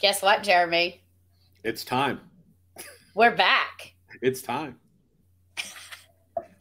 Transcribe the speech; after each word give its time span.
Guess 0.00 0.22
what, 0.22 0.42
Jeremy? 0.42 1.02
It's 1.62 1.84
time. 1.84 2.20
We're 3.14 3.36
back. 3.36 3.92
It's 4.22 4.40
time. 4.40 4.76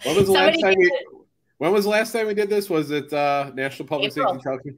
When 0.03 0.17
was 0.17 0.25
the 0.25 0.33
last 0.33 0.59
time 0.59 0.75
we, 0.77 0.91
when 1.57 1.71
was 1.71 1.85
the 1.85 1.89
last 1.89 2.11
time 2.11 2.27
we 2.27 2.33
did 2.33 2.49
this? 2.49 2.69
Was 2.69 2.91
it 2.91 3.13
uh, 3.13 3.51
National 3.55 3.87
Public 3.87 4.11
April. 4.11 4.33
Safety 4.33 4.43
Television? 4.43 4.77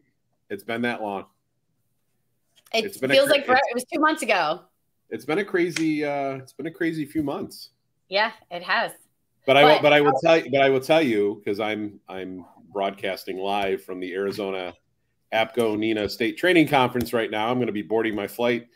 It's 0.52 0.64
been 0.64 0.84
that 0.84 1.02
long. 1.02 1.26
It 2.72 2.86
it's 2.86 3.00
feels 3.00 3.30
like 3.30 3.48
forever. 3.48 3.62
it 3.72 3.74
was 3.74 3.86
two 3.92 4.00
months 4.00 4.22
ago. 4.22 4.62
It's 5.10 5.26
been 5.26 5.40
a 5.40 5.46
crazy. 5.46 6.06
Uh, 6.06 6.36
it's 6.36 6.54
been 6.54 6.68
a 6.68 6.72
crazy 6.72 7.06
few 7.06 7.24
months. 7.24 7.70
Yeah, 8.10 8.32
it 8.52 8.62
has. 8.62 8.92
But, 9.48 9.56
but 9.56 9.58
I 9.58 9.64
will. 9.64 9.82
But 9.82 9.94
I 9.94 10.02
will 10.02 10.20
tell 10.24 10.38
you. 10.38 10.52
But 10.52 10.62
I 10.62 10.70
will 10.70 10.82
tell 10.82 11.02
you 11.02 11.42
because 11.44 11.60
I'm 11.60 12.00
I'm 12.08 12.46
broadcasting 12.72 13.38
live 13.38 13.84
from 13.84 14.00
the 14.00 14.14
Arizona 14.14 14.74
APCO 15.34 15.78
NENA 15.78 16.10
State 16.10 16.38
Training 16.38 16.68
Conference 16.68 17.14
right 17.14 17.32
now. 17.32 17.50
I'm 17.50 17.58
going 17.58 17.68
to 17.68 17.74
be 17.74 17.82
boarding 17.82 18.16
my 18.16 18.28
flight 18.28 18.68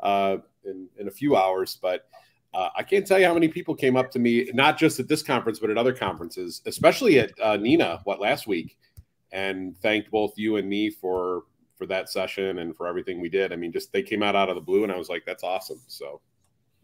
uh, 0.00 0.38
in 0.64 0.88
in 0.98 1.08
a 1.08 1.12
few 1.12 1.36
hours, 1.36 1.78
but. 1.80 2.06
Uh, 2.52 2.70
I 2.76 2.84
can't 2.84 3.04
tell 3.04 3.18
you 3.18 3.26
how 3.26 3.34
many 3.34 3.48
people 3.48 3.74
came 3.74 3.96
up 3.96 4.12
to 4.12 4.20
me, 4.20 4.48
not 4.54 4.78
just 4.78 5.00
at 5.00 5.08
this 5.08 5.24
conference, 5.24 5.58
but 5.58 5.70
at 5.70 5.76
other 5.76 5.92
conferences, 5.92 6.62
especially 6.66 7.18
at 7.18 7.32
uh, 7.42 7.56
NENA, 7.56 8.02
what 8.04 8.20
last 8.20 8.46
week, 8.46 8.78
and 9.32 9.76
thanked 9.78 10.08
both 10.12 10.34
you 10.36 10.54
and 10.54 10.68
me 10.68 10.88
for 10.88 11.42
for 11.76 11.86
that 11.86 12.08
session 12.08 12.60
and 12.60 12.76
for 12.76 12.86
everything 12.86 13.20
we 13.20 13.28
did. 13.28 13.52
I 13.52 13.56
mean, 13.56 13.72
just 13.72 13.92
they 13.92 14.02
came 14.02 14.22
out 14.22 14.36
out 14.36 14.48
of 14.48 14.54
the 14.54 14.60
blue, 14.60 14.84
and 14.84 14.92
I 14.92 14.96
was 14.96 15.08
like, 15.08 15.24
"That's 15.26 15.42
awesome." 15.42 15.80
So, 15.88 16.20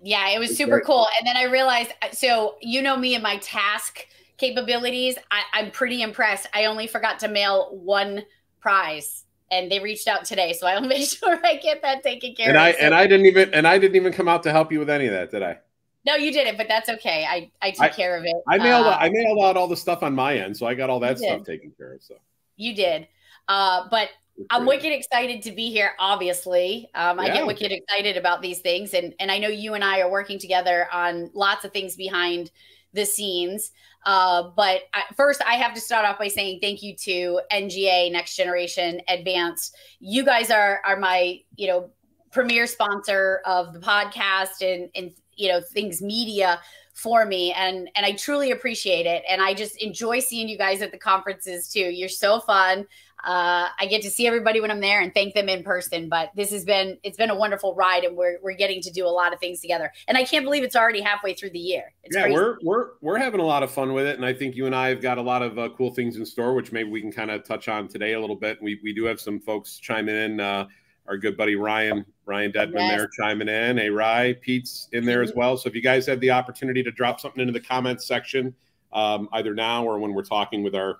yeah, 0.02 0.30
it 0.30 0.38
was 0.38 0.56
super 0.56 0.80
cool. 0.80 1.06
And 1.18 1.26
then 1.26 1.36
I 1.36 1.44
realized, 1.44 1.92
uh, 2.02 2.10
so 2.12 2.56
you 2.60 2.82
know 2.82 2.96
me 2.96 3.14
and 3.14 3.22
my 3.22 3.36
task 3.38 4.06
capabilities. 4.38 5.16
I, 5.30 5.42
I, 5.54 5.60
am 5.60 5.70
pretty 5.70 6.02
impressed. 6.02 6.48
I 6.54 6.64
only 6.64 6.86
forgot 6.86 7.18
to 7.20 7.28
mail 7.28 7.68
one 7.72 8.22
prize, 8.60 9.24
and 9.50 9.70
they 9.70 9.80
reached 9.80 10.08
out 10.08 10.24
today, 10.24 10.52
so 10.52 10.66
I'll 10.66 10.80
make 10.96 11.08
sure 11.08 11.38
I 11.44 11.56
get 11.56 11.82
that 11.82 12.02
taken 12.02 12.34
care 12.34 12.48
and 12.48 12.56
of. 12.56 12.62
I 12.62 12.72
so, 12.72 12.78
and 12.78 12.94
I 12.94 13.06
didn't 13.06 13.26
even 13.26 13.54
and 13.54 13.66
I 13.66 13.78
didn't 13.78 13.96
even 13.96 14.12
come 14.12 14.28
out 14.28 14.42
to 14.44 14.52
help 14.52 14.72
you 14.72 14.78
with 14.78 14.90
any 14.90 15.06
of 15.06 15.12
that, 15.12 15.30
did 15.30 15.42
I? 15.42 15.58
No, 16.06 16.14
you 16.14 16.32
didn't, 16.32 16.56
but 16.56 16.66
that's 16.68 16.88
okay. 16.88 17.26
I 17.28 17.50
I 17.60 17.72
took 17.72 17.82
I, 17.82 17.88
care 17.88 18.16
of 18.16 18.24
it. 18.24 18.36
I 18.48 18.58
mailed 18.58 18.86
uh, 18.86 18.96
I 18.98 19.10
mailed 19.10 19.42
out 19.42 19.56
all 19.56 19.68
the 19.68 19.76
stuff 19.76 20.02
on 20.02 20.14
my 20.14 20.38
end, 20.38 20.56
so 20.56 20.66
I 20.66 20.74
got 20.74 20.90
all 20.90 21.00
that 21.00 21.18
stuff 21.18 21.44
taken 21.44 21.72
care 21.76 21.94
of. 21.94 22.02
So 22.02 22.14
you 22.56 22.74
did. 22.74 23.06
Uh, 23.48 23.88
but 23.90 24.10
I'm 24.48 24.64
wicked 24.64 24.92
excited 24.92 25.42
to 25.42 25.52
be 25.52 25.70
here. 25.70 25.92
Obviously, 25.98 26.88
um, 26.94 27.18
yeah. 27.18 27.24
I 27.24 27.28
get 27.28 27.46
wicked 27.46 27.72
excited 27.72 28.16
about 28.16 28.40
these 28.40 28.60
things, 28.60 28.94
and 28.94 29.14
and 29.20 29.30
I 29.30 29.38
know 29.38 29.48
you 29.48 29.74
and 29.74 29.84
I 29.84 30.00
are 30.00 30.10
working 30.10 30.38
together 30.38 30.88
on 30.92 31.30
lots 31.34 31.64
of 31.64 31.72
things 31.72 31.96
behind 31.96 32.50
the 32.92 33.04
scenes. 33.06 33.72
Uh, 34.06 34.50
but 34.56 34.82
I, 34.94 35.02
first, 35.16 35.42
I 35.46 35.54
have 35.54 35.74
to 35.74 35.80
start 35.80 36.06
off 36.06 36.18
by 36.18 36.28
saying 36.28 36.60
thank 36.60 36.82
you 36.82 36.96
to 36.96 37.40
NGA 37.52 38.10
Next 38.10 38.36
Generation 38.36 39.00
Advanced. 39.08 39.76
You 39.98 40.24
guys 40.24 40.50
are 40.50 40.80
are 40.86 40.96
my 40.96 41.40
you 41.56 41.68
know 41.68 41.90
premier 42.32 42.66
sponsor 42.66 43.42
of 43.44 43.72
the 43.72 43.80
podcast 43.80 44.62
and 44.62 44.88
and 44.94 45.12
you 45.36 45.48
know 45.48 45.60
things 45.60 46.00
media 46.00 46.60
for 46.94 47.24
me 47.24 47.52
and 47.52 47.88
and 47.94 48.04
I 48.04 48.12
truly 48.12 48.50
appreciate 48.50 49.06
it 49.06 49.22
and 49.28 49.40
I 49.40 49.54
just 49.54 49.80
enjoy 49.82 50.20
seeing 50.20 50.48
you 50.48 50.58
guys 50.58 50.82
at 50.82 50.92
the 50.92 50.98
conferences 50.98 51.68
too. 51.68 51.80
You're 51.80 52.08
so 52.08 52.40
fun 52.40 52.86
uh, 53.24 53.68
I 53.78 53.86
get 53.86 54.02
to 54.02 54.10
see 54.10 54.26
everybody 54.26 54.60
when 54.60 54.70
I'm 54.70 54.80
there 54.80 55.00
and 55.00 55.12
thank 55.12 55.34
them 55.34 55.48
in 55.48 55.62
person. 55.62 56.08
But 56.08 56.30
this 56.34 56.50
has 56.50 56.64
been 56.64 56.98
it's 57.02 57.16
been 57.16 57.30
a 57.30 57.34
wonderful 57.34 57.74
ride, 57.74 58.04
and 58.04 58.16
we're 58.16 58.38
we're 58.42 58.54
getting 58.56 58.80
to 58.82 58.90
do 58.90 59.06
a 59.06 59.08
lot 59.08 59.32
of 59.32 59.40
things 59.40 59.60
together. 59.60 59.92
And 60.08 60.16
I 60.16 60.24
can't 60.24 60.44
believe 60.44 60.62
it's 60.62 60.76
already 60.76 61.00
halfway 61.00 61.34
through 61.34 61.50
the 61.50 61.58
year. 61.58 61.92
It's 62.04 62.16
yeah, 62.16 62.22
crazy. 62.22 62.36
we're 62.36 62.58
we're 62.62 62.88
we're 63.00 63.18
having 63.18 63.40
a 63.40 63.44
lot 63.44 63.62
of 63.62 63.70
fun 63.70 63.92
with 63.92 64.06
it, 64.06 64.16
and 64.16 64.24
I 64.24 64.32
think 64.32 64.56
you 64.56 64.66
and 64.66 64.74
I 64.74 64.88
have 64.88 65.00
got 65.00 65.18
a 65.18 65.22
lot 65.22 65.42
of 65.42 65.58
uh, 65.58 65.68
cool 65.76 65.94
things 65.94 66.16
in 66.16 66.24
store, 66.24 66.54
which 66.54 66.72
maybe 66.72 66.90
we 66.90 67.00
can 67.00 67.12
kind 67.12 67.30
of 67.30 67.44
touch 67.44 67.68
on 67.68 67.88
today 67.88 68.14
a 68.14 68.20
little 68.20 68.36
bit. 68.36 68.60
We 68.62 68.80
we 68.82 68.92
do 68.92 69.04
have 69.04 69.20
some 69.20 69.40
folks 69.40 69.78
chiming 69.78 70.16
in. 70.16 70.40
Uh, 70.40 70.66
our 71.08 71.16
good 71.18 71.36
buddy 71.36 71.56
Ryan 71.56 72.06
Ryan 72.24 72.52
Deadman 72.52 72.82
yes. 72.82 72.96
there 72.96 73.08
chiming 73.18 73.48
in. 73.48 73.78
Hey, 73.78 73.90
Rye, 73.90 74.34
Pete's 74.40 74.88
in 74.92 75.04
there 75.04 75.22
as 75.22 75.34
well. 75.34 75.56
So 75.56 75.68
if 75.68 75.74
you 75.74 75.82
guys 75.82 76.06
have 76.06 76.20
the 76.20 76.30
opportunity 76.30 76.84
to 76.84 76.92
drop 76.92 77.18
something 77.18 77.40
into 77.40 77.52
the 77.52 77.60
comments 77.60 78.06
section, 78.06 78.54
um, 78.92 79.28
either 79.32 79.52
now 79.52 79.84
or 79.84 79.98
when 79.98 80.14
we're 80.14 80.22
talking 80.22 80.62
with 80.62 80.76
our 80.76 80.98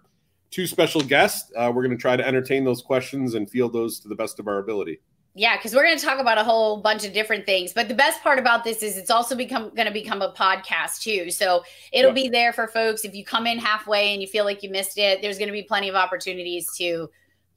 two 0.50 0.66
special 0.66 1.00
guests. 1.00 1.50
Uh, 1.56 1.72
we're 1.74 1.82
going 1.82 1.96
to 1.96 2.00
try 2.00 2.16
to 2.16 2.26
entertain 2.26 2.64
those 2.64 2.82
questions 2.82 3.34
and 3.34 3.48
field 3.48 3.72
those 3.72 4.00
to 4.00 4.08
the 4.08 4.14
best 4.14 4.38
of 4.38 4.48
our 4.48 4.58
ability. 4.58 5.00
Yeah, 5.34 5.56
because 5.56 5.74
we're 5.74 5.84
going 5.84 5.96
to 5.96 6.04
talk 6.04 6.18
about 6.18 6.38
a 6.38 6.44
whole 6.44 6.78
bunch 6.78 7.04
of 7.06 7.12
different 7.12 7.46
things. 7.46 7.72
But 7.72 7.86
the 7.86 7.94
best 7.94 8.20
part 8.20 8.40
about 8.40 8.64
this 8.64 8.82
is 8.82 8.96
it's 8.96 9.10
also 9.10 9.36
become 9.36 9.70
going 9.76 9.86
to 9.86 9.92
become 9.92 10.22
a 10.22 10.32
podcast 10.32 11.02
too. 11.02 11.30
So 11.30 11.62
it'll 11.92 12.12
be 12.12 12.28
there 12.28 12.52
for 12.52 12.66
folks. 12.66 13.04
If 13.04 13.14
you 13.14 13.24
come 13.24 13.46
in 13.46 13.58
halfway 13.58 14.12
and 14.12 14.20
you 14.20 14.26
feel 14.26 14.44
like 14.44 14.62
you 14.64 14.70
missed 14.70 14.98
it, 14.98 15.22
there's 15.22 15.38
going 15.38 15.48
to 15.48 15.52
be 15.52 15.62
plenty 15.62 15.88
of 15.88 15.94
opportunities 15.94 16.68
to 16.78 17.08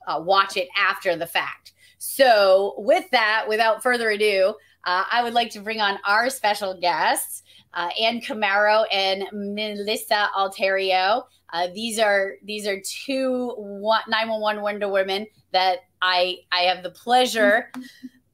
uh, 0.08 0.22
watch 0.24 0.56
it 0.56 0.68
after 0.78 1.16
the 1.16 1.26
fact. 1.26 1.74
So 1.98 2.76
with 2.78 3.10
that, 3.10 3.46
without 3.48 3.82
further 3.82 4.12
ado, 4.12 4.54
uh, 4.86 5.06
I 5.12 5.24
would 5.24 5.34
like 5.34 5.50
to 5.52 5.60
bring 5.60 5.80
on 5.80 5.98
our 6.06 6.30
special 6.30 6.80
guests, 6.80 7.44
uh, 7.74 7.90
Ann 8.02 8.22
Camaro 8.22 8.86
and 8.92 9.24
Melissa 9.32 10.30
Alterio. 10.36 11.24
Uh, 11.52 11.68
these 11.74 12.00
are 12.00 12.34
these 12.44 12.68
are 12.68 12.82
two 12.82 13.54
911 13.58 14.62
Wonder 14.62 14.90
Women 14.90 15.28
that 15.52 15.80
I 16.02 16.38
I 16.52 16.62
have 16.62 16.84
the 16.84 16.90
pleasure 16.90 17.72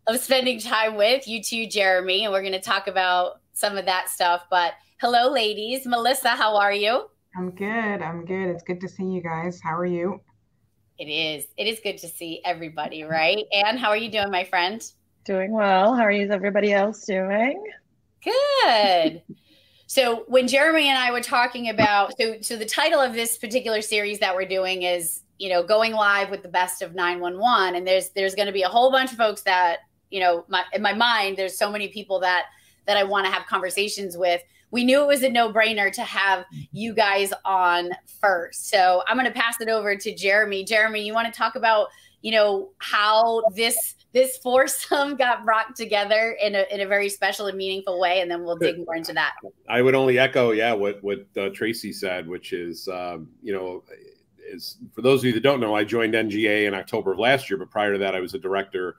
of 0.07 0.19
spending 0.19 0.59
time 0.59 0.95
with. 0.95 1.27
You 1.27 1.43
too, 1.43 1.67
Jeremy, 1.67 2.23
and 2.23 2.33
we're 2.33 2.41
going 2.41 2.53
to 2.53 2.61
talk 2.61 2.87
about 2.87 3.41
some 3.53 3.77
of 3.77 3.85
that 3.85 4.09
stuff. 4.09 4.43
But 4.49 4.73
hello, 4.99 5.31
ladies. 5.31 5.85
Melissa, 5.85 6.29
how 6.29 6.55
are 6.55 6.73
you? 6.73 7.09
I'm 7.37 7.51
good. 7.51 8.01
I'm 8.01 8.25
good. 8.25 8.49
It's 8.49 8.63
good 8.63 8.81
to 8.81 8.87
see 8.87 9.03
you 9.03 9.21
guys. 9.21 9.59
How 9.61 9.77
are 9.77 9.85
you? 9.85 10.21
It 10.97 11.05
is. 11.05 11.45
It 11.57 11.67
is 11.67 11.79
good 11.81 11.97
to 11.99 12.07
see 12.07 12.41
everybody, 12.43 13.03
right? 13.03 13.45
Anne, 13.53 13.77
how 13.77 13.89
are 13.89 13.97
you 13.97 14.09
doing, 14.09 14.31
my 14.31 14.43
friend? 14.43 14.81
Doing 15.25 15.51
well. 15.51 15.95
How 15.95 16.03
are 16.03 16.11
you? 16.11 16.31
Everybody 16.31 16.73
else 16.73 17.05
doing? 17.05 17.63
Good. 18.23 19.21
So 19.91 20.23
when 20.27 20.47
Jeremy 20.47 20.87
and 20.87 20.99
I 20.99 21.11
were 21.11 21.19
talking 21.19 21.69
about 21.69 22.13
so 22.15 22.35
so 22.41 22.55
the 22.55 22.63
title 22.63 22.99
of 22.99 23.13
this 23.13 23.39
particular 23.39 23.81
series 23.81 24.19
that 24.19 24.35
we're 24.35 24.45
doing 24.45 24.83
is 24.83 25.21
you 25.39 25.49
know 25.49 25.63
going 25.63 25.93
live 25.93 26.29
with 26.29 26.43
the 26.43 26.47
best 26.47 26.83
of 26.83 26.93
911 26.93 27.75
and 27.75 27.87
there's 27.87 28.09
there's 28.09 28.35
going 28.35 28.45
to 28.45 28.51
be 28.51 28.61
a 28.61 28.69
whole 28.69 28.91
bunch 28.91 29.11
of 29.11 29.17
folks 29.17 29.41
that 29.41 29.79
you 30.11 30.19
know 30.19 30.45
my, 30.47 30.63
in 30.73 30.83
my 30.83 30.93
mind 30.93 31.37
there's 31.37 31.57
so 31.57 31.71
many 31.71 31.87
people 31.87 32.19
that 32.19 32.45
that 32.85 32.97
I 32.97 33.03
want 33.03 33.25
to 33.25 33.31
have 33.31 33.47
conversations 33.47 34.15
with. 34.15 34.43
We 34.69 34.83
knew 34.83 35.01
it 35.01 35.07
was 35.07 35.23
a 35.23 35.29
no-brainer 35.29 35.91
to 35.93 36.03
have 36.03 36.45
you 36.71 36.93
guys 36.93 37.33
on 37.43 37.89
first. 38.21 38.69
So 38.69 39.01
I'm 39.07 39.17
going 39.17 39.31
to 39.31 39.39
pass 39.39 39.59
it 39.59 39.69
over 39.69 39.95
to 39.95 40.15
Jeremy. 40.15 40.63
Jeremy, 40.63 41.01
you 41.01 41.15
want 41.15 41.33
to 41.33 41.35
talk 41.35 41.55
about 41.55 41.87
you 42.21 42.31
know 42.31 42.69
how 42.79 43.41
this 43.55 43.95
this 44.11 44.37
foursome 44.37 45.15
got 45.17 45.45
brought 45.45 45.75
together 45.75 46.37
in 46.41 46.55
a, 46.55 46.65
in 46.71 46.81
a 46.81 46.87
very 46.87 47.09
special 47.09 47.47
and 47.47 47.57
meaningful 47.57 47.99
way 47.99 48.21
and 48.21 48.29
then 48.29 48.43
we'll 48.43 48.57
dig 48.57 48.77
more 48.85 48.95
into 48.95 49.13
that 49.13 49.33
i 49.69 49.81
would 49.81 49.95
only 49.95 50.19
echo 50.19 50.51
yeah 50.51 50.73
what 50.73 51.01
what 51.03 51.25
uh, 51.37 51.49
tracy 51.53 51.91
said 51.91 52.27
which 52.27 52.53
is 52.53 52.87
um, 52.89 53.29
you 53.41 53.53
know 53.53 53.83
is 54.51 54.77
for 54.93 55.01
those 55.01 55.21
of 55.21 55.25
you 55.25 55.33
that 55.33 55.43
don't 55.43 55.59
know 55.59 55.75
i 55.75 55.83
joined 55.83 56.13
nga 56.13 56.67
in 56.67 56.73
october 56.73 57.13
of 57.13 57.19
last 57.19 57.49
year 57.49 57.57
but 57.57 57.69
prior 57.69 57.93
to 57.93 57.99
that 57.99 58.15
i 58.15 58.19
was 58.19 58.33
a 58.33 58.39
director 58.39 58.97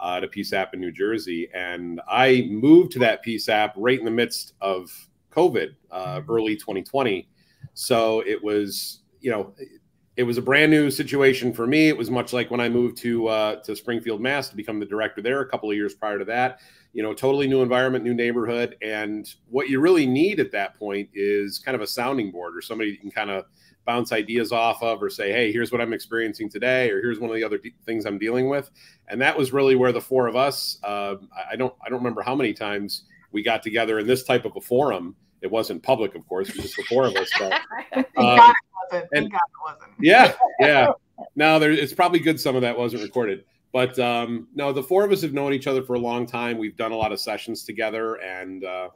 uh, 0.00 0.14
at 0.18 0.24
a 0.24 0.28
PSAP 0.28 0.74
in 0.74 0.80
New 0.80 0.92
Jersey, 0.92 1.48
and 1.54 2.00
I 2.08 2.46
moved 2.50 2.92
to 2.92 2.98
that 3.00 3.24
PSAP 3.24 3.72
right 3.76 3.98
in 3.98 4.04
the 4.04 4.10
midst 4.10 4.54
of 4.60 4.90
COVID, 5.32 5.74
uh, 5.90 6.20
early 6.28 6.56
2020. 6.56 7.28
So 7.74 8.20
it 8.20 8.42
was, 8.42 9.00
you 9.20 9.30
know, 9.30 9.54
it 10.18 10.24
was 10.24 10.36
a 10.36 10.42
brand 10.42 10.72
new 10.72 10.90
situation 10.90 11.52
for 11.52 11.64
me. 11.64 11.86
It 11.86 11.96
was 11.96 12.10
much 12.10 12.32
like 12.32 12.50
when 12.50 12.58
I 12.58 12.68
moved 12.68 12.96
to 12.98 13.28
uh, 13.28 13.62
to 13.62 13.76
Springfield, 13.76 14.20
Mass, 14.20 14.48
to 14.48 14.56
become 14.56 14.80
the 14.80 14.84
director 14.84 15.22
there 15.22 15.40
a 15.40 15.48
couple 15.48 15.70
of 15.70 15.76
years 15.76 15.94
prior 15.94 16.18
to 16.18 16.24
that. 16.24 16.58
You 16.92 17.04
know, 17.04 17.14
totally 17.14 17.46
new 17.46 17.62
environment, 17.62 18.04
new 18.04 18.14
neighborhood, 18.14 18.76
and 18.82 19.32
what 19.48 19.68
you 19.68 19.78
really 19.78 20.06
need 20.06 20.40
at 20.40 20.50
that 20.50 20.76
point 20.76 21.08
is 21.14 21.60
kind 21.60 21.76
of 21.76 21.82
a 21.82 21.86
sounding 21.86 22.32
board 22.32 22.56
or 22.56 22.60
somebody 22.60 22.90
you 22.90 22.98
can 22.98 23.12
kind 23.12 23.30
of 23.30 23.44
bounce 23.86 24.10
ideas 24.10 24.50
off 24.50 24.82
of, 24.82 25.00
or 25.00 25.08
say, 25.08 25.30
"Hey, 25.30 25.52
here's 25.52 25.70
what 25.70 25.80
I'm 25.80 25.92
experiencing 25.92 26.50
today," 26.50 26.90
or 26.90 27.00
"Here's 27.00 27.20
one 27.20 27.30
of 27.30 27.36
the 27.36 27.44
other 27.44 27.60
things 27.86 28.04
I'm 28.04 28.18
dealing 28.18 28.48
with." 28.48 28.72
And 29.06 29.20
that 29.20 29.38
was 29.38 29.52
really 29.52 29.76
where 29.76 29.92
the 29.92 30.00
four 30.00 30.26
of 30.26 30.34
us. 30.34 30.80
Uh, 30.82 31.14
I 31.48 31.54
don't 31.54 31.74
I 31.86 31.90
don't 31.90 32.00
remember 32.00 32.22
how 32.22 32.34
many 32.34 32.52
times 32.52 33.04
we 33.30 33.44
got 33.44 33.62
together 33.62 34.00
in 34.00 34.08
this 34.08 34.24
type 34.24 34.44
of 34.44 34.56
a 34.56 34.60
forum. 34.60 35.14
It 35.42 35.50
wasn't 35.52 35.84
public, 35.84 36.16
of 36.16 36.26
course, 36.26 36.48
it 36.48 36.56
was 36.56 36.64
just 36.64 36.76
the 36.76 36.82
four 36.88 37.06
of 37.06 37.14
us. 37.14 37.30
But, 37.38 38.08
uh, 38.16 38.52
And, 38.92 39.30
God 39.30 39.36
it 39.36 39.62
wasn't. 39.64 39.92
Yeah, 40.00 40.32
yeah. 40.60 40.88
Now 41.34 41.58
there, 41.58 41.72
it's 41.72 41.92
probably 41.92 42.20
good 42.20 42.40
some 42.40 42.56
of 42.56 42.62
that 42.62 42.78
wasn't 42.78 43.02
recorded. 43.02 43.44
But 43.72 43.98
um, 43.98 44.48
no, 44.54 44.72
the 44.72 44.82
four 44.82 45.04
of 45.04 45.12
us 45.12 45.22
have 45.22 45.32
known 45.32 45.52
each 45.52 45.66
other 45.66 45.82
for 45.82 45.94
a 45.94 45.98
long 45.98 46.26
time. 46.26 46.58
We've 46.58 46.76
done 46.76 46.92
a 46.92 46.96
lot 46.96 47.12
of 47.12 47.20
sessions 47.20 47.64
together, 47.64 48.14
and 48.16 48.64
uh, 48.64 48.88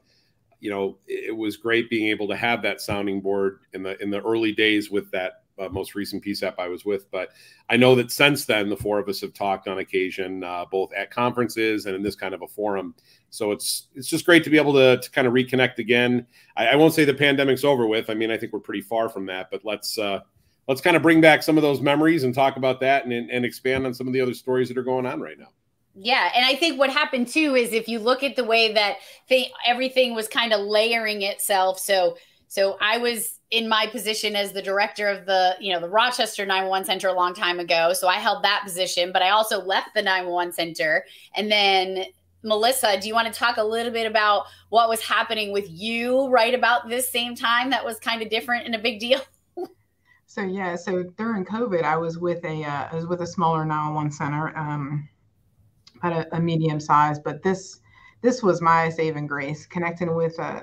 you 0.61 0.71
know, 0.71 0.99
it 1.07 1.37
was 1.37 1.57
great 1.57 1.91
being 1.91 2.09
able 2.09 2.29
to 2.29 2.37
have 2.37 2.63
that 2.63 2.81
sounding 2.81 3.21
board 3.21 3.61
in 3.75 3.83
the 3.83 4.01
in 4.03 4.11
the 4.11 4.23
early 4.23 4.53
days 4.53 4.91
with 4.91 5.11
that 5.11 5.42
uh, 5.63 5.69
most 5.71 5.95
recent 5.95 6.25
PSAP 6.25 6.55
I 6.59 6.69
was 6.69 6.85
with. 6.85 7.11
But 7.11 7.31
I 7.69 7.77
know 7.77 7.95
that 7.95 8.11
since 8.11 8.45
then, 8.45 8.69
the 8.69 8.77
four 8.77 8.99
of 8.99 9.09
us 9.09 9.21
have 9.21 9.33
talked 9.33 9.69
on 9.69 9.79
occasion, 9.79 10.45
uh, 10.45 10.65
both 10.71 10.93
at 10.95 11.11
conferences 11.11 11.87
and 11.87 11.95
in 11.95 12.03
this 12.03 12.17
kind 12.17 12.35
of 12.35 12.43
a 12.43 12.49
forum. 12.49 12.95
So 13.31 13.53
it's 13.53 13.89
it's 13.95 14.09
just 14.09 14.27
great 14.27 14.45
to 14.45 14.51
be 14.51 14.59
able 14.59 14.75
to, 14.75 14.99
to 14.99 15.11
kind 15.11 15.27
of 15.27 15.33
reconnect 15.33 15.79
again. 15.79 16.27
I, 16.57 16.69
I, 16.69 16.77
won't 16.77 16.93
say 16.93 17.05
the 17.05 17.15
pandemic's 17.15 17.65
over 17.65 17.87
with. 17.87 18.11
I 18.11 18.15
mean, 18.15 18.31
I 18.31 18.37
think 18.37 18.53
we're 18.53 18.61
pretty 18.61 18.83
far 18.83 19.09
from 19.09 19.27
that. 19.27 19.51
But 19.51 19.65
let's 19.65 19.99
uh, 19.99 20.21
let's 20.69 20.81
kind 20.81 20.97
of 20.97 21.03
bring 21.03 21.21
back 21.21 21.43
some 21.43 21.57
of 21.57 21.63
those 21.63 21.81
memories 21.81 22.25
and 22.25 22.35
talk 22.35 22.57
about 22.57 22.81
that 22.81 23.07
and 23.07 23.31
and 23.31 23.45
expand 23.45 23.87
on 23.87 23.95
some 23.95 24.07
of 24.07 24.13
the 24.13 24.21
other 24.21 24.35
stories 24.35 24.69
that 24.69 24.77
are 24.77 24.83
going 24.83 25.07
on 25.07 25.21
right 25.21 25.39
now. 25.39 25.49
Yeah, 25.95 26.31
and 26.35 26.45
I 26.45 26.55
think 26.55 26.79
what 26.79 26.91
happened 26.91 27.29
too 27.29 27.55
is 27.55 27.73
if 27.73 27.87
you 27.87 27.99
look 27.99 28.23
at 28.23 28.37
the 28.37 28.45
way 28.45 28.73
that 28.73 28.97
they, 29.29 29.51
everything 29.67 30.15
was 30.15 30.27
kind 30.27 30.53
of 30.53 30.61
layering 30.61 31.23
itself. 31.23 31.79
So, 31.79 32.17
so 32.53 32.77
I 32.83 32.99
was 32.99 33.39
in 33.51 33.67
my 33.67 33.87
position 33.87 34.37
as 34.37 34.53
the 34.53 34.61
director 34.61 35.09
of 35.09 35.25
the, 35.25 35.57
you 35.59 35.73
know, 35.73 35.81
the 35.81 35.89
Rochester 35.89 36.45
911 36.45 36.85
Center 36.85 37.09
a 37.09 37.15
long 37.15 37.33
time 37.33 37.59
ago. 37.59 37.95
So 37.95 38.09
I 38.09 38.17
held 38.17 38.45
that 38.45 38.61
position, 38.63 39.11
but 39.11 39.23
I 39.23 39.31
also 39.31 39.65
left 39.65 39.95
the 39.95 40.03
911 40.03 40.53
Center. 40.53 41.07
And 41.35 41.51
then 41.51 42.05
Melissa, 42.43 43.01
do 43.01 43.09
you 43.09 43.15
want 43.15 43.33
to 43.33 43.33
talk 43.33 43.57
a 43.57 43.63
little 43.63 43.91
bit 43.91 44.07
about 44.07 44.45
what 44.69 44.91
was 44.91 45.01
happening 45.01 45.51
with 45.51 45.65
you 45.71 46.29
right 46.29 46.53
about 46.53 46.91
this 46.91 47.11
same 47.11 47.35
time 47.35 47.71
that 47.71 47.83
was 47.83 47.99
kind 47.99 48.21
of 48.21 48.29
different 48.29 48.67
and 48.67 48.75
a 48.75 48.79
big 48.79 49.01
deal? 49.01 49.23
So 50.27 50.41
yeah, 50.41 50.77
so 50.77 51.03
during 51.19 51.45
COVID, 51.45 51.83
I 51.83 51.99
was 51.99 52.17
with 52.17 52.43
a 52.47 52.65
uh, 52.65 52.89
I 52.91 52.95
was 52.95 53.07
with 53.07 53.21
a 53.21 53.27
smaller 53.27 53.67
911 53.67 54.13
center, 54.13 54.57
um, 54.57 55.07
at 56.03 56.13
a, 56.13 56.37
a 56.37 56.41
medium 56.41 56.81
size, 56.81 57.19
but 57.19 57.43
this 57.43 57.81
this 58.23 58.43
was 58.43 58.63
my 58.63 58.89
saving 58.89 59.27
grace, 59.27 59.67
connecting 59.67 60.15
with 60.15 60.41
uh, 60.41 60.63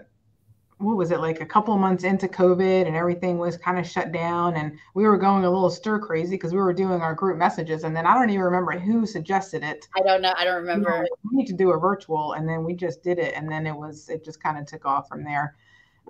what 0.80 0.96
was 0.96 1.12
it 1.12 1.20
like 1.20 1.42
a 1.42 1.46
couple 1.46 1.78
months 1.78 2.06
into 2.06 2.26
COVID 2.28 2.88
and 2.88 2.96
everything 2.96 3.38
was 3.38 3.58
kind 3.58 3.78
of 3.78 3.86
shut 3.86 4.14
down 4.14 4.56
and 4.56 4.80
we 4.94 5.04
were 5.04 5.18
going 5.18 5.44
a 5.44 5.50
little 5.50 5.70
stir 5.70 6.00
crazy 6.00 6.36
because 6.36 6.54
we 6.54 6.60
were 6.60 6.74
doing 6.74 7.02
our 7.02 7.14
group 7.14 7.38
messages 7.38 7.84
and 7.84 7.94
then 7.94 8.06
I 8.06 8.14
don't 8.14 8.30
even 8.30 8.44
remember 8.44 8.80
who 8.80 9.06
suggested 9.06 9.62
it. 9.62 9.86
I 9.98 10.02
don't 10.02 10.22
know. 10.22 10.34
I 10.38 10.46
don't 10.46 10.56
remember. 10.56 10.92
You 10.92 11.02
know, 11.02 11.30
we 11.32 11.38
need 11.38 11.48
to 11.48 11.54
do 11.54 11.72
a 11.72 11.78
virtual 11.80 12.32
and 12.34 12.48
then 12.48 12.64
we 12.64 12.74
just 12.74 13.04
did 13.04 13.20
it 13.20 13.34
and 13.36 13.52
then 13.52 13.68
it 13.68 13.76
was 13.76 14.08
it 14.08 14.24
just 14.24 14.42
kind 14.42 14.58
of 14.58 14.66
took 14.66 14.86
off 14.86 15.10
from 15.10 15.26
there. 15.26 15.58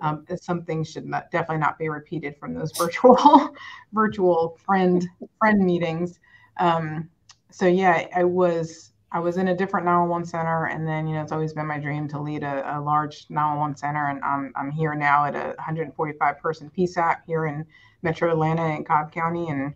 Um, 0.02 0.24
some 0.40 0.62
things 0.62 0.88
should 0.88 1.04
not, 1.04 1.32
definitely 1.32 1.58
not 1.58 1.76
be 1.76 1.88
repeated 1.88 2.36
from 2.38 2.54
those 2.54 2.70
virtual 2.78 3.52
virtual 3.92 4.56
friend 4.64 5.04
friend 5.40 5.64
meetings. 5.64 6.20
Um, 6.58 7.10
so 7.50 7.66
yeah, 7.66 8.06
I 8.14 8.22
was 8.22 8.89
I 9.12 9.18
was 9.18 9.38
in 9.38 9.48
a 9.48 9.56
different 9.56 9.86
911 9.86 10.26
center, 10.26 10.66
and 10.66 10.86
then 10.86 11.08
you 11.08 11.14
know 11.14 11.22
it's 11.22 11.32
always 11.32 11.52
been 11.52 11.66
my 11.66 11.78
dream 11.78 12.06
to 12.08 12.20
lead 12.20 12.44
a, 12.44 12.78
a 12.78 12.80
large 12.80 13.26
911 13.28 13.76
center, 13.76 14.08
and 14.08 14.22
I'm 14.22 14.52
I'm 14.54 14.70
here 14.70 14.94
now 14.94 15.24
at 15.24 15.34
a 15.34 15.54
145 15.56 16.38
person 16.38 16.70
PSAP 16.76 17.18
here 17.26 17.46
in 17.46 17.66
Metro 18.02 18.30
Atlanta 18.30 18.62
and 18.62 18.86
Cobb 18.86 19.10
County, 19.10 19.48
and 19.48 19.74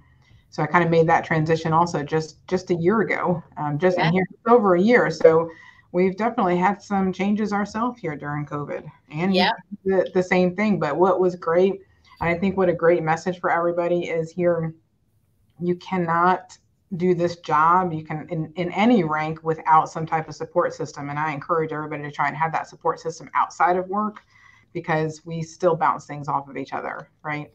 so 0.50 0.62
I 0.62 0.66
kind 0.66 0.84
of 0.84 0.90
made 0.90 1.08
that 1.08 1.25
transition 1.25 1.72
also 1.72 2.04
just 2.04 2.46
just 2.46 2.70
a 2.70 2.75
year 2.75 3.00
ago, 3.00 3.42
um, 3.56 3.76
just 3.76 3.98
yeah. 3.98 4.12
here 4.12 4.25
over 4.46 4.76
a 4.76 4.81
year. 4.81 5.10
So 5.10 5.50
we've 5.90 6.16
definitely 6.16 6.56
had 6.56 6.81
some 6.81 7.12
changes 7.12 7.52
ourselves 7.52 8.00
here 8.00 8.14
during 8.14 8.46
COVID, 8.46 8.88
and 9.10 9.34
yeah, 9.34 9.50
the, 9.84 10.08
the 10.14 10.22
same 10.22 10.54
thing. 10.54 10.78
But 10.78 10.96
what 10.96 11.19
was 11.19 11.34
great, 11.34 11.81
and 12.20 12.31
I 12.31 12.38
think 12.38 12.56
what 12.56 12.69
a 12.69 12.75
great 12.75 13.02
message 13.02 13.40
for 13.40 13.50
everybody 13.50 14.04
is 14.04 14.31
here. 14.31 14.72
You 15.60 15.75
cannot 15.76 16.56
do 16.96 17.14
this 17.14 17.37
job 17.37 17.93
you 17.93 18.05
can 18.05 18.26
in, 18.31 18.52
in 18.56 18.70
any 18.73 19.05
rank 19.05 19.43
without 19.43 19.88
some 19.88 20.06
type 20.06 20.29
of 20.29 20.35
support 20.35 20.73
system. 20.75 21.11
And 21.11 21.19
i 21.19 21.32
encourage 21.32 21.73
everybody 21.73 22.02
to 22.02 22.11
try 22.11 22.29
and 22.29 22.37
have 22.37 22.52
that 22.52 22.69
support 22.69 23.00
system 23.00 23.31
outside 23.35 23.76
of 23.76 23.88
work 23.88 24.23
because 24.73 25.25
we 25.25 25.43
still 25.43 25.76
bounce 25.76 26.06
things 26.06 26.29
off 26.29 26.49
of 26.49 26.56
each 26.56 26.73
other 26.73 27.11
right? 27.23 27.50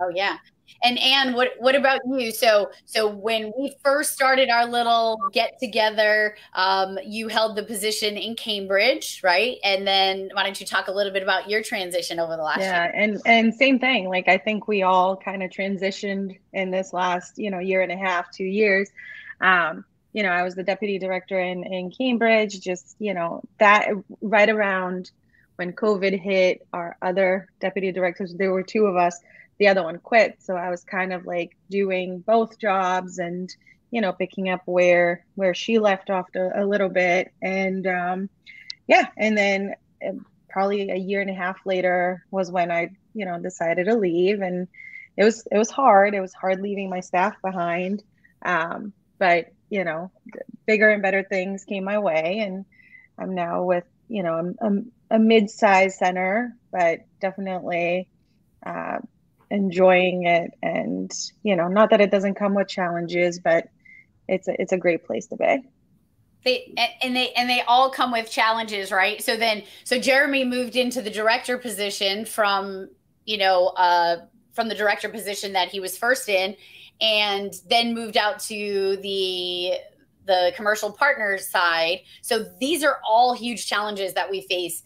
Oh 0.00 0.10
yeah 0.14 0.36
and 0.82 0.98
Anne, 0.98 1.34
what 1.34 1.52
what 1.58 1.74
about 1.74 2.00
you? 2.06 2.30
So 2.32 2.70
so 2.84 3.08
when 3.08 3.52
we 3.58 3.74
first 3.82 4.12
started 4.12 4.48
our 4.50 4.66
little 4.66 5.18
get 5.32 5.58
together, 5.58 6.36
um, 6.54 6.98
you 7.04 7.28
held 7.28 7.56
the 7.56 7.62
position 7.62 8.16
in 8.16 8.34
Cambridge, 8.34 9.20
right? 9.22 9.58
And 9.64 9.86
then 9.86 10.30
why 10.32 10.42
don't 10.44 10.58
you 10.60 10.66
talk 10.66 10.88
a 10.88 10.92
little 10.92 11.12
bit 11.12 11.22
about 11.22 11.48
your 11.50 11.62
transition 11.62 12.18
over 12.18 12.36
the 12.36 12.42
last 12.42 12.60
yeah, 12.60 12.84
year? 12.84 12.92
and 12.94 13.20
and 13.26 13.54
same 13.54 13.78
thing. 13.78 14.08
Like 14.08 14.28
I 14.28 14.38
think 14.38 14.68
we 14.68 14.82
all 14.82 15.16
kind 15.16 15.42
of 15.42 15.50
transitioned 15.50 16.38
in 16.52 16.70
this 16.70 16.92
last 16.92 17.38
you 17.38 17.50
know 17.50 17.58
year 17.58 17.82
and 17.82 17.92
a 17.92 17.96
half, 17.96 18.30
two 18.30 18.44
years. 18.44 18.90
Um, 19.40 19.84
you 20.12 20.22
know, 20.22 20.30
I 20.30 20.42
was 20.42 20.54
the 20.54 20.62
deputy 20.64 20.98
director 20.98 21.38
in 21.38 21.64
in 21.64 21.90
Cambridge. 21.90 22.60
Just 22.60 22.96
you 22.98 23.14
know 23.14 23.42
that 23.58 23.88
right 24.20 24.48
around 24.48 25.10
when 25.60 25.74
COVID 25.74 26.18
hit, 26.18 26.66
our 26.72 26.96
other 27.02 27.46
deputy 27.60 27.92
directors, 27.92 28.32
there 28.34 28.50
were 28.50 28.62
two 28.62 28.86
of 28.86 28.96
us 28.96 29.20
the 29.60 29.68
other 29.68 29.84
one 29.84 29.98
quit. 29.98 30.38
So 30.40 30.56
I 30.56 30.70
was 30.70 30.82
kind 30.82 31.12
of 31.12 31.26
like 31.26 31.54
doing 31.70 32.20
both 32.20 32.58
jobs 32.58 33.18
and, 33.18 33.54
you 33.90 34.00
know, 34.00 34.12
picking 34.12 34.48
up 34.48 34.62
where 34.64 35.24
where 35.34 35.54
she 35.54 35.78
left 35.78 36.08
off 36.10 36.26
a, 36.34 36.62
a 36.62 36.66
little 36.66 36.88
bit. 36.88 37.30
And 37.42 37.86
um, 37.86 38.30
yeah, 38.88 39.08
and 39.18 39.36
then 39.36 39.74
uh, 40.04 40.12
probably 40.48 40.90
a 40.90 40.96
year 40.96 41.20
and 41.20 41.30
a 41.30 41.34
half 41.34 41.58
later 41.66 42.24
was 42.30 42.50
when 42.50 42.72
I, 42.72 42.90
you 43.14 43.26
know, 43.26 43.38
decided 43.38 43.84
to 43.84 43.96
leave. 43.96 44.40
And 44.40 44.66
it 45.18 45.24
was 45.24 45.46
it 45.52 45.58
was 45.58 45.70
hard. 45.70 46.14
It 46.14 46.20
was 46.22 46.32
hard 46.32 46.62
leaving 46.62 46.88
my 46.88 47.00
staff 47.00 47.34
behind. 47.42 48.02
Um, 48.42 48.94
but 49.18 49.50
you 49.68 49.84
know, 49.84 50.10
bigger 50.66 50.88
and 50.88 51.02
better 51.02 51.22
things 51.22 51.64
came 51.64 51.84
my 51.84 51.98
way, 51.98 52.38
and 52.40 52.64
I'm 53.18 53.34
now 53.34 53.64
with 53.64 53.84
you 54.08 54.22
know 54.22 54.54
a, 54.58 55.16
a 55.16 55.18
mid-sized 55.18 55.98
center, 55.98 56.56
but 56.72 57.00
definitely 57.20 58.08
uh, 58.64 58.98
enjoying 59.50 60.24
it. 60.24 60.52
And 60.62 61.12
you 61.42 61.56
know 61.56 61.68
not 61.68 61.90
that 61.90 62.00
it 62.00 62.10
doesn't 62.10 62.34
come 62.34 62.54
with 62.54 62.68
challenges 62.68 63.40
but 63.40 63.68
it's 64.28 64.46
a, 64.46 64.60
it's 64.60 64.72
a 64.72 64.78
great 64.78 65.04
place 65.04 65.26
to 65.26 65.36
be. 65.36 65.62
They 66.44 66.74
and 67.02 67.14
they 67.14 67.32
and 67.32 67.50
they 67.50 67.62
all 67.62 67.90
come 67.90 68.12
with 68.12 68.30
challenges 68.30 68.92
right? 68.92 69.22
So 69.22 69.36
then 69.36 69.62
so 69.84 69.98
jeremy 69.98 70.44
moved 70.44 70.76
into 70.76 71.02
the 71.02 71.10
director 71.10 71.58
position 71.58 72.24
from 72.24 72.88
you 73.26 73.38
know 73.38 73.68
uh 73.68 74.16
from 74.52 74.68
the 74.68 74.74
director 74.74 75.08
position 75.08 75.52
that 75.52 75.68
he 75.68 75.80
was 75.80 75.96
first 75.96 76.28
in 76.28 76.56
and 77.00 77.54
then 77.68 77.94
moved 77.94 78.16
out 78.16 78.38
to 78.40 78.96
the 79.02 79.72
the 80.26 80.52
commercial 80.54 80.92
partners 80.92 81.48
side. 81.48 82.00
So 82.22 82.44
these 82.60 82.84
are 82.84 83.00
all 83.04 83.34
huge 83.34 83.66
challenges 83.66 84.12
that 84.14 84.30
we 84.30 84.42
face 84.42 84.84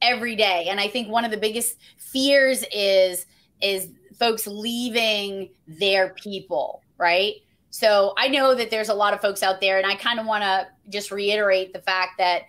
every 0.00 0.36
day. 0.36 0.66
And 0.68 0.78
i 0.78 0.88
think 0.88 1.08
one 1.08 1.24
of 1.24 1.30
the 1.30 1.36
biggest 1.36 1.76
fears 1.98 2.64
is 2.72 3.26
is 3.60 3.88
folks 4.18 4.46
leaving 4.46 5.50
their 5.66 6.10
people, 6.10 6.82
right? 6.98 7.34
So 7.70 8.14
I 8.16 8.28
know 8.28 8.54
that 8.54 8.70
there's 8.70 8.88
a 8.88 8.94
lot 8.94 9.14
of 9.14 9.20
folks 9.20 9.42
out 9.42 9.60
there, 9.60 9.78
and 9.78 9.86
I 9.86 9.96
kind 9.96 10.20
of 10.20 10.26
want 10.26 10.42
to 10.42 10.68
just 10.90 11.10
reiterate 11.10 11.72
the 11.72 11.80
fact 11.80 12.18
that, 12.18 12.42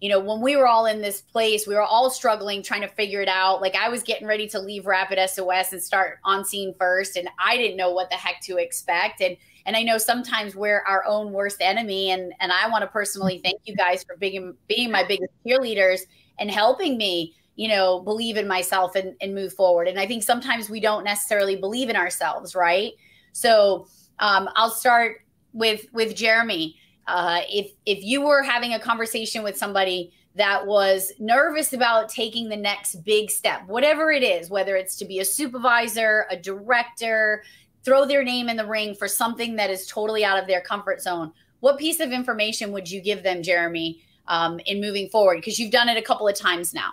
you 0.00 0.08
know, 0.08 0.20
when 0.20 0.40
we 0.40 0.54
were 0.54 0.68
all 0.68 0.86
in 0.86 1.02
this 1.02 1.20
place, 1.20 1.66
we 1.66 1.74
were 1.74 1.82
all 1.82 2.10
struggling 2.10 2.62
trying 2.62 2.82
to 2.82 2.88
figure 2.88 3.20
it 3.20 3.28
out. 3.28 3.60
Like 3.60 3.74
I 3.74 3.88
was 3.88 4.04
getting 4.04 4.28
ready 4.28 4.46
to 4.48 4.60
leave 4.60 4.86
Rapid 4.86 5.18
SOS 5.28 5.72
and 5.72 5.82
start 5.82 6.18
on 6.24 6.44
scene 6.44 6.74
first, 6.78 7.16
and 7.16 7.28
I 7.44 7.56
didn't 7.56 7.76
know 7.76 7.90
what 7.90 8.08
the 8.08 8.16
heck 8.16 8.40
to 8.42 8.58
expect. 8.58 9.20
And 9.20 9.36
and 9.66 9.76
I 9.76 9.82
know 9.82 9.98
sometimes 9.98 10.56
we're 10.56 10.82
our 10.86 11.04
own 11.04 11.32
worst 11.32 11.58
enemy. 11.60 12.10
And 12.10 12.32
and 12.40 12.50
I 12.50 12.68
want 12.68 12.82
to 12.82 12.88
personally 12.88 13.40
thank 13.44 13.60
you 13.64 13.76
guys 13.76 14.02
for 14.02 14.16
being 14.16 14.54
being 14.66 14.90
my 14.90 15.04
biggest 15.04 15.30
cheerleaders 15.44 16.00
and 16.38 16.50
helping 16.50 16.96
me 16.96 17.34
you 17.58 17.66
know, 17.66 17.98
believe 17.98 18.36
in 18.36 18.46
myself 18.46 18.94
and, 18.94 19.16
and 19.20 19.34
move 19.34 19.52
forward. 19.52 19.88
And 19.88 19.98
I 19.98 20.06
think 20.06 20.22
sometimes 20.22 20.70
we 20.70 20.78
don't 20.78 21.02
necessarily 21.02 21.56
believe 21.56 21.90
in 21.90 21.96
ourselves, 21.96 22.54
right? 22.54 22.92
So 23.32 23.88
um, 24.20 24.48
I'll 24.54 24.70
start 24.70 25.22
with 25.52 25.86
with 25.92 26.14
Jeremy. 26.14 26.76
Uh, 27.08 27.40
if 27.48 27.72
if 27.84 28.04
you 28.04 28.22
were 28.22 28.44
having 28.44 28.74
a 28.74 28.78
conversation 28.78 29.42
with 29.42 29.56
somebody 29.56 30.12
that 30.36 30.68
was 30.68 31.12
nervous 31.18 31.72
about 31.72 32.08
taking 32.08 32.48
the 32.48 32.56
next 32.56 33.04
big 33.04 33.28
step, 33.28 33.66
whatever 33.66 34.12
it 34.12 34.22
is, 34.22 34.50
whether 34.50 34.76
it's 34.76 34.94
to 34.94 35.04
be 35.04 35.18
a 35.18 35.24
supervisor, 35.24 36.26
a 36.30 36.36
director, 36.36 37.42
throw 37.84 38.04
their 38.04 38.22
name 38.22 38.48
in 38.48 38.56
the 38.56 38.66
ring 38.66 38.94
for 38.94 39.08
something 39.08 39.56
that 39.56 39.68
is 39.68 39.84
totally 39.88 40.24
out 40.24 40.38
of 40.38 40.46
their 40.46 40.60
comfort 40.60 41.02
zone, 41.02 41.32
what 41.58 41.76
piece 41.76 41.98
of 41.98 42.12
information 42.12 42.70
would 42.70 42.88
you 42.88 43.00
give 43.00 43.24
them, 43.24 43.42
Jeremy, 43.42 44.00
um, 44.28 44.60
in 44.66 44.80
moving 44.80 45.08
forward? 45.08 45.38
Because 45.38 45.58
you've 45.58 45.72
done 45.72 45.88
it 45.88 45.96
a 45.96 46.02
couple 46.02 46.28
of 46.28 46.36
times 46.36 46.72
now. 46.72 46.92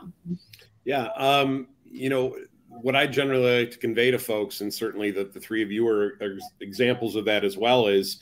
Yeah. 0.86 1.08
Um, 1.18 1.68
you 1.84 2.10
know, 2.10 2.36
what 2.70 2.96
I 2.96 3.08
generally 3.08 3.60
like 3.60 3.72
to 3.72 3.78
convey 3.78 4.12
to 4.12 4.20
folks, 4.20 4.62
and 4.62 4.74
certainly 4.74 5.12
that 5.12 5.34
the 5.34 5.40
three 5.40 5.64
of 5.64 5.72
you 5.72 5.88
are, 5.88 6.18
are, 6.22 6.38
examples 6.62 7.16
of 7.16 7.26
that 7.26 7.44
as 7.44 7.58
well, 7.58 7.88
is 7.88 8.20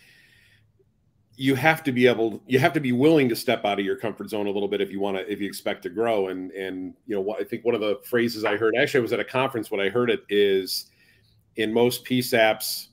you 1.35 1.55
have 1.55 1.83
to 1.83 1.91
be 1.91 2.07
able, 2.07 2.41
you 2.47 2.59
have 2.59 2.73
to 2.73 2.79
be 2.79 2.91
willing 2.91 3.27
to 3.29 3.35
step 3.35 3.65
out 3.65 3.79
of 3.79 3.85
your 3.85 3.95
comfort 3.95 4.29
zone 4.29 4.45
a 4.47 4.51
little 4.51 4.67
bit 4.67 4.81
if 4.81 4.91
you 4.91 4.99
want 4.99 5.17
to, 5.17 5.31
if 5.31 5.41
you 5.41 5.47
expect 5.47 5.83
to 5.83 5.89
grow. 5.89 6.27
And 6.27 6.51
and 6.51 6.93
you 7.05 7.15
know, 7.15 7.35
I 7.35 7.43
think 7.43 7.65
one 7.65 7.75
of 7.75 7.81
the 7.81 7.99
phrases 8.05 8.45
I 8.45 8.55
heard, 8.55 8.75
actually, 8.77 8.99
I 8.99 9.01
was 9.01 9.13
at 9.13 9.19
a 9.19 9.25
conference. 9.25 9.71
What 9.71 9.81
I 9.81 9.89
heard 9.89 10.09
it 10.09 10.23
is, 10.29 10.91
in 11.55 11.73
most 11.73 12.05
PSAPs, 12.05 12.87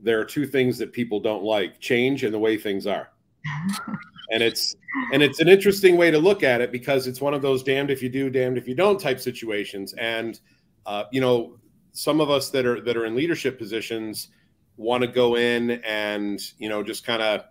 there 0.00 0.20
are 0.20 0.24
two 0.24 0.46
things 0.46 0.76
that 0.78 0.92
people 0.92 1.20
don't 1.20 1.44
like: 1.44 1.80
change 1.80 2.24
and 2.24 2.34
the 2.34 2.38
way 2.38 2.56
things 2.56 2.86
are. 2.86 3.10
and 4.30 4.42
it's 4.42 4.76
and 5.12 5.22
it's 5.22 5.40
an 5.40 5.48
interesting 5.48 5.96
way 5.96 6.10
to 6.10 6.18
look 6.18 6.42
at 6.42 6.60
it 6.60 6.72
because 6.72 7.06
it's 7.06 7.20
one 7.20 7.34
of 7.34 7.42
those 7.42 7.62
damned 7.62 7.90
if 7.90 8.02
you 8.02 8.08
do 8.08 8.30
damned 8.30 8.58
if 8.58 8.66
you 8.66 8.74
don't 8.74 8.98
type 8.98 9.20
situations. 9.20 9.92
And 9.94 10.40
uh, 10.86 11.04
you 11.10 11.20
know 11.20 11.58
some 11.92 12.20
of 12.20 12.30
us 12.30 12.50
that 12.50 12.64
are 12.66 12.80
that 12.80 12.96
are 12.96 13.06
in 13.06 13.14
leadership 13.14 13.58
positions 13.58 14.28
want 14.76 15.02
to 15.02 15.08
go 15.08 15.36
in 15.36 15.72
and 15.84 16.40
you 16.58 16.68
know 16.68 16.82
just 16.82 17.04
kind 17.04 17.22
of 17.22 17.44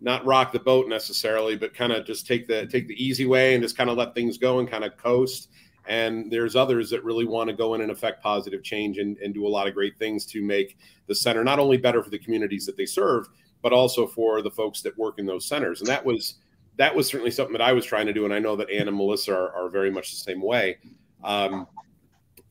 not 0.00 0.24
rock 0.24 0.52
the 0.52 0.60
boat 0.60 0.88
necessarily 0.88 1.56
but 1.56 1.74
kind 1.74 1.92
of 1.92 2.06
just 2.06 2.26
take 2.26 2.46
the 2.46 2.66
take 2.66 2.86
the 2.86 3.04
easy 3.04 3.26
way 3.26 3.54
and 3.54 3.62
just 3.62 3.76
kind 3.76 3.90
of 3.90 3.96
let 3.96 4.14
things 4.14 4.38
go 4.38 4.58
and 4.58 4.70
kind 4.70 4.84
of 4.84 4.96
coast. 4.96 5.48
And 5.86 6.30
there's 6.30 6.54
others 6.54 6.90
that 6.90 7.02
really 7.02 7.24
want 7.24 7.48
to 7.48 7.56
go 7.56 7.72
in 7.72 7.80
and 7.80 7.90
affect 7.90 8.22
positive 8.22 8.62
change 8.62 8.98
and, 8.98 9.16
and 9.18 9.32
do 9.32 9.46
a 9.46 9.48
lot 9.48 9.66
of 9.66 9.72
great 9.72 9.98
things 9.98 10.26
to 10.26 10.42
make 10.42 10.76
the 11.06 11.14
center 11.14 11.42
not 11.42 11.58
only 11.58 11.78
better 11.78 12.02
for 12.02 12.10
the 12.10 12.18
communities 12.18 12.66
that 12.66 12.76
they 12.76 12.84
serve 12.84 13.26
but 13.62 13.72
also 13.72 14.06
for 14.06 14.42
the 14.42 14.50
folks 14.50 14.82
that 14.82 14.96
work 14.98 15.18
in 15.18 15.26
those 15.26 15.46
centers. 15.46 15.80
And 15.80 15.88
that 15.88 16.04
was 16.04 16.36
that 16.76 16.94
was 16.94 17.08
certainly 17.08 17.30
something 17.30 17.52
that 17.52 17.60
i 17.62 17.72
was 17.72 17.84
trying 17.84 18.06
to 18.06 18.12
do 18.12 18.24
and 18.24 18.32
i 18.32 18.38
know 18.38 18.54
that 18.54 18.70
ann 18.70 18.86
and 18.86 18.96
melissa 18.96 19.34
are, 19.34 19.52
are 19.52 19.68
very 19.68 19.90
much 19.90 20.10
the 20.10 20.16
same 20.16 20.40
way. 20.40 20.78
Um, 21.24 21.66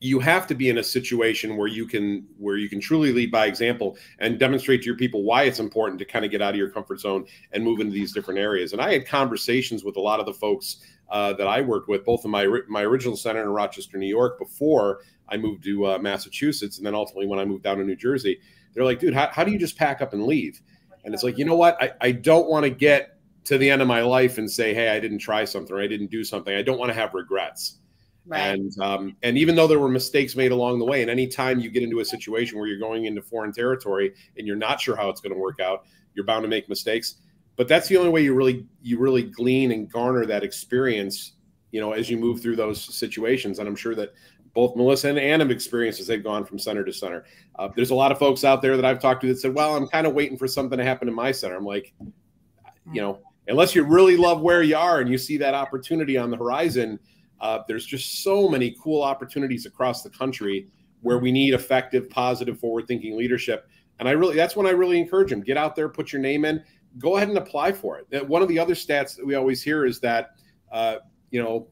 you 0.00 0.20
have 0.20 0.46
to 0.46 0.54
be 0.54 0.68
in 0.68 0.78
a 0.78 0.82
situation 0.82 1.56
where 1.56 1.66
you 1.66 1.86
can 1.86 2.26
where 2.38 2.56
you 2.56 2.68
can 2.68 2.80
truly 2.80 3.12
lead 3.12 3.32
by 3.32 3.46
example 3.46 3.96
and 4.20 4.38
demonstrate 4.38 4.82
to 4.82 4.86
your 4.86 4.96
people 4.96 5.24
why 5.24 5.42
it's 5.44 5.58
important 5.58 5.98
to 5.98 6.04
kind 6.04 6.24
of 6.24 6.30
get 6.30 6.40
out 6.40 6.50
of 6.50 6.56
your 6.56 6.70
comfort 6.70 7.00
zone 7.00 7.26
and 7.52 7.64
move 7.64 7.80
into 7.80 7.92
these 7.92 8.12
different 8.12 8.38
areas. 8.38 8.72
And 8.72 8.80
i 8.80 8.92
had 8.92 9.06
conversations 9.06 9.82
with 9.82 9.96
a 9.96 10.00
lot 10.00 10.20
of 10.20 10.26
the 10.26 10.34
folks 10.34 10.76
uh, 11.10 11.32
that 11.32 11.46
I 11.46 11.60
worked 11.60 11.88
with, 11.88 12.04
both 12.04 12.24
in 12.24 12.30
my 12.30 12.46
my 12.68 12.82
original 12.82 13.16
center 13.16 13.42
in 13.42 13.48
Rochester, 13.48 13.98
New 13.98 14.06
York, 14.06 14.38
before 14.38 15.00
I 15.28 15.36
moved 15.36 15.64
to 15.64 15.86
uh, 15.86 15.98
Massachusetts, 15.98 16.78
and 16.78 16.86
then 16.86 16.94
ultimately 16.94 17.26
when 17.26 17.38
I 17.38 17.44
moved 17.44 17.64
down 17.64 17.78
to 17.78 17.84
New 17.84 17.96
Jersey, 17.96 18.38
they're 18.74 18.84
like, 18.84 19.00
"Dude, 19.00 19.14
how, 19.14 19.28
how 19.28 19.44
do 19.44 19.50
you 19.50 19.58
just 19.58 19.76
pack 19.76 20.02
up 20.02 20.12
and 20.12 20.24
leave?" 20.24 20.60
And 21.04 21.14
it's 21.14 21.22
like, 21.22 21.38
you 21.38 21.44
know 21.44 21.56
what? 21.56 21.76
I, 21.82 21.92
I 22.00 22.12
don't 22.12 22.48
want 22.48 22.64
to 22.64 22.70
get 22.70 23.18
to 23.44 23.58
the 23.58 23.70
end 23.70 23.80
of 23.82 23.88
my 23.88 24.02
life 24.02 24.38
and 24.38 24.50
say, 24.50 24.74
"Hey, 24.74 24.88
I 24.88 25.00
didn't 25.00 25.18
try 25.18 25.44
something, 25.44 25.74
or 25.74 25.80
I 25.80 25.86
didn't 25.86 26.10
do 26.10 26.24
something." 26.24 26.54
I 26.54 26.62
don't 26.62 26.78
want 26.78 26.90
to 26.90 26.94
have 26.94 27.14
regrets. 27.14 27.78
Right. 28.26 28.40
And 28.40 28.78
um, 28.80 29.16
and 29.22 29.38
even 29.38 29.54
though 29.54 29.66
there 29.66 29.78
were 29.78 29.88
mistakes 29.88 30.36
made 30.36 30.52
along 30.52 30.78
the 30.80 30.84
way, 30.84 31.02
and 31.02 31.10
anytime 31.10 31.60
you 31.60 31.70
get 31.70 31.82
into 31.82 32.00
a 32.00 32.04
situation 32.04 32.58
where 32.58 32.68
you're 32.68 32.78
going 32.78 33.06
into 33.06 33.22
foreign 33.22 33.52
territory 33.52 34.12
and 34.36 34.46
you're 34.46 34.56
not 34.56 34.80
sure 34.80 34.96
how 34.96 35.08
it's 35.08 35.20
going 35.20 35.32
to 35.32 35.38
work 35.38 35.60
out, 35.60 35.84
you're 36.14 36.26
bound 36.26 36.42
to 36.42 36.48
make 36.48 36.68
mistakes 36.68 37.16
but 37.58 37.66
that's 37.66 37.88
the 37.88 37.96
only 37.98 38.08
way 38.08 38.22
you 38.22 38.32
really 38.32 38.64
you 38.80 38.98
really 38.98 39.24
glean 39.24 39.72
and 39.72 39.90
garner 39.92 40.24
that 40.24 40.42
experience 40.42 41.32
you 41.70 41.80
know 41.80 41.92
as 41.92 42.08
you 42.08 42.16
move 42.16 42.40
through 42.40 42.56
those 42.56 42.82
situations 42.82 43.58
and 43.58 43.68
i'm 43.68 43.76
sure 43.76 43.94
that 43.94 44.14
both 44.54 44.76
melissa 44.76 45.08
and 45.08 45.18
ann 45.18 45.40
have 45.40 45.50
experienced 45.50 46.00
as 46.00 46.06
they've 46.06 46.24
gone 46.24 46.44
from 46.44 46.58
center 46.58 46.84
to 46.84 46.92
center. 46.92 47.24
Uh, 47.58 47.68
there's 47.76 47.90
a 47.90 47.94
lot 47.94 48.10
of 48.10 48.18
folks 48.18 48.44
out 48.44 48.62
there 48.62 48.76
that 48.76 48.84
i've 48.84 49.00
talked 49.00 49.20
to 49.20 49.28
that 49.28 49.38
said 49.38 49.54
well 49.54 49.76
i'm 49.76 49.86
kind 49.88 50.06
of 50.06 50.14
waiting 50.14 50.38
for 50.38 50.48
something 50.48 50.78
to 50.78 50.84
happen 50.84 51.08
in 51.08 51.14
my 51.14 51.32
center. 51.32 51.56
I'm 51.56 51.64
like 51.64 51.92
you 52.92 53.02
know 53.02 53.20
unless 53.48 53.74
you 53.74 53.82
really 53.82 54.16
love 54.16 54.40
where 54.40 54.62
you 54.62 54.76
are 54.76 55.00
and 55.00 55.10
you 55.10 55.18
see 55.18 55.36
that 55.36 55.54
opportunity 55.54 56.16
on 56.16 56.30
the 56.30 56.36
horizon 56.36 56.98
uh, 57.40 57.60
there's 57.68 57.86
just 57.86 58.24
so 58.24 58.48
many 58.48 58.76
cool 58.82 59.02
opportunities 59.02 59.64
across 59.64 60.02
the 60.02 60.10
country 60.10 60.66
where 61.02 61.18
we 61.18 61.30
need 61.30 61.54
effective 61.54 62.10
positive 62.10 62.58
forward 62.58 62.88
thinking 62.88 63.16
leadership. 63.16 63.68
And 64.00 64.08
i 64.08 64.12
really 64.12 64.34
that's 64.34 64.56
when 64.56 64.66
i 64.66 64.70
really 64.70 64.98
encourage 64.98 65.30
them 65.30 65.40
get 65.40 65.56
out 65.56 65.76
there 65.76 65.88
put 65.88 66.12
your 66.12 66.20
name 66.22 66.44
in 66.44 66.62
go 66.96 67.16
ahead 67.16 67.28
and 67.28 67.36
apply 67.36 67.72
for 67.72 67.98
it. 67.98 68.28
One 68.28 68.42
of 68.42 68.48
the 68.48 68.58
other 68.58 68.74
stats 68.74 69.16
that 69.16 69.26
we 69.26 69.34
always 69.34 69.62
hear 69.62 69.84
is 69.84 70.00
that, 70.00 70.30
uh, 70.72 70.96
you 71.30 71.42
know, 71.42 71.68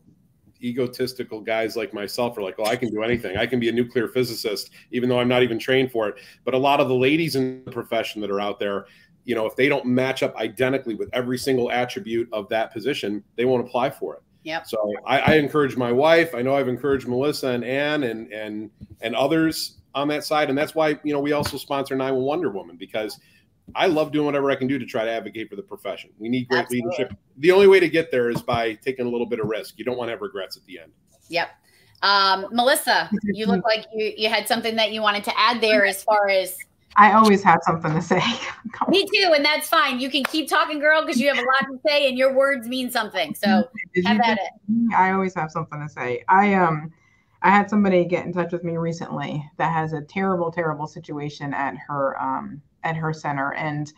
egotistical 0.63 1.41
guys 1.41 1.77
like 1.77 1.93
myself 1.93 2.37
are 2.39 2.43
like, 2.43 2.57
oh, 2.59 2.65
I 2.65 2.77
can 2.77 2.91
do 2.91 3.03
anything. 3.03 3.37
I 3.37 3.47
can 3.47 3.61
be 3.61 3.69
a 3.69 3.73
nuclear 3.73 4.09
physicist, 4.09 4.71
even 4.91 5.09
though 5.09 5.21
I'm 5.21 5.29
not 5.29 5.43
even 5.43 5.59
trained 5.59 5.93
for 5.93 6.09
it. 6.09 6.17
But 6.45 6.55
a 6.55 6.59
lot 6.59 6.81
of 6.81 6.89
the 6.89 6.95
ladies 6.95 7.37
in 7.37 7.63
the 7.65 7.71
profession 7.71 8.21
that 8.23 8.31
are 8.31 8.41
out 8.41 8.59
there, 8.59 8.87
you 9.25 9.35
know, 9.35 9.47
if 9.47 9.57
they 9.57 9.69
don't 9.69 9.87
match 9.87 10.23
up 10.23 10.35
identically 10.37 10.95
with 10.95 11.11
every 11.13 11.39
single 11.39 11.71
attribute 11.71 12.29
of 12.33 12.49
that 12.49 12.73
position, 12.73 13.23
they 13.37 13.45
won't 13.45 13.67
apply 13.67 13.91
for 13.91 14.15
it. 14.15 14.23
Yep. 14.45 14.67
So 14.69 14.93
I, 15.05 15.19
I 15.19 15.35
encourage 15.35 15.77
my 15.77 15.91
wife. 15.91 16.35
I 16.35 16.41
know 16.41 16.55
I've 16.55 16.69
encouraged 16.69 17.09
Melissa 17.09 17.49
and 17.49 17.65
Ann 17.65 18.05
and 18.05 18.33
and 18.33 18.71
and 19.01 19.17
others 19.17 19.79
on 19.93 20.07
that 20.09 20.25
side, 20.25 20.51
and 20.51 20.57
that's 20.57 20.73
why 20.73 21.01
you 21.03 21.13
know 21.13 21.19
we 21.19 21.33
also 21.33 21.57
sponsor 21.57 21.97
911 21.97 22.25
Wonder 22.25 22.51
Woman 22.57 22.77
because 22.77 23.19
I 23.75 23.87
love 23.87 24.12
doing 24.12 24.26
whatever 24.26 24.50
I 24.50 24.56
can 24.56 24.68
do 24.68 24.78
to 24.78 24.87
try 24.87 25.04
to 25.04 25.11
advocate 25.11 25.50
for 25.50 25.56
the 25.56 25.62
profession. 25.62 26.11
We 26.18 26.28
need 26.28 26.49
great 26.49 26.61
Absolutely. 26.61 26.90
leadership. 26.90 27.18
The 27.38 27.50
only 27.50 27.66
way 27.66 27.80
to 27.80 27.88
get 27.88 28.11
there 28.11 28.30
is 28.30 28.40
by 28.40 28.75
taking 28.75 29.06
a 29.06 29.08
little 29.08 29.26
bit 29.26 29.40
of 29.40 29.46
risk. 29.46 29.75
You 29.78 29.85
don't 29.85 29.99
want 29.99 30.08
to 30.08 30.12
have 30.12 30.20
regrets 30.20 30.56
at 30.56 30.64
the 30.66 30.78
end. 30.78 30.92
Yep. 31.28 31.50
Um, 32.02 32.46
Melissa, 32.52 33.11
you 33.25 33.46
look 33.46 33.64
like 33.64 33.87
you, 33.92 34.12
you 34.16 34.28
had 34.28 34.46
something 34.46 34.76
that 34.76 34.92
you 34.92 35.02
wanted 35.02 35.25
to 35.25 35.38
add 35.38 35.61
there 35.61 35.85
as 35.85 36.02
far 36.02 36.28
as. 36.28 36.56
I 36.99 37.12
always 37.12 37.42
have 37.42 37.61
something 37.62 37.92
to 37.92 38.00
say. 38.00 38.23
Me 38.88 39.06
too, 39.14 39.32
and 39.35 39.44
that's 39.44 39.68
fine. 39.68 40.00
You 40.00 40.11
can 40.11 40.25
keep 40.25 40.49
talking, 40.49 40.78
girl, 40.78 41.02
because 41.02 41.20
you 41.20 41.28
have 41.28 41.37
a 41.37 41.40
lot 41.40 41.70
to 41.70 41.78
say, 41.87 42.08
and 42.08 42.16
your 42.16 42.32
words 42.32 42.68
mean 42.68 42.90
something. 42.90 43.35
So 43.35 43.68
have 44.04 44.20
at 44.20 44.38
it. 44.38 44.94
I 44.94 45.11
always 45.11 45.35
have 45.35 45.50
something 45.50 45.80
to 45.80 45.88
say. 45.88 46.25
I 46.28 46.54
um, 46.54 46.92
I 47.42 47.50
had 47.50 47.68
somebody 47.68 48.04
get 48.06 48.25
in 48.25 48.32
touch 48.32 48.52
with 48.52 48.64
me 48.64 48.78
recently 48.78 49.44
that 49.58 49.73
has 49.73 49.92
a 49.92 50.00
terrible, 50.00 50.50
terrible 50.50 50.87
situation 50.87 51.52
at 51.52 51.76
her 51.76 52.20
um 52.20 52.62
at 52.87 52.97
her 52.97 53.12
center. 53.12 53.52
And 53.55 53.93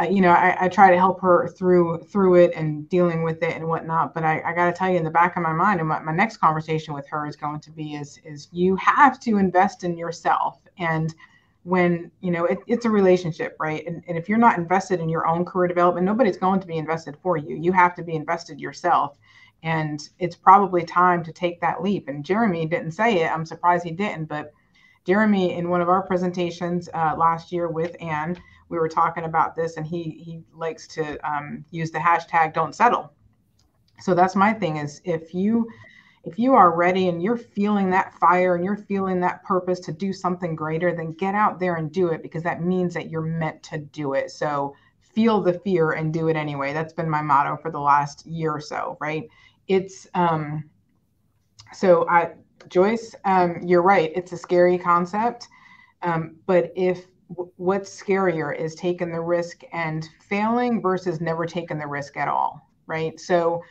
uh, 0.00 0.04
you 0.04 0.20
know 0.20 0.30
I, 0.30 0.56
I, 0.60 0.68
try 0.68 0.90
to 0.90 0.98
help 0.98 1.20
her 1.20 1.48
through 1.48 1.98
through 2.04 2.36
it 2.36 2.52
and 2.54 2.88
dealing 2.88 3.22
with 3.22 3.42
it 3.42 3.54
and 3.54 3.66
whatnot. 3.66 4.14
But 4.14 4.24
i, 4.24 4.42
I 4.44 4.52
got 4.52 4.66
to 4.66 4.72
tell 4.72 4.90
you 4.90 4.96
in 4.96 5.04
the 5.04 5.10
back 5.10 5.36
of 5.36 5.42
my 5.42 5.52
mind 5.52 5.80
and 5.80 5.88
what 5.88 6.04
my 6.04 6.12
next 6.12 6.38
conversation 6.38 6.92
with 6.94 7.06
her 7.08 7.26
is 7.26 7.36
going 7.36 7.60
to 7.60 7.70
be 7.70 7.94
is 7.94 8.18
is 8.24 8.48
you 8.52 8.76
have 8.76 9.18
to 9.20 9.38
invest 9.38 9.84
in 9.84 9.96
yourself. 9.96 10.60
And 10.78 11.14
when 11.62 12.10
you 12.20 12.30
know 12.30 12.44
it, 12.44 12.58
it's 12.66 12.84
a 12.84 12.90
relationship 12.90 13.56
right? 13.58 13.86
And, 13.86 14.02
and 14.06 14.18
if 14.18 14.28
you're 14.28 14.38
not 14.38 14.58
invested 14.58 15.00
in 15.00 15.08
your 15.08 15.26
own 15.26 15.44
career 15.44 15.68
development 15.68 16.04
nobody's 16.04 16.36
going 16.36 16.60
to 16.60 16.66
be 16.66 16.76
invested 16.76 17.16
for 17.22 17.36
you. 17.36 17.56
You 17.56 17.72
have 17.72 17.94
to 17.96 18.02
be 18.02 18.14
invested 18.14 18.60
yourself. 18.60 19.18
And 19.62 20.06
it's 20.18 20.36
probably 20.36 20.84
time 20.84 21.24
to 21.24 21.32
take 21.32 21.60
that 21.62 21.82
leap. 21.82 22.08
And 22.08 22.24
jeremy 22.24 22.66
didn't 22.66 22.92
say 22.92 23.22
it. 23.22 23.32
I'm 23.32 23.46
surprised 23.46 23.84
he 23.84 23.90
didn't. 23.90 24.26
But 24.26 24.52
Jeremy, 25.06 25.54
in 25.54 25.70
one 25.70 25.80
of 25.80 25.88
our 25.88 26.02
presentations 26.02 26.88
uh, 26.92 27.14
last 27.16 27.52
year 27.52 27.68
with 27.68 27.94
Anne, 28.00 28.36
we 28.68 28.78
were 28.78 28.88
talking 28.88 29.24
about 29.24 29.54
this, 29.54 29.76
and 29.76 29.86
he 29.86 30.02
he 30.02 30.42
likes 30.52 30.88
to 30.88 31.16
um, 31.28 31.64
use 31.70 31.90
the 31.92 31.98
hashtag 31.98 32.52
"Don't 32.52 32.74
Settle." 32.74 33.12
So 34.00 34.14
that's 34.14 34.34
my 34.34 34.52
thing: 34.52 34.78
is 34.78 35.00
if 35.04 35.32
you 35.32 35.68
if 36.24 36.40
you 36.40 36.54
are 36.54 36.74
ready 36.74 37.08
and 37.08 37.22
you're 37.22 37.36
feeling 37.36 37.88
that 37.90 38.12
fire 38.18 38.56
and 38.56 38.64
you're 38.64 38.76
feeling 38.76 39.20
that 39.20 39.44
purpose 39.44 39.78
to 39.78 39.92
do 39.92 40.12
something 40.12 40.56
greater, 40.56 40.94
then 40.94 41.12
get 41.12 41.36
out 41.36 41.60
there 41.60 41.76
and 41.76 41.92
do 41.92 42.08
it 42.08 42.20
because 42.20 42.42
that 42.42 42.62
means 42.62 42.92
that 42.94 43.08
you're 43.08 43.22
meant 43.22 43.62
to 43.62 43.78
do 43.78 44.14
it. 44.14 44.32
So 44.32 44.74
feel 44.98 45.40
the 45.40 45.52
fear 45.52 45.92
and 45.92 46.12
do 46.12 46.26
it 46.26 46.34
anyway. 46.34 46.72
That's 46.72 46.92
been 46.92 47.08
my 47.08 47.22
motto 47.22 47.56
for 47.56 47.70
the 47.70 47.78
last 47.78 48.26
year 48.26 48.50
or 48.50 48.60
so, 48.60 48.98
right? 49.00 49.28
It's 49.68 50.08
um 50.14 50.68
so 51.72 52.08
I 52.08 52.32
Joyce, 52.68 53.14
um, 53.24 53.60
you're 53.62 53.82
right. 53.82 54.12
It's 54.14 54.32
a 54.32 54.36
scary 54.36 54.78
concept. 54.78 55.48
Um, 56.02 56.36
but 56.46 56.72
if 56.76 57.06
what's 57.56 58.02
scarier 58.02 58.56
is 58.56 58.74
taking 58.74 59.10
the 59.10 59.20
risk 59.20 59.62
and 59.72 60.08
failing 60.28 60.80
versus 60.80 61.20
never 61.20 61.46
taking 61.46 61.78
the 61.78 61.86
risk 61.86 62.16
at 62.16 62.28
all, 62.28 62.68
right? 62.86 63.18
So 63.18 63.62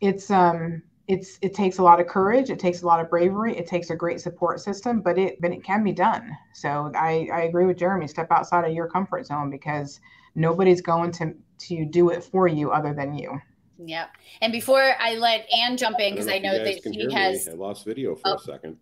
it's 0.00 0.30
um 0.30 0.82
it's 1.08 1.38
it 1.42 1.54
takes 1.54 1.78
a 1.78 1.82
lot 1.82 2.00
of 2.00 2.06
courage, 2.06 2.50
it 2.50 2.58
takes 2.58 2.82
a 2.82 2.86
lot 2.86 3.00
of 3.00 3.10
bravery, 3.10 3.56
it 3.56 3.66
takes 3.66 3.90
a 3.90 3.96
great 3.96 4.20
support 4.20 4.60
system, 4.60 5.00
but 5.00 5.18
it 5.18 5.40
but 5.40 5.52
it 5.52 5.64
can 5.64 5.84
be 5.84 5.92
done. 5.92 6.36
So 6.54 6.90
I 6.96 7.28
I 7.32 7.42
agree 7.42 7.66
with 7.66 7.78
Jeremy. 7.78 8.08
Step 8.08 8.30
outside 8.30 8.64
of 8.64 8.72
your 8.72 8.88
comfort 8.88 9.26
zone 9.26 9.50
because 9.50 10.00
nobody's 10.34 10.80
going 10.80 11.12
to 11.12 11.34
to 11.58 11.84
do 11.84 12.10
it 12.10 12.24
for 12.24 12.48
you 12.48 12.72
other 12.72 12.94
than 12.94 13.14
you. 13.14 13.40
Yep. 13.78 14.10
And 14.40 14.52
before 14.52 14.94
I 14.98 15.14
let 15.16 15.46
Ann 15.52 15.76
jump 15.76 16.00
in, 16.00 16.14
because 16.14 16.28
I, 16.28 16.38
know, 16.38 16.52
know 16.52 16.64
that 16.64 16.84
he 16.84 17.12
has. 17.12 17.46
Me. 17.46 17.52
I 17.52 17.56
lost 17.56 17.84
video 17.84 18.14
for 18.14 18.28
oh, 18.28 18.34
a 18.34 18.38
second. 18.40 18.76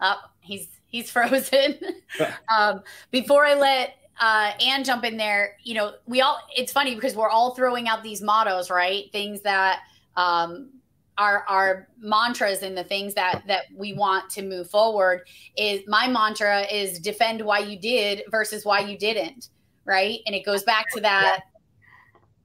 Oh, 0.00 0.16
he's 0.40 0.68
he's 0.86 1.10
frozen. 1.12 1.78
um, 2.56 2.82
before 3.10 3.44
I 3.44 3.54
let 3.54 3.96
uh, 4.20 4.52
Ann 4.60 4.84
jump 4.84 5.04
in 5.04 5.16
there, 5.16 5.56
you 5.62 5.74
know, 5.74 5.94
we 6.06 6.20
all. 6.20 6.40
It's 6.56 6.72
funny 6.72 6.94
because 6.94 7.14
we're 7.14 7.28
all 7.28 7.54
throwing 7.54 7.88
out 7.88 8.02
these 8.02 8.22
mottos, 8.22 8.70
right? 8.70 9.10
Things 9.12 9.42
that 9.42 9.80
um, 10.16 10.70
are 11.18 11.44
our 11.48 11.88
mantras 11.98 12.62
and 12.62 12.76
the 12.76 12.84
things 12.84 13.14
that 13.14 13.42
that 13.46 13.64
we 13.74 13.92
want 13.92 14.30
to 14.30 14.42
move 14.42 14.70
forward. 14.70 15.26
Is 15.56 15.82
my 15.86 16.08
mantra 16.08 16.62
is 16.62 16.98
defend 16.98 17.42
why 17.42 17.58
you 17.60 17.78
did 17.78 18.22
versus 18.30 18.64
why 18.64 18.80
you 18.80 18.96
didn't, 18.96 19.50
right? 19.84 20.20
And 20.26 20.34
it 20.34 20.44
goes 20.44 20.62
back 20.62 20.86
to 20.94 21.00
that 21.00 21.44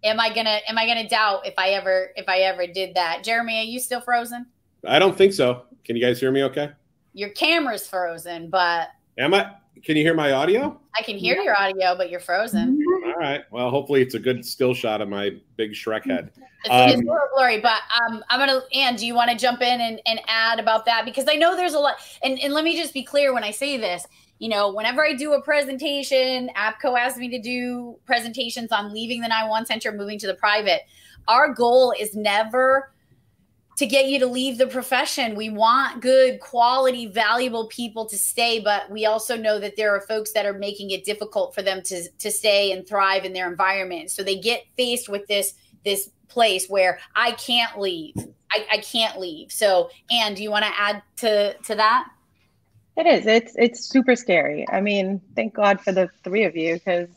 am 0.04 0.20
I 0.20 0.34
gonna 0.34 0.60
am 0.68 0.78
I 0.78 0.86
gonna 0.86 1.08
doubt 1.08 1.46
if 1.46 1.54
I 1.58 1.70
ever 1.70 2.12
if 2.16 2.28
I 2.28 2.40
ever 2.40 2.68
did 2.68 2.96
that? 2.96 3.24
Jeremy, 3.24 3.60
are 3.60 3.64
you 3.64 3.80
still 3.80 4.02
frozen? 4.02 4.46
I 4.88 5.00
don't 5.00 5.18
think 5.18 5.34
so. 5.34 5.64
Can 5.84 5.96
you 5.96 6.02
guys 6.02 6.20
hear 6.20 6.32
me 6.32 6.44
okay? 6.44 6.72
Your 7.14 7.30
camera's 7.30 7.88
frozen, 7.88 8.50
but 8.50 8.90
am 9.18 9.34
I 9.34 9.52
can 9.84 9.98
you 9.98 10.04
hear 10.04 10.14
my 10.14 10.32
audio? 10.32 10.80
I 10.98 11.02
can 11.02 11.18
hear 11.18 11.38
your 11.38 11.60
audio, 11.60 11.96
but 11.96 12.10
you're 12.10 12.20
frozen. 12.20 12.80
All 13.06 13.14
right. 13.14 13.44
Well, 13.52 13.70
hopefully 13.70 14.02
it's 14.02 14.14
a 14.16 14.20
good 14.20 14.46
still 14.46 14.74
shot 14.74 15.02
of 15.02 15.10
my 15.10 15.32
big 15.56 15.72
Shrek 15.72 16.06
head. 16.06 16.32
It's, 16.64 16.70
um, 16.70 17.00
little 17.00 17.18
blurry, 17.36 17.60
but 17.60 17.82
um, 18.00 18.24
I'm 18.30 18.40
gonna. 18.40 18.62
Ann, 18.74 18.96
do 18.96 19.08
you 19.08 19.16
want 19.16 19.32
to 19.32 19.38
jump 19.38 19.62
in 19.62 19.82
and, 19.82 20.00
and 20.06 20.20
add 20.28 20.60
about 20.60 20.86
that? 20.86 21.06
Because 21.06 21.26
I 21.28 21.36
know 21.36 21.56
there's 21.56 21.74
a 21.74 21.80
lot. 21.80 21.96
And, 22.24 22.40
and 22.40 22.54
let 22.54 22.64
me 22.64 22.76
just 22.76 22.94
be 22.94 23.04
clear 23.04 23.34
when 23.34 23.44
I 23.44 23.50
say 23.50 23.78
this 23.78 24.06
you 24.42 24.50
know, 24.50 24.74
whenever 24.74 25.06
I 25.06 25.14
do 25.14 25.34
a 25.34 25.42
presentation, 25.44 26.50
APCO 26.58 26.98
asks 26.98 27.20
me 27.20 27.30
to 27.30 27.40
do 27.40 28.00
presentations 28.08 28.72
on 28.72 28.92
leaving 28.92 29.22
the 29.22 29.28
911 29.28 29.68
center, 29.68 29.92
moving 29.92 30.18
to 30.18 30.26
the 30.26 30.34
private. 30.34 30.82
Our 31.28 31.54
goal 31.54 31.94
is 31.98 32.16
never 32.16 32.92
to 33.78 33.86
get 33.86 34.08
you 34.08 34.18
to 34.18 34.26
leave 34.26 34.58
the 34.58 34.66
profession. 34.66 35.36
We 35.36 35.52
want 35.52 36.02
good, 36.02 36.40
quality, 36.40 37.06
valuable 37.06 37.68
people 37.68 38.08
to 38.08 38.18
stay, 38.18 38.60
but 38.60 38.90
we 38.90 39.06
also 39.06 39.38
know 39.38 39.60
that 39.60 39.76
there 39.78 39.96
are 39.96 40.02
folks 40.02 40.34
that 40.34 40.48
are 40.48 40.58
making 40.58 40.90
it 40.90 41.06
difficult 41.06 41.54
for 41.54 41.62
them 41.62 41.84
to 41.84 42.10
to 42.10 42.32
stay 42.32 42.72
and 42.72 42.88
thrive 42.88 43.26
in 43.26 43.34
their 43.34 43.48
environment. 43.48 44.10
So 44.10 44.24
they 44.24 44.40
get 44.40 44.64
faced 44.76 45.08
with 45.08 45.28
this 45.28 45.54
this 45.86 46.10
place 46.30 46.68
where 46.68 46.98
I 47.16 47.34
can't 47.34 47.80
leave. 47.80 48.16
I, 48.52 48.66
I 48.72 48.78
can't 48.80 49.20
leave. 49.20 49.52
So, 49.52 49.92
Anne, 50.10 50.34
do 50.34 50.42
you 50.42 50.50
want 50.50 50.66
to 50.66 50.72
add 50.76 51.04
to 51.18 51.54
to 51.54 51.76
that? 51.76 52.08
It 52.98 53.08
is. 53.08 53.26
It's 53.26 53.54
it's 53.58 53.90
super 53.90 54.16
scary. 54.16 54.66
I 54.70 54.82
mean, 54.82 55.22
thank 55.36 55.54
God 55.54 55.82
for 55.82 55.92
the 55.92 56.10
three 56.24 56.44
of 56.44 56.56
you 56.56 56.76
because, 56.76 57.10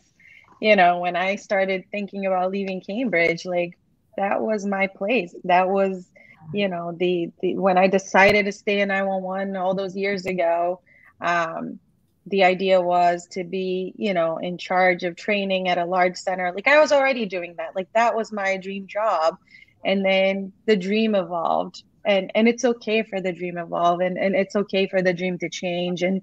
you 0.60 0.76
know, 0.76 1.00
when 1.00 1.16
I 1.16 1.36
started 1.36 1.84
thinking 1.90 2.26
about 2.26 2.52
leaving 2.52 2.80
Cambridge, 2.80 3.44
like 3.44 3.76
that 4.16 4.40
was 4.40 4.64
my 4.64 4.86
place. 4.86 5.34
That 5.44 5.68
was, 5.68 6.08
you 6.52 6.68
know, 6.68 6.92
the, 6.98 7.30
the 7.40 7.58
when 7.58 7.76
I 7.76 7.88
decided 7.88 8.46
to 8.46 8.52
stay 8.52 8.80
in 8.80 8.88
911 8.88 9.56
all 9.56 9.74
those 9.74 9.96
years 9.96 10.26
ago, 10.26 10.80
um, 11.20 11.80
the 12.26 12.44
idea 12.44 12.80
was 12.80 13.26
to 13.32 13.44
be, 13.44 13.92
you 13.96 14.14
know, 14.14 14.38
in 14.38 14.56
charge 14.58 15.02
of 15.04 15.16
training 15.16 15.68
at 15.68 15.78
a 15.78 15.84
large 15.84 16.16
center. 16.16 16.52
Like 16.54 16.68
I 16.68 16.80
was 16.80 16.92
already 16.92 17.26
doing 17.26 17.54
that. 17.58 17.74
Like 17.74 17.92
that 17.94 18.14
was 18.14 18.32
my 18.32 18.56
dream 18.56 18.86
job. 18.86 19.36
And 19.84 20.04
then 20.04 20.52
the 20.66 20.76
dream 20.76 21.14
evolved 21.14 21.82
and 22.04 22.30
and 22.34 22.48
it's 22.48 22.64
okay 22.64 23.02
for 23.02 23.20
the 23.20 23.32
dream 23.32 23.58
evolve 23.58 24.00
and 24.00 24.18
and 24.18 24.34
it's 24.34 24.56
okay 24.56 24.86
for 24.86 25.02
the 25.02 25.12
dream 25.12 25.38
to 25.38 25.48
change. 25.48 26.02
And 26.02 26.22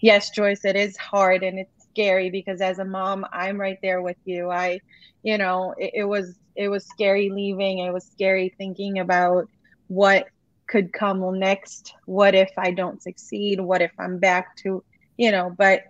yes 0.00 0.30
joyce 0.30 0.64
it 0.64 0.76
is 0.76 0.96
hard 0.96 1.42
and 1.42 1.58
it's 1.58 1.88
scary 1.90 2.28
because 2.28 2.60
as 2.60 2.78
a 2.78 2.84
mom 2.84 3.24
i'm 3.32 3.58
right 3.58 3.78
there 3.82 4.02
with 4.02 4.18
you. 4.24 4.50
I 4.50 4.80
you 5.22 5.38
know 5.38 5.74
it, 5.78 5.92
it 5.94 6.04
was 6.04 6.38
it 6.54 6.68
was 6.68 6.86
scary 6.86 7.30
leaving. 7.30 7.78
It 7.80 7.92
was 7.92 8.06
scary 8.06 8.54
thinking 8.56 8.98
about 8.98 9.48
what 9.88 10.28
could 10.68 10.92
come 10.92 11.38
next. 11.38 11.94
What 12.06 12.34
if 12.34 12.50
i 12.56 12.70
don't 12.70 13.02
succeed? 13.02 13.60
What 13.60 13.82
if 13.82 13.92
i'm 13.98 14.18
back 14.18 14.56
to 14.58 14.82
you 15.16 15.30
know 15.30 15.54
but 15.56 15.84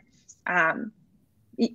um 0.46 0.92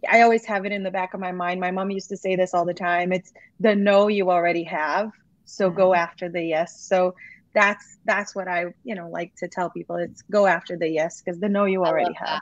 i 0.07 0.21
always 0.21 0.45
have 0.45 0.63
it 0.65 0.71
in 0.71 0.83
the 0.83 0.91
back 0.91 1.13
of 1.13 1.19
my 1.19 1.31
mind. 1.31 1.59
My 1.59 1.71
mom 1.71 1.91
used 1.91 2.09
to 2.09 2.17
say 2.17 2.35
this 2.35 2.53
all 2.53 2.65
the 2.65 2.73
time. 2.73 3.11
It's 3.11 3.33
the 3.59 3.75
no 3.75 4.07
you 4.07 4.31
already 4.31 4.63
have 4.63 5.11
so 5.51 5.69
go 5.69 5.89
mm-hmm. 5.89 6.01
after 6.01 6.29
the 6.29 6.41
yes. 6.41 6.79
So 6.79 7.15
that's 7.53 7.97
that's 8.05 8.35
what 8.35 8.47
I 8.47 8.65
you 8.83 8.95
know 8.95 9.09
like 9.09 9.35
to 9.37 9.47
tell 9.47 9.69
people. 9.69 9.95
It's 9.97 10.21
go 10.23 10.47
after 10.47 10.77
the 10.77 10.87
yes 10.87 11.21
because 11.21 11.39
the 11.39 11.49
no 11.49 11.65
you 11.65 11.83
already 11.85 12.13
have. 12.13 12.39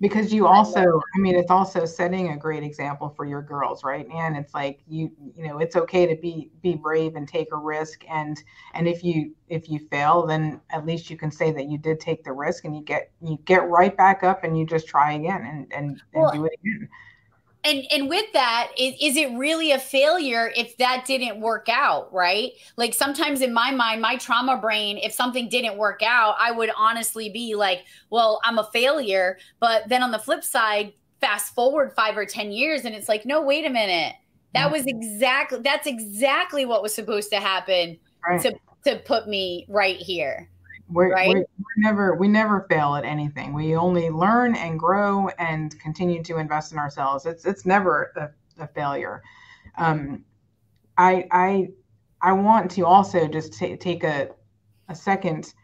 Because 0.00 0.32
you 0.34 0.48
also, 0.48 0.80
I 0.80 1.18
mean, 1.20 1.36
it's 1.36 1.50
also 1.52 1.84
setting 1.84 2.30
a 2.30 2.36
great 2.36 2.64
example 2.64 3.14
for 3.16 3.24
your 3.24 3.40
girls, 3.40 3.84
right? 3.84 4.04
And 4.12 4.36
it's 4.36 4.52
like 4.52 4.80
you, 4.88 5.12
you 5.36 5.46
know, 5.46 5.58
it's 5.58 5.76
okay 5.76 6.12
to 6.12 6.20
be 6.20 6.50
be 6.60 6.74
brave 6.74 7.14
and 7.14 7.28
take 7.28 7.46
a 7.52 7.56
risk, 7.56 8.04
and 8.10 8.36
and 8.74 8.88
if 8.88 9.04
you 9.04 9.32
if 9.48 9.70
you 9.70 9.78
fail, 9.78 10.26
then 10.26 10.60
at 10.70 10.84
least 10.84 11.08
you 11.08 11.16
can 11.16 11.30
say 11.30 11.52
that 11.52 11.70
you 11.70 11.78
did 11.78 12.00
take 12.00 12.24
the 12.24 12.32
risk, 12.32 12.64
and 12.64 12.74
you 12.74 12.82
get 12.82 13.12
you 13.22 13.38
get 13.44 13.68
right 13.68 13.96
back 13.96 14.24
up, 14.24 14.42
and 14.42 14.58
you 14.58 14.66
just 14.66 14.88
try 14.88 15.12
again, 15.12 15.42
and 15.42 15.72
and, 15.72 15.90
and 15.90 16.00
well, 16.14 16.32
do 16.32 16.46
it 16.46 16.52
again 16.60 16.88
and 17.64 17.84
and 17.92 18.08
with 18.08 18.32
that 18.32 18.72
is, 18.76 18.94
is 19.00 19.16
it 19.16 19.30
really 19.36 19.72
a 19.72 19.78
failure 19.78 20.52
if 20.56 20.76
that 20.78 21.04
didn't 21.06 21.40
work 21.40 21.68
out 21.68 22.12
right? 22.12 22.52
Like 22.76 22.94
sometimes 22.94 23.40
in 23.40 23.52
my 23.52 23.70
mind 23.70 24.00
my 24.00 24.16
trauma 24.16 24.56
brain 24.56 24.98
if 24.98 25.12
something 25.12 25.48
didn't 25.48 25.76
work 25.76 26.02
out 26.02 26.34
i 26.38 26.50
would 26.50 26.70
honestly 26.76 27.30
be 27.30 27.54
like 27.54 27.84
well 28.10 28.40
i'm 28.44 28.58
a 28.58 28.68
failure. 28.72 29.38
But 29.60 29.88
then 29.88 30.02
on 30.02 30.10
the 30.10 30.18
flip 30.18 30.44
side 30.44 30.92
fast 31.20 31.54
forward 31.54 31.92
five 31.94 32.16
or 32.16 32.26
ten 32.26 32.50
years 32.50 32.84
and 32.84 32.94
it's 32.94 33.08
like 33.08 33.24
no 33.24 33.42
wait 33.42 33.64
a 33.64 33.70
minute. 33.70 34.16
That 34.54 34.64
mm-hmm. 34.64 34.72
was 34.72 34.86
exactly 34.86 35.60
that's 35.62 35.86
exactly 35.86 36.64
what 36.64 36.82
was 36.82 36.94
supposed 36.94 37.30
to 37.30 37.40
happen 37.40 37.98
right. 38.28 38.40
to 38.42 38.54
to 38.84 38.98
put 38.98 39.28
me 39.28 39.66
right 39.68 39.96
here 39.96 40.48
we're, 40.88 41.12
right? 41.12 41.28
we're, 41.28 41.34
we're, 41.58 41.78
never 41.78 42.14
we 42.16 42.28
never 42.28 42.66
fail 42.68 42.94
at 42.94 43.04
anything. 43.04 43.52
We 43.52 43.76
only 43.76 44.10
learn 44.10 44.54
and 44.56 44.78
grow 44.78 45.28
and 45.38 45.78
continue 45.80 46.22
to 46.24 46.38
invest 46.38 46.72
in 46.72 46.78
ourselves. 46.78 47.26
It's 47.26 47.44
it's 47.44 47.64
never 47.64 48.12
a, 48.16 48.62
a 48.62 48.68
failure. 48.68 49.22
Um, 49.78 50.24
I 50.98 51.26
I 51.30 51.68
I 52.20 52.32
want 52.32 52.70
to 52.72 52.86
also 52.86 53.26
just 53.26 53.54
t- 53.54 53.76
take 53.76 54.04
a 54.04 54.30
a 54.88 54.94
second 54.94 55.54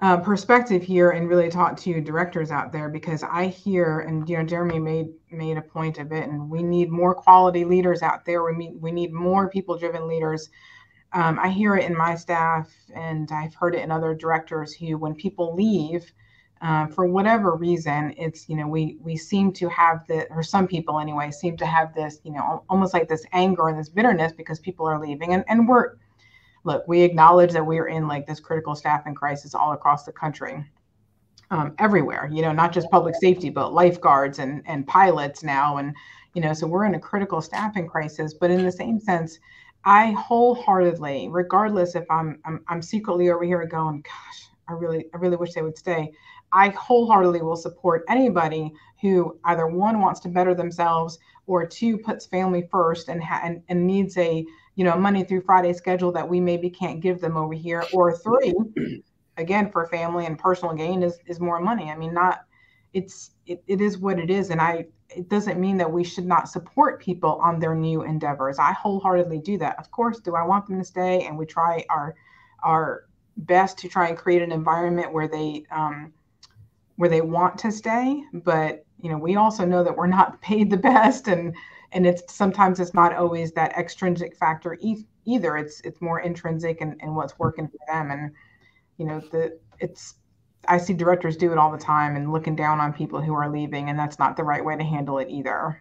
uh, 0.00 0.16
perspective 0.16 0.82
here 0.82 1.10
and 1.10 1.28
really 1.28 1.48
talk 1.48 1.76
to 1.76 2.00
directors 2.00 2.52
out 2.52 2.70
there 2.70 2.88
because 2.88 3.24
I 3.24 3.46
hear 3.46 4.00
and 4.00 4.28
you 4.28 4.36
know 4.36 4.44
Jeremy 4.44 4.78
made 4.78 5.08
made 5.30 5.56
a 5.56 5.62
point 5.62 5.98
of 5.98 6.12
it 6.12 6.28
and 6.28 6.48
we 6.48 6.62
need 6.62 6.90
more 6.90 7.14
quality 7.14 7.64
leaders 7.64 8.02
out 8.02 8.24
there. 8.24 8.44
We 8.44 8.56
need 8.56 8.80
we 8.80 8.92
need 8.92 9.12
more 9.12 9.48
people 9.48 9.76
driven 9.76 10.06
leaders 10.06 10.50
um, 11.12 11.38
I 11.38 11.48
hear 11.48 11.76
it 11.76 11.84
in 11.84 11.96
my 11.96 12.14
staff, 12.14 12.70
and 12.94 13.30
I've 13.32 13.54
heard 13.54 13.74
it 13.74 13.82
in 13.82 13.90
other 13.90 14.14
directors 14.14 14.74
who, 14.74 14.98
when 14.98 15.14
people 15.14 15.54
leave, 15.54 16.12
uh, 16.60 16.86
for 16.88 17.06
whatever 17.06 17.54
reason, 17.54 18.14
it's 18.18 18.48
you 18.48 18.56
know 18.56 18.66
we 18.66 18.98
we 19.00 19.16
seem 19.16 19.52
to 19.52 19.68
have 19.68 20.06
the 20.08 20.26
or 20.30 20.42
some 20.42 20.66
people 20.66 20.98
anyway 20.98 21.30
seem 21.30 21.56
to 21.56 21.66
have 21.66 21.94
this 21.94 22.18
you 22.24 22.32
know 22.32 22.64
almost 22.68 22.92
like 22.92 23.08
this 23.08 23.24
anger 23.32 23.68
and 23.68 23.78
this 23.78 23.88
bitterness 23.88 24.32
because 24.32 24.58
people 24.58 24.86
are 24.86 25.00
leaving, 25.00 25.34
and 25.34 25.44
and 25.48 25.68
we're 25.68 25.96
look 26.64 26.86
we 26.88 27.02
acknowledge 27.02 27.52
that 27.52 27.64
we 27.64 27.78
are 27.78 27.86
in 27.86 28.08
like 28.08 28.26
this 28.26 28.40
critical 28.40 28.74
staffing 28.74 29.14
crisis 29.14 29.54
all 29.54 29.72
across 29.72 30.04
the 30.04 30.12
country. 30.12 30.64
Um, 31.50 31.74
everywhere, 31.78 32.28
you 32.30 32.42
know, 32.42 32.52
not 32.52 32.72
just 32.72 32.90
public 32.90 33.14
safety, 33.14 33.48
but 33.48 33.72
lifeguards 33.72 34.38
and 34.38 34.62
and 34.66 34.86
pilots 34.86 35.42
now, 35.42 35.78
and 35.78 35.94
you 36.34 36.42
know, 36.42 36.52
so 36.52 36.66
we're 36.66 36.84
in 36.84 36.94
a 36.94 37.00
critical 37.00 37.40
staffing 37.40 37.88
crisis. 37.88 38.34
But 38.34 38.50
in 38.50 38.64
the 38.64 38.72
same 38.72 39.00
sense, 39.00 39.38
I 39.84 40.12
wholeheartedly, 40.12 41.28
regardless 41.30 41.94
if 41.94 42.04
I'm, 42.10 42.40
I'm 42.44 42.64
I'm 42.68 42.82
secretly 42.82 43.30
over 43.30 43.44
here 43.44 43.64
going, 43.66 44.02
gosh, 44.02 44.48
I 44.68 44.72
really 44.72 45.06
I 45.14 45.18
really 45.18 45.36
wish 45.36 45.54
they 45.54 45.62
would 45.62 45.78
stay. 45.78 46.12
I 46.52 46.70
wholeheartedly 46.70 47.42
will 47.42 47.56
support 47.56 48.04
anybody 48.08 48.72
who 49.00 49.38
either 49.44 49.66
one 49.66 50.00
wants 50.00 50.20
to 50.20 50.28
better 50.28 50.54
themselves 50.54 51.18
or 51.46 51.66
two 51.66 51.98
puts 51.98 52.26
family 52.26 52.66
first 52.70 53.08
and 53.08 53.22
ha- 53.22 53.40
and, 53.44 53.62
and 53.68 53.86
needs 53.86 54.16
a 54.16 54.44
you 54.74 54.84
know 54.84 54.96
Monday 54.96 55.24
through 55.24 55.42
Friday 55.42 55.72
schedule 55.72 56.12
that 56.12 56.28
we 56.28 56.40
maybe 56.40 56.70
can't 56.70 57.00
give 57.00 57.20
them 57.20 57.36
over 57.36 57.54
here 57.54 57.84
or 57.92 58.16
three 58.16 58.54
again 59.36 59.70
for 59.70 59.86
family 59.86 60.26
and 60.26 60.38
personal 60.38 60.74
gain 60.74 61.02
is 61.02 61.18
is 61.26 61.40
more 61.40 61.60
money. 61.60 61.90
I 61.90 61.96
mean 61.96 62.14
not 62.14 62.40
it's 62.92 63.32
it, 63.46 63.62
it 63.66 63.80
is 63.80 63.98
what 63.98 64.18
it 64.18 64.30
is 64.30 64.50
and 64.50 64.60
I 64.60 64.86
it 65.10 65.28
doesn't 65.28 65.60
mean 65.60 65.76
that 65.78 65.90
we 65.90 66.04
should 66.04 66.26
not 66.26 66.48
support 66.48 67.00
people 67.00 67.40
on 67.42 67.58
their 67.58 67.74
new 67.74 68.02
endeavors. 68.02 68.58
I 68.58 68.72
wholeheartedly 68.72 69.38
do 69.38 69.58
that. 69.58 69.78
Of 69.78 69.90
course, 69.90 70.20
do 70.20 70.34
I 70.34 70.44
want 70.44 70.66
them 70.66 70.78
to 70.78 70.84
stay? 70.84 71.26
And 71.26 71.38
we 71.38 71.46
try 71.46 71.84
our 71.88 72.14
our 72.62 73.06
best 73.38 73.78
to 73.78 73.88
try 73.88 74.08
and 74.08 74.18
create 74.18 74.42
an 74.42 74.52
environment 74.52 75.12
where 75.12 75.28
they 75.28 75.64
um, 75.70 76.12
where 76.96 77.08
they 77.08 77.20
want 77.20 77.58
to 77.58 77.72
stay. 77.72 78.22
But 78.32 78.84
you 79.00 79.10
know, 79.10 79.18
we 79.18 79.36
also 79.36 79.64
know 79.64 79.82
that 79.82 79.96
we're 79.96 80.06
not 80.06 80.40
paid 80.42 80.70
the 80.70 80.76
best, 80.76 81.28
and 81.28 81.54
and 81.92 82.06
it's 82.06 82.34
sometimes 82.34 82.78
it's 82.78 82.94
not 82.94 83.14
always 83.14 83.52
that 83.52 83.72
extrinsic 83.78 84.36
factor 84.36 84.76
e- 84.80 85.06
either. 85.24 85.56
It's 85.56 85.80
it's 85.82 86.02
more 86.02 86.20
intrinsic 86.20 86.80
and, 86.80 87.00
and 87.00 87.16
what's 87.16 87.38
working 87.38 87.68
for 87.68 87.78
them. 87.88 88.10
And 88.10 88.32
you 88.98 89.06
know, 89.06 89.20
the 89.32 89.58
it's 89.78 90.16
I 90.68 90.78
see 90.78 90.94
directors 90.94 91.36
do 91.36 91.50
it 91.52 91.58
all 91.58 91.72
the 91.72 91.78
time 91.78 92.16
and 92.16 92.32
looking 92.32 92.54
down 92.54 92.80
on 92.80 92.92
people 92.92 93.20
who 93.20 93.34
are 93.34 93.50
leaving, 93.50 93.88
and 93.88 93.98
that's 93.98 94.18
not 94.18 94.36
the 94.36 94.44
right 94.44 94.64
way 94.64 94.76
to 94.76 94.84
handle 94.84 95.18
it 95.18 95.28
either. 95.28 95.80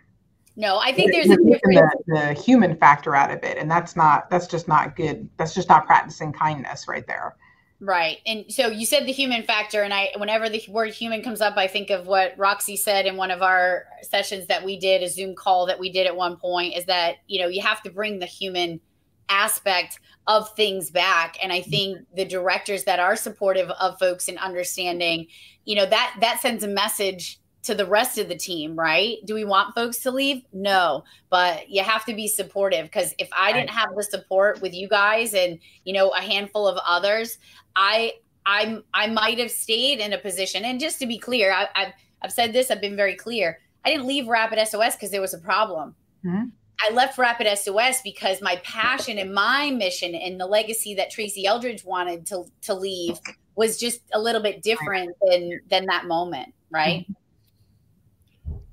No, 0.55 0.79
I 0.79 0.91
think 0.91 1.11
there's 1.11 1.29
a 1.29 1.35
the, 1.35 1.91
the 2.07 2.33
human 2.33 2.75
factor 2.77 3.15
out 3.15 3.29
of 3.29 3.43
it, 3.43 3.57
and 3.57 3.69
that's 3.69 3.95
not 3.95 4.29
that's 4.29 4.47
just 4.47 4.67
not 4.67 4.95
good. 4.95 5.29
That's 5.37 5.53
just 5.53 5.69
not 5.69 5.85
practicing 5.85 6.33
kindness 6.33 6.87
right 6.87 7.05
there. 7.05 7.35
Right. 7.79 8.17
And 8.25 8.51
so 8.51 8.69
you 8.69 8.87
said 8.87 9.05
the 9.05 9.11
human 9.11 9.43
factor, 9.43 9.83
and 9.83 9.93
I, 9.93 10.09
whenever 10.17 10.49
the 10.49 10.63
word 10.67 10.95
human 10.95 11.21
comes 11.21 11.41
up, 11.41 11.57
I 11.57 11.67
think 11.67 11.91
of 11.91 12.07
what 12.07 12.33
Roxy 12.35 12.75
said 12.75 13.05
in 13.05 13.17
one 13.17 13.29
of 13.29 13.43
our 13.43 13.85
sessions 14.01 14.47
that 14.47 14.65
we 14.65 14.79
did, 14.79 15.03
a 15.03 15.09
Zoom 15.09 15.35
call 15.35 15.67
that 15.67 15.79
we 15.79 15.91
did 15.91 16.07
at 16.07 16.15
one 16.15 16.37
point, 16.37 16.75
is 16.75 16.85
that, 16.85 17.17
you 17.27 17.39
know, 17.39 17.47
you 17.47 17.61
have 17.61 17.83
to 17.83 17.91
bring 17.91 18.17
the 18.17 18.25
human 18.25 18.79
aspect 19.29 19.99
of 20.27 20.53
things 20.55 20.91
back. 20.91 21.37
And 21.41 21.51
i 21.51 21.61
think 21.61 21.99
the 22.15 22.25
directors 22.25 22.83
that 22.83 22.99
are 22.99 23.15
supportive 23.15 23.69
of 23.71 23.97
folks 23.99 24.27
and 24.27 24.37
understanding 24.37 25.27
you 25.65 25.75
know 25.75 25.85
that 25.85 26.17
that 26.21 26.41
sends 26.41 26.63
a 26.63 26.67
message 26.67 27.39
to 27.63 27.75
the 27.75 27.85
rest 27.85 28.17
of 28.17 28.29
the 28.29 28.35
team 28.35 28.75
right? 28.75 29.17
Do 29.25 29.33
we 29.33 29.43
want 29.43 29.75
folks 29.75 29.99
to 29.99 30.11
leave? 30.11 30.43
No 30.53 31.03
but 31.29 31.69
you 31.69 31.83
have 31.83 32.05
to 32.05 32.13
be 32.13 32.27
supportive. 32.27 32.85
Because 32.85 33.13
if 33.17 33.29
i 33.31 33.51
didn't 33.51 33.69
have 33.69 33.89
the 33.95 34.03
support 34.03 34.61
with 34.61 34.73
you 34.73 34.87
guys 34.87 35.33
and 35.33 35.59
you 35.83 35.93
know 35.93 36.09
a 36.09 36.21
handful 36.21 36.67
of 36.67 36.77
others 36.85 37.37
i 37.75 38.13
i 38.45 38.79
i 38.93 39.07
might 39.07 39.39
have 39.39 39.51
stayed 39.51 39.99
in 39.99 40.13
a 40.13 40.17
position. 40.17 40.65
And 40.65 40.79
just 40.79 40.99
to 40.99 41.07
be 41.07 41.17
clear 41.17 41.51
I, 41.51 41.67
have 41.73 41.93
I've 42.21 42.33
said 42.33 42.53
this 42.53 42.71
i've 42.71 42.81
been 42.81 42.95
very 42.95 43.15
clear. 43.15 43.59
I 43.85 43.91
didn't 43.91 44.07
leave 44.07 44.27
rapid 44.27 44.59
sos 44.67 44.95
because 44.95 45.11
there 45.11 45.21
was 45.21 45.33
a 45.33 45.39
problem. 45.39 45.95
Mm-hmm. 46.25 46.49
I 46.79 46.93
left 46.93 47.17
Rapid 47.17 47.57
SOS 47.57 48.01
because 48.03 48.41
my 48.41 48.57
passion 48.57 49.17
and 49.17 49.33
my 49.33 49.71
mission 49.71 50.13
and 50.13 50.39
the 50.39 50.45
legacy 50.45 50.93
that 50.95 51.09
Tracy 51.09 51.45
Eldridge 51.45 51.83
wanted 51.83 52.25
to 52.27 52.45
to 52.61 52.73
leave 52.73 53.19
was 53.55 53.79
just 53.79 54.01
a 54.13 54.19
little 54.19 54.41
bit 54.41 54.61
different 54.61 55.15
than 55.25 55.59
than 55.69 55.85
that 55.87 56.05
moment, 56.05 56.53
right? 56.71 57.05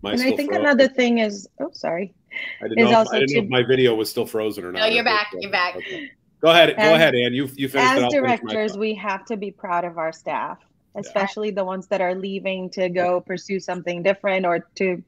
My 0.02 0.12
and 0.12 0.20
I 0.20 0.36
think 0.36 0.50
frozen. 0.50 0.66
another 0.66 0.86
thing 0.86 1.18
is, 1.18 1.48
oh, 1.60 1.70
sorry. 1.72 2.12
I 2.60 2.68
didn't, 2.68 2.90
know 2.90 3.00
if, 3.00 3.08
I 3.08 3.20
didn't 3.20 3.28
to, 3.28 3.34
know 3.36 3.44
if 3.44 3.48
my 3.48 3.62
video 3.62 3.94
was 3.94 4.10
still 4.10 4.26
frozen 4.26 4.64
or 4.64 4.72
not. 4.72 4.80
No, 4.80 4.86
you're 4.86 5.04
back. 5.04 5.28
You're 5.40 5.50
back. 5.50 5.76
Okay. 5.76 6.10
Go 6.42 6.50
ahead. 6.50 6.76
Go 6.76 6.94
ahead, 6.94 7.14
Anne. 7.14 7.32
You 7.32 7.48
you 7.54 7.70
finished. 7.70 8.02
As 8.02 8.12
directors, 8.12 8.76
we 8.76 8.94
have 8.96 9.24
to 9.26 9.36
be 9.38 9.50
proud 9.50 9.86
of 9.86 9.96
our 9.96 10.12
staff, 10.12 10.58
especially 10.94 11.48
yeah. 11.48 11.54
the 11.54 11.64
ones 11.64 11.86
that 11.86 12.02
are 12.02 12.14
leaving 12.14 12.68
to 12.70 12.90
go 12.90 13.22
pursue 13.22 13.58
something 13.58 14.02
different 14.02 14.44
or 14.44 14.68
to 14.74 15.02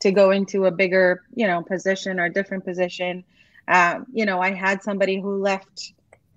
to 0.00 0.12
go 0.12 0.30
into 0.30 0.66
a 0.66 0.70
bigger, 0.70 1.22
you 1.34 1.46
know, 1.46 1.62
position 1.62 2.20
or 2.20 2.28
different 2.28 2.64
position. 2.64 3.24
Um, 3.66 4.06
you 4.12 4.26
know, 4.26 4.40
I 4.40 4.52
had 4.52 4.82
somebody 4.82 5.20
who 5.20 5.42
left 5.42 5.92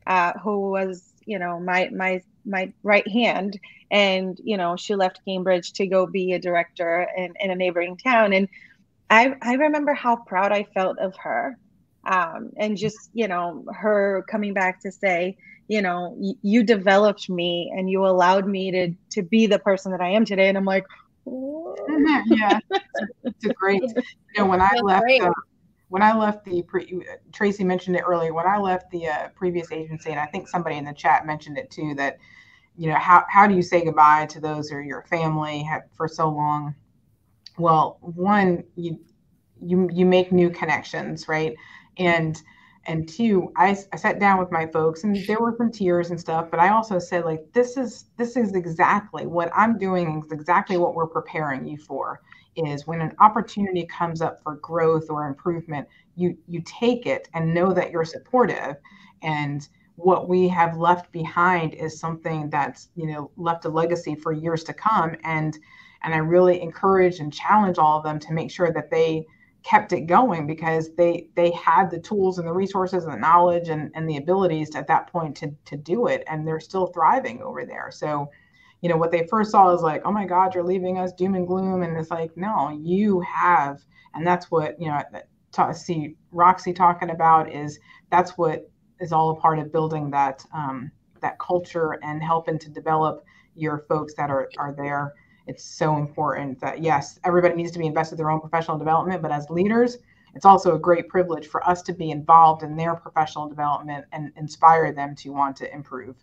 uh, 0.08 0.34
who 0.43 0.71
was, 0.71 1.13
you 1.26 1.39
know, 1.39 1.60
my 1.60 1.89
my 1.95 2.21
my 2.45 2.74
right 2.84 3.08
hand, 3.08 3.60
and 3.91 4.39
you 4.43 4.58
know, 4.58 4.76
she 4.76 4.95
left 4.95 5.21
Cambridge 5.26 5.74
to 5.74 5.88
go 5.88 6.06
be 6.08 6.34
a 6.34 6.39
director 6.39 7.08
in, 7.15 7.34
in 7.39 7.52
a 7.52 7.56
neighboring 7.56 7.97
town, 7.97 8.34
and 8.34 8.47
I 9.10 9.36
I 9.41 9.54
remember 9.54 9.93
how 9.93 10.17
proud 10.17 10.52
I 10.52 10.63
felt 10.74 10.97
of 11.00 11.15
her, 11.17 11.58
um, 12.04 12.52
and 12.58 12.78
just 12.78 12.97
you 13.13 13.28
know, 13.28 13.65
her 13.74 14.26
coming 14.30 14.54
back 14.54 14.82
to 14.82 14.91
say, 14.91 15.38
you 15.67 15.82
know, 15.82 16.17
you 16.41 16.63
developed 16.63 17.30
me 17.30 17.71
and 17.76 17.89
you 17.89 18.06
allowed 18.06 18.47
me 18.47 18.71
to 18.71 18.93
to 19.12 19.21
be 19.21 19.45
the 19.47 19.60
person 19.60 19.91
that 19.91 20.02
I 20.02 20.10
am 20.10 20.26
today, 20.26 20.50
and 20.50 20.58
I'm 20.58 20.65
like. 20.65 20.86
yeah, 22.26 22.60
it's 23.24 23.46
a 23.46 23.54
great. 23.54 23.82
You 23.82 24.40
know, 24.40 24.46
when 24.46 24.62
I 24.62 24.70
left, 24.82 25.06
uh, 25.22 25.32
when 25.90 26.02
I 26.02 26.18
left 26.18 26.46
the 26.46 26.64
pre, 26.64 27.04
Tracy 27.32 27.64
mentioned 27.64 27.96
it 27.96 28.04
earlier. 28.08 28.34
When 28.34 28.48
I 28.48 28.58
left 28.58 28.90
the 28.92 29.08
uh, 29.08 29.28
previous 29.36 29.72
agency, 29.72 30.12
and 30.12 30.20
I 30.20 30.26
think 30.26 30.48
somebody 30.48 30.78
in 30.78 30.86
the 30.86 30.94
chat 30.94 31.26
mentioned 31.26 31.58
it 31.58 31.70
too, 31.70 31.94
that 31.96 32.18
you 32.78 32.90
know 32.90 32.96
how 32.96 33.24
how 33.30 33.48
do 33.48 33.56
you 33.56 33.62
say 33.62 33.84
goodbye 33.84 34.26
to 34.28 34.40
those 34.40 34.70
who 34.70 34.78
are 34.78 34.82
your 34.82 35.04
family 35.04 35.70
for 35.96 36.08
so 36.08 36.30
long? 36.30 36.76
Well, 37.58 37.98
one 38.02 38.64
you 38.76 39.00
you 39.62 39.90
you 39.92 40.06
make 40.06 40.32
new 40.32 40.50
connections, 40.50 41.28
right? 41.28 41.56
And 41.98 42.42
and 42.86 43.08
two, 43.08 43.52
I, 43.56 43.78
I 43.94 43.96
sat 43.96 44.20
down 44.20 44.39
with 44.39 44.52
my 44.52 44.65
folks 44.65 45.04
and 45.04 45.15
there 45.28 45.39
were 45.39 45.54
some 45.58 45.72
tears 45.72 46.10
and 46.10 46.20
stuff, 46.20 46.50
but 46.50 46.60
I 46.60 46.70
also 46.70 46.98
said 46.98 47.26
like 47.26 47.52
this 47.54 47.78
is 47.78 48.06
this 48.17 48.36
is 48.36 48.56
exactly 48.56 49.28
what 49.28 49.52
I'm 49.56 49.78
doing 49.78 50.24
is 50.26 50.32
exactly 50.32 50.78
what 50.78 50.96
we're 50.96 51.08
preparing 51.08 51.65
you 51.65 51.78
for 51.78 52.22
is 52.56 52.88
when 52.88 53.02
an 53.02 53.15
opportunity 53.20 53.86
comes 53.86 54.22
up 54.22 54.41
for 54.41 54.56
growth 54.58 55.10
or 55.10 55.28
improvement, 55.28 55.88
you 56.15 56.38
you 56.48 56.62
take 56.65 57.06
it 57.06 57.30
and 57.34 57.54
know 57.54 57.72
that 57.72 57.91
you're 57.91 58.06
supportive. 58.06 58.76
And 59.22 59.67
what 59.96 60.28
we 60.28 60.48
have 60.48 60.78
left 60.78 61.12
behind 61.12 61.76
is 61.76 62.00
something 62.00 62.50
that's 62.50 62.89
you 62.96 63.06
know 63.06 63.32
left 63.38 63.65
a 63.65 63.70
legacy 63.70 64.15
for 64.15 64.32
years 64.32 64.63
to 64.65 64.74
come. 64.74 65.15
And 65.24 65.58
and 66.04 66.13
I 66.13 66.17
really 66.17 66.62
encourage 66.62 67.20
and 67.20 67.32
challenge 67.32 67.78
all 67.78 68.00
of 68.00 68.04
them 68.04 68.20
to 68.20 68.34
make 68.34 68.50
sure 68.50 68.72
that 68.74 68.89
they 68.89 69.28
kept 69.63 69.93
it 69.93 70.02
going 70.02 70.47
because 70.47 70.89
they 70.95 71.28
they 71.36 71.52
had 71.52 71.89
the 71.89 72.00
tools 72.00 72.39
and 72.39 72.47
the 72.47 72.54
resources 72.54 73.04
and 73.04 73.13
the 73.13 73.17
knowledge 73.17 73.69
and, 73.69 73.91
and 73.93 74.10
the 74.10 74.17
abilities 74.17 74.76
at 74.76 74.88
that 74.88 75.08
point 75.12 75.36
to 75.38 75.52
to 75.65 75.78
do 75.78 76.08
it 76.08 76.24
and 76.28 76.47
they're 76.47 76.60
still 76.60 76.88
thriving 76.88 77.41
over 77.41 77.65
there. 77.65 77.89
So 77.91 78.30
you 78.82 78.89
know 78.89 78.97
what 78.97 79.12
they 79.12 79.28
first 79.28 79.52
saw 79.52 79.74
is 79.74 79.82
like 79.82 80.02
oh 80.06 80.12
my 80.12 80.26
god 80.26 80.54
you're 80.54 80.63
leaving 80.63 80.97
us 80.97 81.13
doom 81.13 81.36
and 81.36 81.47
gloom 81.47 81.84
and 81.84 81.95
it's 81.97 82.12
like 82.12 82.36
no 82.36 82.69
you 82.84 83.21
have 83.21 83.80
and 84.15 84.26
that's 84.26 84.50
what 84.52 84.80
you 84.82 84.88
know 84.88 85.02
ta- 85.52 85.71
see 85.71 86.15
roxy 86.32 86.74
talking 86.74 87.12
about 87.12 87.52
is 87.52 87.80
that's 88.10 88.32
what 88.38 88.69
is 89.00 89.12
all 89.12 89.32
a 89.32 89.36
part 89.36 89.60
of 89.60 89.71
building 89.71 90.10
that 90.12 90.43
um, 90.54 90.91
that 91.21 91.39
culture 91.39 92.00
and 92.04 92.24
helping 92.24 92.58
to 92.60 92.69
develop 92.69 93.24
your 93.56 93.80
folks 93.80 94.13
that 94.15 94.30
are 94.30 94.50
are 94.58 94.74
there 94.74 95.13
it's 95.52 95.64
so 95.64 95.98
important 95.98 96.60
that 96.60 96.82
yes 96.82 97.20
everybody 97.24 97.56
needs 97.56 97.72
to 97.72 97.80
be 97.80 97.86
invested 97.86 98.16
in 98.16 98.18
their 98.18 98.32
own 98.32 98.40
professional 98.40 98.78
development 98.78 99.22
but 99.22 99.32
as 99.32 99.50
leaders 99.50 99.98
it's 100.34 100.46
also 100.46 100.76
a 100.76 100.80
great 100.80 101.10
privilege 101.10 101.48
for 101.48 101.62
us 101.70 101.82
to 101.82 101.94
be 101.94 102.10
involved 102.10 102.64
in 102.64 102.78
their 102.78 102.96
professional 102.96 103.50
development 103.50 104.06
and 104.14 104.32
inspire 104.38 104.94
them 104.94 105.16
to 105.16 105.30
want 105.30 105.56
to 105.58 105.74
improve 105.74 106.16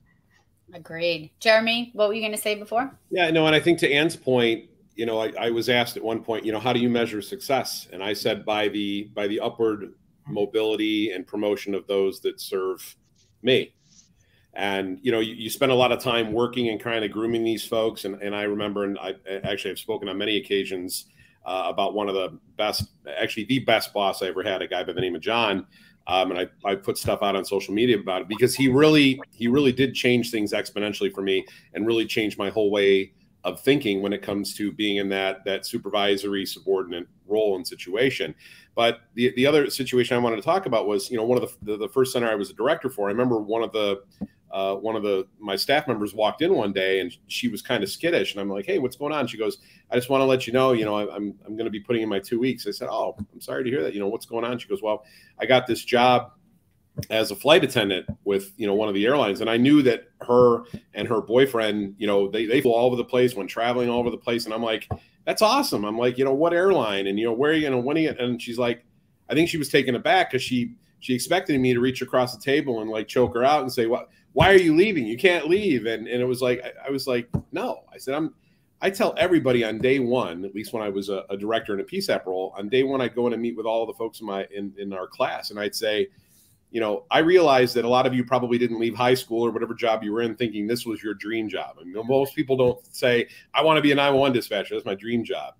Agreed. 0.75 1.31
Jeremy, 1.41 1.91
what 1.95 2.09
were 2.09 2.14
you 2.14 2.21
going 2.21 2.33
to 2.33 2.38
say 2.38 2.55
before? 2.55 2.93
Yeah, 3.11 3.31
no, 3.31 3.47
and 3.47 3.55
I 3.55 3.61
think 3.61 3.79
to 3.81 3.91
Ann's 3.91 4.17
point, 4.17 4.64
you 4.95 5.07
know, 5.07 5.19
I, 5.19 5.33
I, 5.38 5.51
was 5.51 5.69
asked 5.69 5.97
at 5.97 6.03
one 6.03 6.23
point, 6.23 6.45
you 6.45 6.53
know, 6.53 6.59
how 6.59 6.73
do 6.73 6.81
you 6.81 6.91
measure 6.91 7.23
success? 7.23 7.88
And 7.93 8.03
I 8.03 8.12
said 8.12 8.45
by 8.45 8.69
the 8.69 9.05
by 9.14 9.27
the 9.29 9.41
upward 9.41 9.81
mm-hmm. 9.81 10.35
mobility 10.35 11.12
and 11.12 11.27
promotion 11.27 11.75
of 11.75 11.87
those 11.87 12.21
that 12.21 12.41
serve 12.41 12.97
me. 13.43 13.73
And 14.55 14.99
you 15.03 15.13
know, 15.13 15.21
you, 15.21 15.35
you 15.35 15.51
spend 15.51 15.73
a 15.73 15.75
lot 15.75 15.93
of 15.93 16.03
time 16.03 16.33
working 16.33 16.69
and 16.69 16.81
kind 16.81 17.05
of 17.05 17.13
grooming 17.13 17.45
these 17.45 17.65
folks. 17.65 18.05
And, 18.05 18.21
and 18.23 18.35
I 18.35 18.43
remember, 18.43 18.85
and 18.85 18.99
I 18.99 19.15
actually 19.45 19.71
have 19.71 19.79
spoken 19.79 20.09
on 20.09 20.19
many 20.19 20.37
occasions 20.37 21.07
uh, 21.47 21.65
about 21.67 21.95
one 21.95 22.09
of 22.09 22.15
the 22.15 22.39
best, 22.57 22.89
actually 23.17 23.45
the 23.45 23.61
best 23.61 23.93
boss 23.93 24.23
I 24.23 24.27
ever 24.27 24.43
had, 24.43 24.63
a 24.63 24.67
guy 24.67 24.83
by 24.85 24.93
the 24.93 25.01
name 25.01 25.15
of 25.15 25.21
John 25.21 25.67
um, 26.09 26.31
and 26.31 26.41
I, 26.41 26.69
I 26.69 26.75
put 26.75 26.97
stuff 26.97 27.23
out 27.23 27.37
on 27.37 27.45
social 27.45 27.75
media 27.75 27.99
about 27.99 28.23
it 28.23 28.29
because 28.29 28.55
he 28.55 28.69
really 28.69 29.21
he 29.31 29.47
really 29.47 29.73
did 29.73 29.95
change 29.95 30.31
things 30.31 30.53
exponentially 30.53 31.13
for 31.13 31.21
me 31.21 31.45
and 31.75 31.87
really 31.87 32.07
changed 32.07 32.39
my 32.39 32.49
whole 32.49 32.71
way 32.71 33.13
of 33.45 33.61
thinking 33.61 34.03
when 34.03 34.13
it 34.13 34.23
comes 34.23 34.55
to 34.57 34.73
being 34.73 34.97
in 34.97 35.09
that 35.11 35.45
that 35.45 35.67
supervisory 35.67 36.47
subordinate 36.47 37.07
role 37.27 37.57
and 37.57 37.69
situation. 37.69 38.35
But 38.75 39.01
the 39.15 39.35
the 39.37 39.47
other 39.47 39.69
situation 39.69 40.17
I 40.17 40.21
wanted 40.21 40.37
to 40.37 40.43
talk 40.43 40.65
about 40.65 40.89
was 40.89 41.11
you 41.11 41.19
know 41.19 41.25
one 41.25 41.41
of 41.41 41.49
the 41.63 41.73
the, 41.73 41.77
the 41.77 41.89
first 41.91 42.13
center 42.13 42.29
I 42.29 42.35
was 42.35 42.49
a 42.49 42.55
director 42.55 42.89
for. 42.89 43.09
I 43.09 43.13
remember 43.13 43.39
one 43.39 43.63
of 43.63 43.73
the 43.73 44.03
uh, 44.51 44.75
one 44.75 44.97
of 44.97 45.03
the 45.03 45.27
my 45.39 45.57
staff 45.57 45.87
members 45.87 46.15
walked 46.15 46.43
in 46.43 46.55
one 46.55 46.73
day 46.73 47.01
and 47.01 47.17
she 47.27 47.49
was 47.49 47.61
kind 47.61 47.83
of 47.83 47.91
skittish 47.91 48.33
and 48.33 48.41
i'm 48.41 48.49
like 48.49 48.67
hey 48.67 48.79
what's 48.79 48.97
going 48.97 49.13
on? 49.13 49.27
She 49.27 49.37
goes 49.37 49.59
i 49.91 49.95
just 49.95 50.11
want 50.11 50.21
to 50.21 50.27
let 50.27 50.47
you 50.47 50.53
know 50.53 50.73
you 50.73 50.85
know 50.85 50.95
I, 50.95 51.15
i'm, 51.15 51.35
I'm 51.47 51.55
going 51.55 51.67
to 51.67 51.71
be 51.71 51.81
putting 51.81 52.03
in 52.03 52.09
my 52.09 52.19
two 52.19 52.39
weeks. 52.39 52.67
I 52.67 52.71
said 52.71 52.89
oh 52.91 53.15
i'm 53.33 53.41
sorry 53.41 53.65
to 53.65 53.71
hear 53.71 53.83
that 53.83 53.95
you 53.95 54.01
know 54.01 54.09
what's 54.09 54.27
going 54.27 54.45
on? 54.45 54.59
She 54.59 54.69
goes 54.69 54.83
well 54.83 55.05
i 55.39 55.47
got 55.47 55.67
this 55.67 55.85
job 55.85 56.33
as 57.11 57.31
a 57.31 57.37
flight 57.37 57.63
attendant 57.63 58.07
with 58.25 58.53
you 58.57 58.67
know 58.67 58.75
one 58.75 58.89
of 58.89 58.95
the 58.95 59.07
airlines 59.07 59.41
and 59.41 59.49
i 59.49 59.57
knew 59.57 59.83
that 59.83 60.09
her 60.21 60.65
and 60.95 61.07
her 61.07 61.21
boyfriend 61.21 61.95
you 61.97 62.09
know 62.09 62.29
they, 62.29 62.45
they 62.45 62.61
flew 62.61 62.73
all 62.73 62.87
over 62.87 62.97
the 62.97 63.05
place 63.05 63.37
when 63.37 63.47
traveling 63.47 63.89
all 63.89 64.01
over 64.01 64.11
the 64.11 64.17
place 64.17 64.47
and 64.47 64.55
i'm 64.55 64.63
like 64.63 64.89
that's 65.25 65.43
awesome. 65.43 65.85
I'm 65.85 65.99
like 65.99 66.17
you 66.17 66.25
know 66.25 66.33
what 66.33 66.55
airline 66.55 67.07
and 67.07 67.19
you 67.19 67.27
know 67.27 67.35
where 67.35 67.51
are 67.51 67.55
you 67.55 67.69
going 67.69 67.83
to 67.83 67.91
are 67.91 67.99
you 67.99 68.17
and 68.19 68.41
she's 68.41 68.59
like 68.59 68.85
i 69.29 69.35
think 69.35 69.49
she 69.49 69.59
was 69.59 69.69
taken 69.69 69.95
aback 69.95 70.31
because 70.31 70.43
she 70.43 70.73
she 71.01 71.15
expected 71.15 71.61
me 71.61 71.75
to 71.75 71.81
reach 71.81 72.01
across 72.01 72.35
the 72.35 72.43
table 72.43 72.81
and 72.81 72.91
like 72.91 73.09
choke 73.09 73.35
her 73.35 73.45
out 73.45 73.61
and 73.61 73.71
say 73.71 73.85
what 73.85 74.09
why 74.33 74.53
are 74.53 74.59
you 74.59 74.77
leaving? 74.77 75.07
You 75.07 75.17
can't 75.17 75.49
leave. 75.49 75.87
And 75.87 76.07
and 76.07 76.21
it 76.21 76.27
was 76.27 76.43
like 76.43 76.62
I, 76.64 76.88
I 76.88 76.91
was 76.91 77.07
like, 77.07 77.29
no. 77.53 77.85
I 77.93 77.99
said, 77.99 78.14
I'm 78.14 78.35
I 78.81 78.91
tell 78.91 79.14
everybody 79.17 79.64
on 79.64 79.79
day 79.79 79.99
one, 79.99 80.45
at 80.45 80.55
least 80.55 80.73
when 80.73 80.83
I 80.83 80.88
was 80.88 81.09
a, 81.09 81.25
a 81.31 81.37
director 81.37 81.75
in 81.75 81.81
a 81.81 81.85
PSAP 81.85 82.27
role, 82.27 82.55
on 82.57 82.69
day 82.69 82.85
one 82.85 83.01
I'd 83.01 83.14
go 83.14 83.27
in 83.27 83.33
and 83.33 83.43
meet 83.43 83.57
with 83.57 83.67
all 83.67 83.87
the 83.87 83.95
folks 83.95 84.21
in 84.21 84.27
my 84.27 84.47
in, 84.55 84.73
in 84.79 84.93
our 84.93 85.07
class 85.07 85.51
and 85.51 85.59
I'd 85.59 85.75
say, 85.75 86.09
you 86.71 86.81
know, 86.81 87.05
I 87.11 87.21
realize 87.21 87.73
that 87.75 87.85
a 87.85 87.88
lot 87.88 88.07
of 88.07 88.14
you 88.14 88.25
probably 88.25 88.59
didn't 88.59 88.79
leave 88.79 88.95
high 88.95 89.14
school 89.14 89.45
or 89.45 89.51
whatever 89.51 89.75
job 89.75 90.03
you 90.05 90.12
were 90.12 90.23
in 90.23 90.37
thinking 90.37 90.67
this 90.67 90.85
was 90.85 91.03
your 91.03 91.14
dream 91.14 91.49
job. 91.49 91.77
I 91.81 91.85
mean, 91.85 91.95
most 92.07 92.37
people 92.37 92.57
don't 92.57 92.95
say, 92.95 93.27
I 93.55 93.62
want 93.62 93.79
to 93.79 93.83
be 93.83 93.93
a 93.93 93.95
911 93.95 94.35
dispatcher. 94.35 94.75
That's 94.75 94.85
my 94.85 94.95
dream 94.95 95.25
job. 95.25 95.55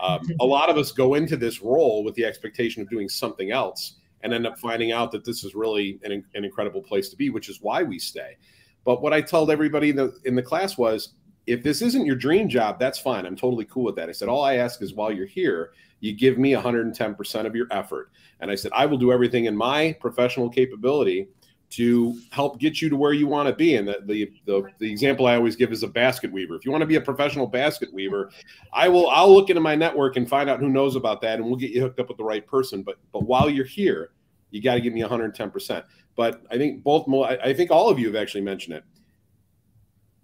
Um, 0.00 0.20
a 0.40 0.44
lot 0.44 0.70
of 0.70 0.76
us 0.78 0.92
go 0.92 1.14
into 1.14 1.36
this 1.36 1.62
role 1.62 2.04
with 2.04 2.14
the 2.14 2.24
expectation 2.24 2.80
of 2.82 2.88
doing 2.88 3.08
something 3.08 3.50
else 3.50 3.96
and 4.22 4.32
end 4.32 4.46
up 4.46 4.58
finding 4.58 4.92
out 4.92 5.12
that 5.12 5.24
this 5.24 5.44
is 5.44 5.54
really 5.54 5.98
an, 6.04 6.24
an 6.34 6.44
incredible 6.44 6.82
place 6.82 7.08
to 7.10 7.16
be, 7.16 7.30
which 7.30 7.48
is 7.48 7.60
why 7.60 7.82
we 7.82 7.98
stay. 7.98 8.36
But 8.84 9.02
what 9.02 9.12
I 9.12 9.20
told 9.20 9.50
everybody 9.50 9.90
in 9.90 9.96
the, 9.96 10.18
in 10.24 10.34
the 10.34 10.42
class 10.42 10.76
was, 10.76 11.14
if 11.46 11.62
this 11.62 11.82
isn't 11.82 12.06
your 12.06 12.16
dream 12.16 12.48
job, 12.48 12.78
that's 12.78 12.98
fine. 12.98 13.26
I'm 13.26 13.36
totally 13.36 13.64
cool 13.64 13.84
with 13.84 13.96
that. 13.96 14.08
I 14.08 14.12
said, 14.12 14.28
all 14.28 14.44
I 14.44 14.56
ask 14.56 14.80
is 14.80 14.94
while 14.94 15.12
you're 15.12 15.26
here, 15.26 15.72
you 16.00 16.12
give 16.12 16.38
me 16.38 16.52
110% 16.52 17.46
of 17.46 17.56
your 17.56 17.66
effort. 17.70 18.10
And 18.40 18.50
I 18.50 18.54
said, 18.54 18.72
I 18.74 18.86
will 18.86 18.98
do 18.98 19.12
everything 19.12 19.46
in 19.46 19.56
my 19.56 19.96
professional 20.00 20.48
capability 20.48 21.28
to 21.72 22.18
help 22.30 22.58
get 22.58 22.82
you 22.82 22.90
to 22.90 22.96
where 22.96 23.14
you 23.14 23.26
want 23.26 23.48
to 23.48 23.54
be. 23.54 23.76
And 23.76 23.88
the, 23.88 24.00
the, 24.04 24.30
the, 24.44 24.62
the, 24.78 24.90
example 24.90 25.26
I 25.26 25.36
always 25.36 25.56
give 25.56 25.72
is 25.72 25.82
a 25.82 25.88
basket 25.88 26.30
weaver. 26.30 26.54
If 26.54 26.66
you 26.66 26.70
want 26.70 26.82
to 26.82 26.86
be 26.86 26.96
a 26.96 27.00
professional 27.00 27.46
basket 27.46 27.92
weaver, 27.94 28.30
I 28.74 28.88
will, 28.88 29.08
I'll 29.08 29.32
look 29.32 29.48
into 29.48 29.62
my 29.62 29.74
network 29.74 30.16
and 30.16 30.28
find 30.28 30.50
out 30.50 30.60
who 30.60 30.68
knows 30.68 30.96
about 30.96 31.22
that 31.22 31.38
and 31.38 31.46
we'll 31.46 31.56
get 31.56 31.70
you 31.70 31.80
hooked 31.80 31.98
up 31.98 32.08
with 32.08 32.18
the 32.18 32.24
right 32.24 32.46
person. 32.46 32.82
But, 32.82 32.96
but 33.10 33.22
while 33.22 33.48
you're 33.48 33.64
here, 33.64 34.10
you 34.50 34.60
got 34.60 34.74
to 34.74 34.82
give 34.82 34.92
me 34.92 35.00
110%. 35.00 35.84
But 36.14 36.42
I 36.50 36.58
think 36.58 36.82
both, 36.82 37.08
I 37.26 37.54
think 37.54 37.70
all 37.70 37.88
of 37.88 37.98
you 37.98 38.06
have 38.06 38.16
actually 38.16 38.42
mentioned 38.42 38.76
it. 38.76 38.84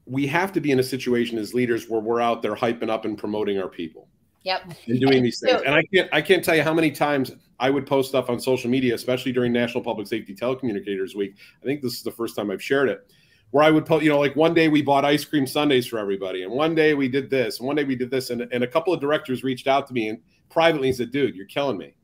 We 0.05 0.27
have 0.27 0.53
to 0.53 0.61
be 0.61 0.71
in 0.71 0.81
a 0.81 0.83
situation 0.83 1.39
as 1.39 1.55
leaders 1.55 1.89
where 1.89 2.01
we're 2.01 2.21
out 2.21 2.43
there 2.43 2.55
hyping 2.55 2.91
up 2.91 3.07
and 3.07 3.17
promoting 3.17 3.59
our 3.59 3.69
people. 3.69 4.09
Yep. 4.49 4.73
And 4.87 5.01
doing 5.01 5.23
these 5.23 5.41
things. 5.41 5.61
And 5.61 5.75
I 5.75 5.83
can't 5.93 6.09
I 6.11 6.23
can't 6.23 6.43
tell 6.43 6.57
you 6.57 6.63
how 6.63 6.73
many 6.73 6.91
times 6.91 7.33
I 7.61 7.69
would 7.69 7.87
post 7.87 8.09
stuff 8.09 8.31
on 8.31 8.41
social 8.41 8.71
media, 8.71 8.95
especially 8.95 9.31
during 9.31 9.53
National 9.53 9.85
Public 9.85 10.07
Safety 10.07 10.35
Telecommunicators 10.35 11.15
Week. 11.15 11.35
I 11.63 11.67
think 11.67 11.83
this 11.83 11.93
is 11.93 12.03
the 12.03 12.11
first 12.11 12.35
time 12.35 12.51
I've 12.51 12.63
shared 12.63 12.89
it. 12.89 13.13
Where 13.51 13.63
I 13.63 13.71
would 13.71 13.85
post, 13.85 14.05
you 14.05 14.11
know, 14.11 14.19
like 14.19 14.37
one 14.37 14.55
day 14.55 14.69
we 14.69 14.81
bought 14.81 15.05
ice 15.05 15.23
cream 15.23 15.47
sundaes 15.47 15.87
for 15.87 15.99
everybody, 15.99 16.45
and 16.45 16.53
one 16.53 16.75
day 16.75 16.95
we 16.95 17.09
did 17.09 17.29
this, 17.29 17.59
and 17.59 17.67
one 17.67 17.77
day 17.77 17.85
we 17.85 17.95
did 17.95 18.11
this, 18.11 18.31
and, 18.31 18.41
and 18.41 18.65
a 18.65 18.67
couple 18.67 18.95
of 18.95 19.03
directors 19.03 19.45
reached 19.45 19.67
out 19.67 19.87
to 19.89 19.93
me 19.93 20.09
and 20.09 20.19
privately 20.49 20.89
and 20.89 20.97
said, 20.97 21.11
"Dude, 21.11 21.37
you're 21.37 21.47
killing 21.47 21.77
me." 21.77 21.95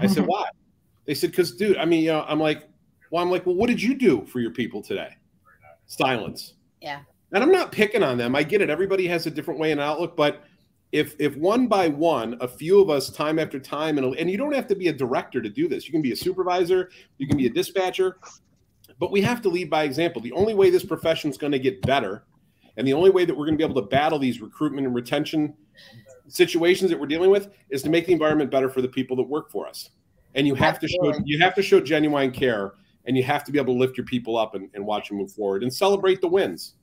I 0.00 0.06
said, 0.06 0.26
"Why?" 0.26 0.44
They 1.06 1.14
said, 1.14 1.30
"Because, 1.30 1.56
dude, 1.56 1.78
I 1.78 1.86
mean, 1.86 2.02
you 2.02 2.12
know, 2.12 2.26
I'm 2.28 2.40
like, 2.40 2.68
well, 3.10 3.22
I'm 3.22 3.30
like, 3.30 3.46
well, 3.46 3.54
what 3.54 3.68
did 3.68 3.80
you 3.80 3.94
do 3.94 4.26
for 4.26 4.40
your 4.40 4.50
people 4.50 4.82
today?" 4.82 5.16
Silence. 5.86 6.54
Yeah. 6.82 7.00
And 7.32 7.42
I'm 7.42 7.50
not 7.52 7.72
picking 7.72 8.02
on 8.02 8.18
them. 8.18 8.36
I 8.36 8.42
get 8.42 8.60
it. 8.60 8.68
Everybody 8.68 9.06
has 9.08 9.26
a 9.26 9.30
different 9.30 9.58
way 9.58 9.72
and 9.72 9.80
outlook, 9.80 10.14
but 10.14 10.44
if 10.94 11.16
if 11.18 11.36
one 11.36 11.66
by 11.66 11.88
one, 11.88 12.36
a 12.40 12.46
few 12.46 12.80
of 12.80 12.88
us 12.88 13.10
time 13.10 13.40
after 13.40 13.58
time, 13.58 13.98
and 13.98 14.14
and 14.14 14.30
you 14.30 14.38
don't 14.38 14.54
have 14.54 14.68
to 14.68 14.76
be 14.76 14.88
a 14.88 14.92
director 14.92 15.42
to 15.42 15.48
do 15.48 15.66
this. 15.66 15.86
You 15.86 15.92
can 15.92 16.02
be 16.02 16.12
a 16.12 16.16
supervisor, 16.16 16.88
you 17.18 17.26
can 17.26 17.36
be 17.36 17.46
a 17.46 17.50
dispatcher, 17.50 18.16
but 19.00 19.10
we 19.10 19.20
have 19.22 19.42
to 19.42 19.48
lead 19.48 19.68
by 19.68 19.82
example. 19.82 20.22
The 20.22 20.30
only 20.30 20.54
way 20.54 20.70
this 20.70 20.84
profession 20.84 21.30
is 21.30 21.36
going 21.36 21.50
to 21.50 21.58
get 21.58 21.82
better, 21.82 22.22
and 22.76 22.86
the 22.86 22.92
only 22.92 23.10
way 23.10 23.24
that 23.24 23.34
we're 23.34 23.44
going 23.44 23.58
to 23.58 23.66
be 23.66 23.68
able 23.68 23.82
to 23.82 23.88
battle 23.88 24.20
these 24.20 24.40
recruitment 24.40 24.86
and 24.86 24.94
retention 24.94 25.54
situations 26.28 26.92
that 26.92 27.00
we're 27.00 27.06
dealing 27.08 27.30
with 27.30 27.50
is 27.70 27.82
to 27.82 27.90
make 27.90 28.06
the 28.06 28.12
environment 28.12 28.52
better 28.52 28.70
for 28.70 28.80
the 28.80 28.88
people 28.88 29.16
that 29.16 29.24
work 29.24 29.50
for 29.50 29.66
us. 29.66 29.90
And 30.36 30.46
you 30.46 30.54
have 30.54 30.78
to 30.78 30.86
show 30.86 31.12
you 31.24 31.40
have 31.40 31.56
to 31.56 31.62
show 31.62 31.80
genuine 31.80 32.30
care 32.30 32.74
and 33.06 33.16
you 33.16 33.24
have 33.24 33.42
to 33.44 33.50
be 33.52 33.58
able 33.58 33.74
to 33.74 33.80
lift 33.80 33.98
your 33.98 34.06
people 34.06 34.36
up 34.36 34.54
and, 34.54 34.70
and 34.74 34.86
watch 34.86 35.08
them 35.08 35.18
move 35.18 35.32
forward 35.32 35.64
and 35.64 35.74
celebrate 35.74 36.20
the 36.20 36.28
wins. 36.28 36.74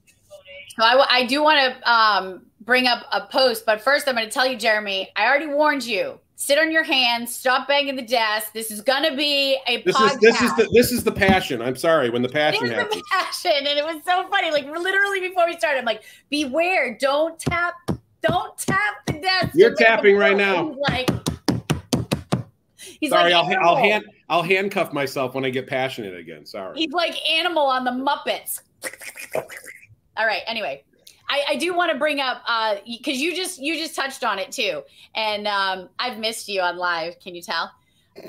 So 0.78 0.84
I, 0.84 1.06
I 1.10 1.26
do 1.26 1.44
want 1.44 1.60
to 1.60 1.92
um, 1.92 2.46
bring 2.62 2.88
up 2.88 3.06
a 3.12 3.26
post, 3.28 3.66
but 3.66 3.82
first 3.82 4.08
I'm 4.08 4.16
going 4.16 4.26
to 4.26 4.32
tell 4.32 4.48
you, 4.48 4.58
Jeremy, 4.58 5.10
I 5.16 5.26
already 5.26 5.48
warned 5.48 5.84
you. 5.84 6.20
Sit 6.36 6.58
on 6.58 6.72
your 6.72 6.82
hands. 6.82 7.36
Stop 7.36 7.68
banging 7.68 7.96
the 7.96 8.02
desk. 8.02 8.52
This 8.52 8.72
is 8.72 8.82
going 8.82 9.04
to 9.08 9.16
be 9.16 9.60
a 9.68 9.84
this 9.84 9.96
podcast. 9.96 10.14
Is, 10.14 10.20
this 10.22 10.42
is 10.42 10.56
the 10.56 10.70
this 10.74 10.92
is 10.92 11.04
the 11.04 11.12
passion. 11.12 11.62
I'm 11.62 11.76
sorry 11.76 12.10
when 12.10 12.24
the 12.24 12.30
passion 12.30 12.66
it 12.66 12.74
happens. 12.74 12.96
The 12.96 13.04
passion, 13.12 13.52
and 13.58 13.68
it 13.68 13.86
was 13.86 14.04
so 14.04 14.28
funny. 14.28 14.50
Like 14.50 14.66
literally 14.66 15.20
before 15.20 15.46
we 15.46 15.56
started, 15.56 15.78
I'm 15.78 15.86
like, 15.86 16.02
beware, 16.32 16.98
don't 17.00 17.38
tap, 17.38 17.76
don't 18.24 18.58
tap 18.58 19.06
the 19.06 19.14
desk. 19.14 19.52
You're 19.54 19.76
tapping 19.76 20.18
right 20.18 20.36
now. 20.36 20.76
Like, 20.90 21.12
he's 23.00 23.12
sorry, 23.12 23.34
like 23.34 23.56
I'll 23.60 23.68
I'll 23.68 23.76
hand 23.76 24.06
I'll 24.28 24.42
handcuff 24.42 24.94
myself 24.94 25.36
when 25.36 25.46
I 25.46 25.52
get 25.52 25.68
passionate 25.68 26.18
again. 26.18 26.48
Sorry. 26.48 26.76
He's 26.76 26.92
like 26.92 27.14
animal 27.30 27.68
on 27.68 27.84
the 27.84 27.92
Muppets. 27.92 28.62
All 30.22 30.28
right. 30.28 30.44
Anyway, 30.46 30.84
I, 31.28 31.44
I 31.50 31.56
do 31.56 31.74
want 31.74 31.92
to 31.92 31.98
bring 31.98 32.20
up 32.20 32.44
because 32.86 33.16
uh, 33.18 33.20
you 33.20 33.36
just 33.36 33.60
you 33.60 33.76
just 33.76 33.96
touched 33.96 34.24
on 34.24 34.38
it 34.38 34.52
too, 34.52 34.84
and 35.16 35.48
um, 35.48 35.90
I've 35.98 36.20
missed 36.20 36.48
you 36.48 36.62
on 36.62 36.78
live. 36.78 37.20
Can 37.20 37.34
you 37.34 37.42
tell? 37.42 37.72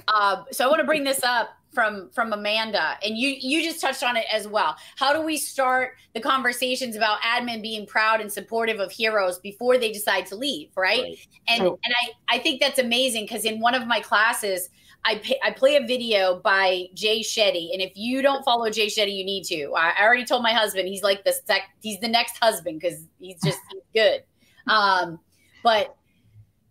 Uh, 0.09 0.45
so 0.51 0.65
I 0.65 0.69
want 0.69 0.81
to 0.81 0.87
bring 0.87 1.05
this 1.05 1.23
up 1.23 1.51
from 1.71 2.09
from 2.15 2.33
Amanda, 2.33 2.97
and 3.05 3.19
you 3.19 3.37
you 3.39 3.63
just 3.63 3.79
touched 3.79 4.03
on 4.03 4.17
it 4.17 4.25
as 4.33 4.49
well. 4.49 4.75
How 4.97 5.13
do 5.13 5.21
we 5.21 5.37
start 5.37 5.97
the 6.15 6.21
conversations 6.21 6.97
about 6.97 7.21
admin 7.21 7.61
being 7.61 7.85
proud 7.85 8.23
and 8.23 8.33
supportive 8.33 8.81
of 8.81 8.91
heroes 8.91 9.39
before 9.39 9.77
they 9.77 9.93
decide 9.93 10.25
to 10.29 10.35
leave, 10.35 10.71
right? 10.79 11.03
right. 11.03 11.27
And 11.47 11.59
so, 11.59 11.79
and 11.85 11.93
I 11.95 12.37
I 12.37 12.39
think 12.39 12.59
that's 12.63 12.79
amazing 12.79 13.25
because 13.25 13.45
in 13.45 13.61
one 13.61 13.75
of 13.75 13.87
my 13.87 14.01
classes 14.01 14.71
I 15.05 15.17
pay, 15.17 15.39
I 15.43 15.51
play 15.51 15.77
a 15.77 15.85
video 15.87 16.39
by 16.39 16.87
Jay 16.95 17.21
Shetty, 17.21 17.73
and 17.73 17.83
if 17.83 17.93
you 17.97 18.23
don't 18.23 18.45
follow 18.45 18.71
Jay 18.71 18.87
Shetty, 18.87 19.17
you 19.17 19.25
need 19.25 19.45
to. 19.45 19.73
I, 19.77 19.95
I 19.99 20.03
already 20.05 20.25
told 20.25 20.43
my 20.43 20.53
husband 20.53 20.87
he's 20.87 21.03
like 21.03 21.25
the 21.25 21.33
sec, 21.33 21.63
he's 21.81 21.99
the 21.99 22.09
next 22.09 22.37
husband 22.41 22.81
because 22.81 23.05
he's 23.19 23.41
just 23.43 23.59
he's 23.73 23.83
good. 23.95 24.23
Um, 24.69 25.19
but 25.65 25.97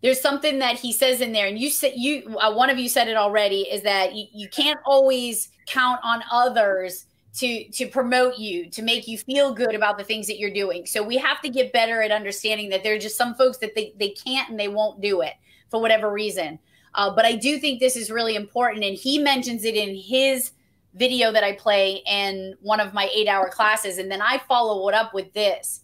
there's 0.02 0.22
something 0.22 0.60
that 0.60 0.78
he 0.78 0.94
says 0.94 1.20
in 1.20 1.34
there, 1.34 1.48
and 1.48 1.60
you 1.60 1.70
said 1.70 1.94
you 1.96 2.38
uh, 2.39 2.54
one 2.54 2.70
of 2.70 2.78
you 2.78 2.88
said 2.88 3.10
it 3.10 3.17
already 3.17 3.62
is 3.63 3.82
that 3.84 4.15
you, 4.15 4.28
you 4.32 4.48
can't 4.48 4.80
always 4.86 5.50
count 5.67 6.00
on 6.04 6.24
others 6.32 7.08
to 7.34 7.70
to 7.72 7.88
promote 7.88 8.38
you 8.38 8.70
to 8.70 8.82
make 8.82 9.08
you 9.08 9.17
feel 9.17 9.54
good 9.54 9.76
about 9.76 9.98
the 9.98 10.04
things 10.04 10.28
that 10.28 10.38
you're 10.38 10.52
doing 10.52 10.86
so 10.86 11.02
we 11.02 11.15
have 11.15 11.39
to 11.41 11.50
get 11.50 11.72
better 11.72 12.02
at 12.02 12.12
understanding 12.12 12.70
that 12.70 12.84
there 12.84 12.94
are 12.94 13.00
just 13.00 13.15
some 13.15 13.34
folks 13.36 13.58
that 13.60 13.74
they, 13.74 13.94
they 13.98 14.10
can't 14.10 14.50
and 14.50 14.60
they 14.60 14.67
won't 14.67 15.00
do 15.00 15.22
it 15.22 15.34
for 15.70 15.80
whatever 15.80 16.12
reason 16.12 16.60
uh, 16.95 17.13
but 17.13 17.25
I 17.25 17.36
do 17.36 17.58
think 17.58 17.80
this 17.80 17.95
is 17.95 18.12
really 18.12 18.36
important. 18.36 18.84
And 18.84 18.95
he 18.95 19.19
mentions 19.19 19.63
it 19.63 19.75
in 19.75 19.95
his 19.95 20.51
video 20.93 21.32
that 21.32 21.43
I 21.43 21.54
play 21.54 22.04
in 22.06 22.56
one 22.62 22.80
of 22.80 22.93
my 22.93 23.10
eight 23.13 23.27
hour 23.27 23.49
classes. 23.49 23.97
And 23.97 24.12
then 24.12 24.21
I 24.21 24.41
follow 24.47 24.88
it 24.89 24.95
up 24.95 25.13
with 25.13 25.32
this. 25.34 25.82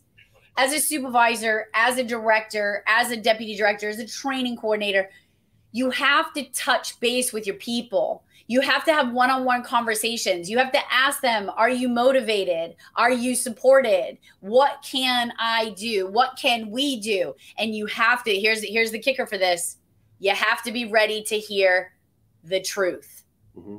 As 0.58 0.74
a 0.74 0.80
supervisor, 0.80 1.68
as 1.74 1.98
a 1.98 2.04
director, 2.04 2.84
as 2.88 3.12
a 3.12 3.18
deputy 3.18 3.56
director, 3.56 3.90
as 3.90 4.00
a 4.00 4.08
training 4.08 4.58
coordinator, 4.58 5.10
you 5.72 5.92
have 5.92 6.34
to 6.34 6.44
touch 6.52 7.00
base 7.00 7.32
with 7.32 7.46
your 7.46 7.58
people. 7.58 8.24
You 8.48 8.62
have 8.62 8.84
to 8.86 8.94
have 8.94 9.12
one 9.12 9.30
on 9.30 9.44
one 9.44 9.62
conversations. 9.62 10.50
You 10.50 10.58
have 10.58 10.72
to 10.72 10.80
ask 10.92 11.22
them, 11.22 11.52
Are 11.56 11.70
you 11.70 11.90
motivated? 11.90 12.76
Are 12.96 13.12
you 13.12 13.36
supported? 13.36 14.18
What 14.40 14.84
can 14.84 15.32
I 15.38 15.76
do? 15.78 16.08
What 16.08 16.40
can 16.42 16.72
we 16.72 17.00
do? 17.00 17.36
And 17.58 17.76
you 17.76 17.86
have 17.88 18.24
to, 18.24 18.34
here's, 18.34 18.64
here's 18.64 18.92
the 18.92 19.00
kicker 19.00 19.28
for 19.28 19.38
this 19.38 19.78
you 20.20 20.34
have 20.34 20.64
to 20.64 20.72
be 20.72 20.86
ready 20.86 21.24
to 21.24 21.38
hear 21.38 21.94
the 22.44 22.62
truth 22.62 23.24
mm-hmm. 23.58 23.78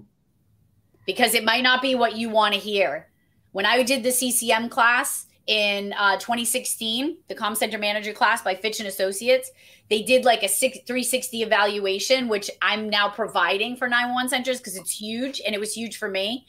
because 1.07 1.35
it 1.35 1.45
might 1.45 1.63
not 1.63 1.83
be 1.83 1.95
what 1.95 2.17
you 2.17 2.31
want 2.31 2.55
to 2.55 2.61
hear. 2.61 3.09
When 3.53 3.67
I 3.67 3.83
did 3.83 4.03
the 4.03 4.13
CCM 4.13 4.69
class 4.69 5.27
in 5.47 5.95
uh, 5.95 6.17
2016, 6.19 7.19
the 7.29 7.35
Com 7.35 7.55
Center 7.55 7.79
Manager 7.79 8.13
class 8.13 8.43
by 8.43 8.55
Fitch 8.55 8.79
and 8.79 8.89
Associates, 8.89 9.51
they 9.89 10.03
did 10.03 10.25
like 10.25 10.43
a 10.43 10.49
six, 10.49 10.79
360 10.87 11.43
evaluation, 11.43 12.29
which 12.29 12.51
I'm 12.61 12.91
now 12.91 13.09
providing 13.09 13.77
for 13.77 13.89
911 13.89 14.29
centers 14.29 14.59
because 14.59 14.77
it's 14.77 14.91
huge 14.91 15.41
and 15.45 15.55
it 15.55 15.59
was 15.59 15.73
huge 15.73 15.97
for 15.97 16.09
me. 16.09 16.47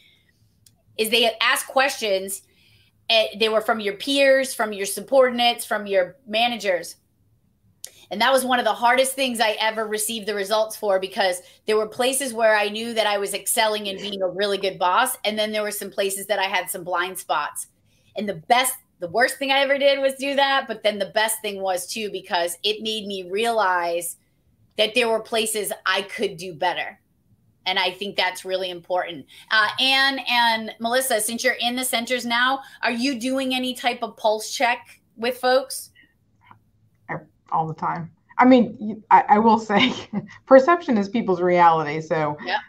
Is 0.98 1.10
they 1.10 1.32
ask 1.42 1.68
questions. 1.68 2.42
And 3.12 3.30
eh, 3.34 3.38
they 3.40 3.50
were 3.50 3.62
from 3.62 3.80
your 3.80 3.96
peers, 3.96 4.54
from 4.54 4.72
your 4.72 4.86
subordinates, 4.86 5.66
from 5.66 5.88
your 5.88 6.18
managers 6.28 6.98
and 8.12 8.22
that 8.22 8.32
was 8.32 8.44
one 8.44 8.60
of 8.60 8.66
the 8.66 8.74
hardest 8.74 9.14
things 9.14 9.40
I 9.40 9.52
ever 9.60 9.86
received 9.86 10.28
the 10.28 10.34
results 10.34 10.76
for 10.76 11.00
because 11.00 11.42
there 11.68 11.78
were 11.78 11.88
places 11.88 12.34
where 12.34 12.56
I 12.56 12.70
knew 12.70 12.94
that 12.94 13.06
I 13.06 13.20
was 13.20 13.34
excelling 13.34 13.88
and 13.88 14.00
being 14.00 14.22
a 14.22 14.28
really 14.28 14.58
good 14.58 14.80
boss. 14.80 15.16
And 15.26 15.38
then 15.38 15.52
there 15.52 15.62
were 15.62 15.72
some 15.72 15.92
places 15.92 16.26
that 16.28 16.40
I 16.40 16.46
had 16.46 16.70
some 16.70 16.84
blind 16.84 17.20
spots. 17.20 17.68
And 18.16 18.28
the 18.28 18.36
best, 18.36 18.74
the 19.00 19.10
worst 19.10 19.38
thing 19.38 19.52
I 19.52 19.60
ever 19.60 19.78
did 19.78 20.00
was 20.00 20.16
do 20.16 20.36
that. 20.36 20.68
But 20.68 20.82
then 20.82 20.98
the 20.98 21.12
best 21.14 21.42
thing 21.42 21.62
was 21.62 21.86
too, 21.86 22.10
because 22.12 22.58
it 22.64 22.82
made 22.82 23.06
me 23.06 23.30
realize 23.30 24.18
that 24.78 24.96
there 24.96 25.10
were 25.10 25.22
places 25.22 25.72
I 25.86 26.02
could 26.04 26.38
do 26.38 26.54
better. 26.54 27.00
And 27.68 27.78
I 27.78 27.92
think 27.92 28.16
that's 28.16 28.44
really 28.44 28.72
important. 28.72 29.28
Uh, 29.52 29.68
Anne 29.80 30.20
and 30.28 30.74
Melissa, 30.80 31.22
since 31.22 31.44
you're 31.44 31.58
in 31.60 31.76
the 31.76 31.86
centers 31.86 32.26
now, 32.26 32.62
are 32.82 32.92
you 32.92 33.20
doing 33.20 33.54
any 33.54 33.76
type 33.76 34.02
of 34.02 34.18
pulse 34.18 34.52
check 34.52 35.00
with 35.16 35.38
folks? 35.38 35.92
All 37.52 37.68
the 37.68 37.74
time. 37.74 38.12
I 38.38 38.46
mean, 38.46 39.04
I, 39.12 39.26
I 39.30 39.40
will 39.40 39.60
say 39.60 39.94
perception 40.46 40.98
is 40.98 41.10
people's 41.10 41.42
reality. 41.42 42.00
So, 42.00 42.38
yeah. 42.46 42.60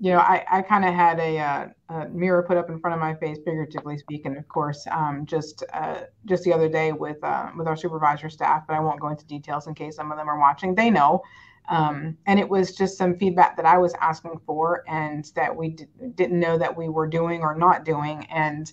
you 0.00 0.10
know, 0.10 0.18
I, 0.18 0.44
I 0.50 0.62
kind 0.62 0.84
of 0.84 0.92
had 0.92 1.20
a, 1.20 1.38
uh, 1.38 1.68
a, 1.88 2.08
mirror 2.08 2.42
put 2.42 2.56
up 2.56 2.68
in 2.70 2.80
front 2.80 2.94
of 2.94 3.00
my 3.00 3.14
face, 3.14 3.38
figuratively 3.44 3.98
speaking, 3.98 4.36
of 4.36 4.48
course, 4.48 4.84
um, 4.90 5.24
just 5.24 5.62
uh, 5.72 6.00
just 6.24 6.42
the 6.42 6.52
other 6.52 6.68
day 6.68 6.90
with 6.90 7.22
uh, 7.22 7.50
with 7.56 7.68
our 7.68 7.76
supervisor 7.76 8.28
staff, 8.28 8.64
but 8.66 8.74
I 8.74 8.80
won't 8.80 9.00
go 9.00 9.08
into 9.08 9.24
details 9.26 9.68
in 9.68 9.74
case 9.74 9.94
some 9.94 10.10
of 10.10 10.18
them 10.18 10.28
are 10.28 10.40
watching. 10.40 10.74
They 10.74 10.90
know. 10.90 11.22
Um, 11.68 12.16
and 12.26 12.38
it 12.38 12.48
was 12.48 12.74
just 12.76 12.96
some 12.96 13.16
feedback 13.16 13.56
that 13.56 13.66
I 13.66 13.78
was 13.78 13.92
asking 14.00 14.40
for 14.46 14.84
and 14.88 15.24
that 15.34 15.54
we 15.54 15.70
d- 15.70 15.86
didn't 16.14 16.38
know 16.38 16.56
that 16.58 16.76
we 16.76 16.88
were 16.88 17.08
doing 17.08 17.42
or 17.42 17.56
not 17.56 17.84
doing. 17.84 18.24
And 18.26 18.72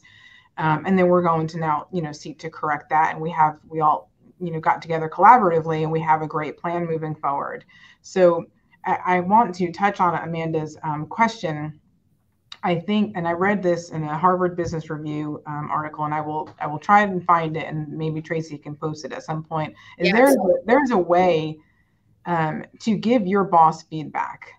um, 0.57 0.85
and 0.85 0.97
then 0.97 1.07
we're 1.07 1.23
going 1.23 1.47
to 1.47 1.57
now, 1.57 1.87
you 1.91 2.01
know, 2.01 2.11
seek 2.11 2.37
to 2.39 2.49
correct 2.49 2.89
that. 2.89 3.13
And 3.13 3.21
we 3.21 3.31
have, 3.31 3.57
we 3.67 3.81
all 3.81 4.11
you 4.39 4.51
know 4.51 4.59
got 4.59 4.81
together 4.81 5.09
collaboratively 5.09 5.83
and 5.83 5.91
we 5.91 5.99
have 5.99 6.21
a 6.21 6.27
great 6.27 6.57
plan 6.57 6.85
moving 6.85 7.15
forward. 7.15 7.65
So 8.01 8.45
i, 8.85 8.97
I 9.05 9.19
want 9.19 9.55
to 9.55 9.71
touch 9.71 9.99
on 9.99 10.15
amanda's 10.15 10.77
um, 10.83 11.05
question. 11.07 11.79
I 12.65 12.79
think 12.79 13.17
and 13.17 13.27
i 13.27 13.31
read 13.31 13.61
this 13.61 13.89
in 13.89 14.03
a 14.03 14.17
harvard 14.17 14.55
business 14.55 14.89
review 14.89 15.43
um, 15.47 15.69
article 15.69 16.05
and 16.05 16.13
i 16.13 16.21
will 16.21 16.49
i 16.59 16.67
will 16.67 16.79
try 16.79 17.01
and 17.01 17.23
find 17.25 17.57
it 17.57 17.65
and 17.65 17.89
maybe 17.89 18.21
tracy 18.21 18.57
can 18.57 18.75
post 18.75 19.03
it 19.05 19.11
at 19.11 19.23
some 19.23 19.43
point. 19.43 19.73
Is 19.99 20.07
yeah, 20.07 20.15
there's, 20.15 20.35
a, 20.35 20.39
there's 20.65 20.91
a 20.91 20.97
way 20.97 21.57
um, 22.25 22.63
to 22.79 22.95
give 22.95 23.27
your 23.27 23.43
boss 23.43 23.83
feedback. 23.83 24.49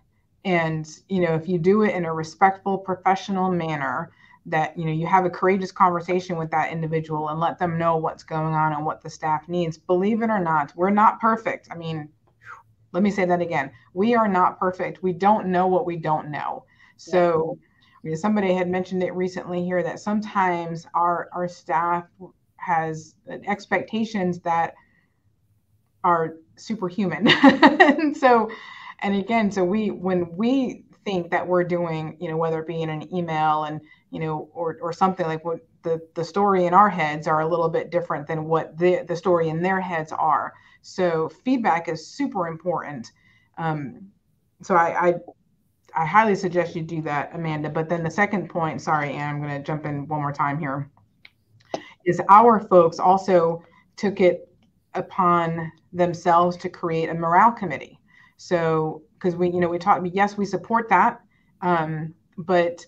And 0.43 0.87
you 1.09 1.21
know 1.21 1.33
if 1.33 1.47
you 1.47 1.57
do 1.57 1.81
it 1.81 1.95
in 1.95 2.05
a 2.05 2.13
respectful 2.13 2.77
professional 2.77 3.51
manner 3.51 4.11
that 4.47 4.77
you 4.77 4.85
know 4.85 4.91
you 4.91 5.07
have 5.07 5.25
a 5.25 5.29
courageous 5.29 5.71
conversation 5.71 6.37
with 6.37 6.51
that 6.51 6.71
individual 6.71 7.29
and 7.29 7.39
let 7.39 7.57
them 7.57 7.77
know 7.77 7.97
what's 7.97 8.23
going 8.23 8.53
on 8.53 8.73
and 8.73 8.85
what 8.85 9.01
the 9.01 9.09
staff 9.09 9.47
needs. 9.47 9.77
Believe 9.77 10.21
it 10.21 10.29
or 10.29 10.39
not 10.39 10.73
we're 10.75 10.89
not 10.89 11.19
perfect. 11.19 11.67
I 11.71 11.75
mean 11.75 12.09
let 12.91 13.03
me 13.03 13.11
say 13.11 13.25
that 13.25 13.41
again. 13.41 13.71
We 13.93 14.15
are 14.15 14.27
not 14.27 14.57
perfect. 14.57 15.03
We 15.03 15.11
don't 15.11 15.47
know 15.47 15.67
what 15.67 15.85
we 15.85 15.97
don't 15.97 16.31
know. 16.31 16.63
So 16.95 17.59
you 18.03 18.11
know, 18.11 18.15
somebody 18.15 18.53
had 18.53 18.69
mentioned 18.69 19.03
it 19.03 19.13
recently 19.13 19.63
here 19.63 19.83
that 19.83 19.99
sometimes 19.99 20.85
our 20.93 21.27
our 21.33 21.47
staff 21.47 22.05
has 22.57 23.15
expectations 23.47 24.39
that 24.41 24.75
are 26.03 26.35
superhuman. 26.55 27.27
And 27.97 28.15
so 28.15 28.49
and 28.99 29.15
again 29.15 29.51
so 29.51 29.63
we 29.63 29.91
when 29.91 30.35
we 30.37 30.84
think 31.05 31.31
that 31.31 31.47
we're 31.47 31.63
doing 31.63 32.17
you 32.19 32.27
know 32.27 32.37
whether 32.37 32.59
it 32.59 32.67
be 32.67 32.81
in 32.81 32.89
an 32.89 33.13
email 33.15 33.63
and 33.63 33.79
you 34.15 34.21
know, 34.21 34.49
or 34.53 34.77
or 34.81 34.93
something 34.93 35.25
like 35.25 35.43
what 35.43 35.59
the 35.83 35.99
the 36.15 36.23
story 36.23 36.65
in 36.65 36.73
our 36.73 36.89
heads 36.89 37.27
are 37.27 37.41
a 37.41 37.47
little 37.47 37.67
bit 37.67 37.91
different 37.91 38.25
than 38.27 38.45
what 38.45 38.77
the 38.77 39.03
the 39.09 39.15
story 39.15 39.49
in 39.49 39.61
their 39.61 39.81
heads 39.81 40.13
are. 40.13 40.53
So 40.81 41.29
feedback 41.43 41.89
is 41.89 42.07
super 42.07 42.47
important. 42.47 43.11
Um, 43.57 44.07
so 44.61 44.73
I, 44.73 45.09
I 45.09 45.13
I 45.97 46.05
highly 46.05 46.35
suggest 46.35 46.77
you 46.77 46.81
do 46.81 47.01
that, 47.01 47.31
Amanda. 47.33 47.69
But 47.69 47.89
then 47.89 48.03
the 48.03 48.09
second 48.09 48.49
point, 48.49 48.81
sorry, 48.81 49.11
Anne, 49.11 49.35
I'm 49.35 49.41
going 49.41 49.57
to 49.57 49.63
jump 49.63 49.85
in 49.85 50.07
one 50.07 50.21
more 50.21 50.31
time 50.31 50.59
here, 50.59 50.89
is 52.05 52.21
our 52.29 52.61
folks 52.61 52.99
also 52.99 53.63
took 53.97 54.21
it 54.21 54.47
upon 54.93 55.73
themselves 55.91 56.55
to 56.57 56.69
create 56.69 57.09
a 57.09 57.13
morale 57.13 57.51
committee. 57.51 57.99
So 58.37 59.01
because 59.15 59.35
we, 59.35 59.49
you 59.49 59.59
know, 59.59 59.69
we 59.69 59.79
talked, 59.79 60.05
yes, 60.13 60.37
we 60.37 60.45
support 60.45 60.89
that, 60.89 61.21
um, 61.61 62.13
but 62.37 62.85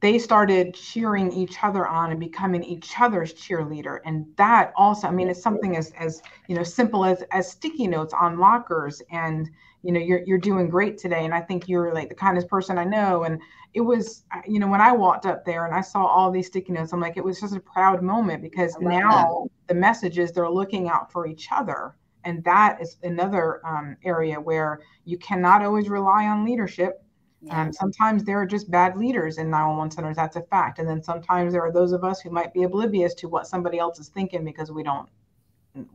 they 0.00 0.18
started 0.18 0.74
cheering 0.74 1.32
each 1.32 1.56
other 1.62 1.86
on 1.86 2.10
and 2.10 2.20
becoming 2.20 2.62
each 2.62 3.00
other's 3.00 3.32
cheerleader. 3.32 4.00
And 4.04 4.26
that 4.36 4.72
also 4.76 5.08
i 5.08 5.10
mean 5.10 5.28
it's 5.28 5.42
something 5.42 5.76
as 5.76 5.92
as 5.98 6.22
you 6.48 6.56
know 6.56 6.62
simple 6.62 7.04
as 7.04 7.22
as 7.32 7.50
sticky 7.50 7.86
notes 7.86 8.12
on 8.12 8.38
lockers 8.38 9.00
and 9.10 9.48
you 9.82 9.92
know 9.92 10.00
you're 10.00 10.22
you're 10.26 10.38
doing 10.38 10.68
great 10.68 10.98
today. 10.98 11.24
And 11.24 11.32
i 11.32 11.40
think 11.40 11.68
you're 11.68 11.94
like 11.94 12.08
the 12.08 12.14
kindest 12.14 12.48
person 12.48 12.76
i 12.78 12.84
know. 12.84 13.24
And 13.24 13.40
it 13.72 13.80
was 13.80 14.24
you 14.46 14.58
know 14.58 14.68
when 14.68 14.80
i 14.80 14.92
walked 14.92 15.26
up 15.26 15.44
there 15.44 15.64
and 15.66 15.74
i 15.74 15.80
saw 15.80 16.04
all 16.04 16.30
these 16.30 16.46
sticky 16.46 16.72
notes 16.72 16.92
i'm 16.92 17.00
like 17.00 17.16
it 17.16 17.24
was 17.24 17.40
just 17.40 17.54
a 17.54 17.60
proud 17.60 18.02
moment 18.02 18.42
because 18.42 18.76
now 18.80 19.48
that. 19.68 19.74
the 19.74 19.78
messages 19.78 20.32
they're 20.32 20.48
looking 20.48 20.88
out 20.88 21.12
for 21.12 21.26
each 21.26 21.48
other 21.52 21.94
and 22.26 22.44
that 22.44 22.78
is 22.82 22.98
another 23.02 23.66
um, 23.66 23.96
area 24.04 24.38
where 24.38 24.80
you 25.06 25.16
cannot 25.16 25.62
always 25.62 25.88
rely 25.88 26.26
on 26.26 26.44
leadership 26.44 27.02
yeah. 27.42 27.62
Um, 27.62 27.72
sometimes 27.72 28.24
there 28.24 28.40
are 28.40 28.46
just 28.46 28.70
bad 28.70 28.96
leaders 28.96 29.38
in 29.38 29.50
911 29.50 29.92
centers. 29.92 30.16
That's 30.16 30.36
a 30.36 30.42
fact. 30.42 30.78
And 30.78 30.88
then 30.88 31.02
sometimes 31.02 31.52
there 31.52 31.62
are 31.62 31.72
those 31.72 31.92
of 31.92 32.02
us 32.02 32.20
who 32.20 32.30
might 32.30 32.52
be 32.52 32.64
oblivious 32.64 33.14
to 33.14 33.28
what 33.28 33.46
somebody 33.46 33.78
else 33.78 34.00
is 34.00 34.08
thinking 34.08 34.44
because 34.44 34.72
we 34.72 34.82
don't, 34.82 35.08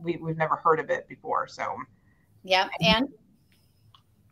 we, 0.00 0.16
we've 0.16 0.36
never 0.36 0.56
heard 0.56 0.80
of 0.80 0.88
it 0.88 1.08
before. 1.08 1.46
So, 1.48 1.76
yeah. 2.42 2.68
And 2.80 3.08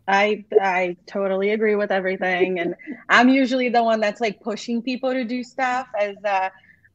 I 0.08 0.44
I 0.60 0.96
totally 1.06 1.50
agree 1.50 1.76
with 1.76 1.92
everything, 1.92 2.58
and 2.58 2.74
I'm 3.08 3.28
usually 3.28 3.68
the 3.68 3.84
one 3.84 4.00
that's 4.00 4.20
like 4.20 4.40
pushing 4.40 4.82
people 4.82 5.12
to 5.12 5.24
do 5.24 5.44
stuff. 5.44 5.86
As 5.98 6.16
uh, 6.24 6.48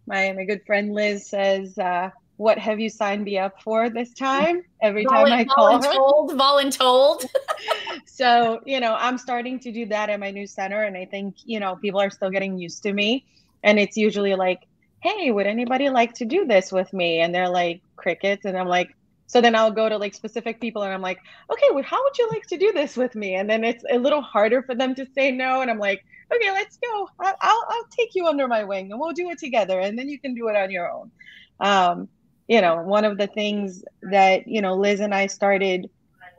my 0.05 0.33
my 0.33 0.43
good 0.43 0.65
friend 0.65 0.91
Liz 0.91 1.29
says, 1.29 1.77
uh, 1.77 2.09
what 2.37 2.57
have 2.57 2.79
you 2.79 2.89
signed 2.89 3.23
me 3.23 3.37
up 3.37 3.61
for 3.61 3.89
this 3.89 4.13
time? 4.13 4.63
Every 4.81 5.05
time 5.05 5.31
I 5.31 5.45
call 5.45 5.81
her. 5.81 6.35
Voluntold. 6.35 7.25
so, 8.05 8.59
you 8.65 8.79
know, 8.79 8.95
I'm 8.95 9.17
starting 9.17 9.59
to 9.61 9.71
do 9.71 9.85
that 9.87 10.09
at 10.09 10.19
my 10.19 10.31
new 10.31 10.45
center. 10.45 10.83
And 10.83 10.97
I 10.97 11.05
think, 11.05 11.35
you 11.45 11.59
know, 11.59 11.75
people 11.77 12.01
are 12.01 12.09
still 12.09 12.29
getting 12.29 12.57
used 12.57 12.83
to 12.83 12.93
me. 12.93 13.25
And 13.63 13.79
it's 13.79 13.95
usually 13.95 14.35
like, 14.35 14.63
hey, 14.99 15.31
would 15.31 15.47
anybody 15.47 15.89
like 15.89 16.13
to 16.15 16.25
do 16.25 16.45
this 16.45 16.71
with 16.71 16.91
me? 16.91 17.19
And 17.19 17.33
they're 17.33 17.49
like, 17.49 17.81
crickets. 17.95 18.45
And 18.45 18.57
I'm 18.57 18.67
like, 18.67 18.95
so 19.27 19.41
then 19.41 19.55
I'll 19.55 19.71
go 19.71 19.89
to 19.89 19.97
like 19.97 20.13
specific 20.13 20.61
people 20.61 20.83
and 20.83 20.93
I'm 20.93 21.01
like, 21.01 21.19
okay, 21.51 21.67
well, 21.71 21.83
how 21.83 22.01
would 22.03 22.17
you 22.17 22.29
like 22.29 22.45
to 22.47 22.57
do 22.57 22.71
this 22.73 22.95
with 22.95 23.15
me? 23.15 23.35
And 23.35 23.49
then 23.49 23.63
it's 23.63 23.83
a 23.91 23.97
little 23.97 24.21
harder 24.21 24.61
for 24.61 24.75
them 24.75 24.93
to 24.95 25.07
say 25.15 25.31
no. 25.31 25.61
And 25.61 25.71
I'm 25.71 25.79
like, 25.79 26.05
okay, 26.33 26.51
let's 26.51 26.77
go. 26.77 27.09
I'll, 27.19 27.35
I'll, 27.41 27.65
I'll 27.69 27.87
take 27.97 28.13
you 28.13 28.27
under 28.27 28.47
my 28.47 28.63
wing 28.63 28.91
and 28.91 28.99
we'll 28.99 29.13
do 29.13 29.29
it 29.29 29.39
together. 29.39 29.79
And 29.79 29.97
then 29.97 30.09
you 30.09 30.19
can 30.19 30.35
do 30.35 30.47
it 30.49 30.55
on 30.55 30.69
your 30.69 30.91
own. 30.91 31.11
Um, 31.59 32.09
you 32.47 32.61
know, 32.61 32.81
one 32.81 33.05
of 33.05 33.17
the 33.17 33.27
things 33.27 33.83
that, 34.03 34.47
you 34.47 34.61
know, 34.61 34.75
Liz 34.75 34.99
and 34.99 35.13
I 35.13 35.27
started 35.27 35.89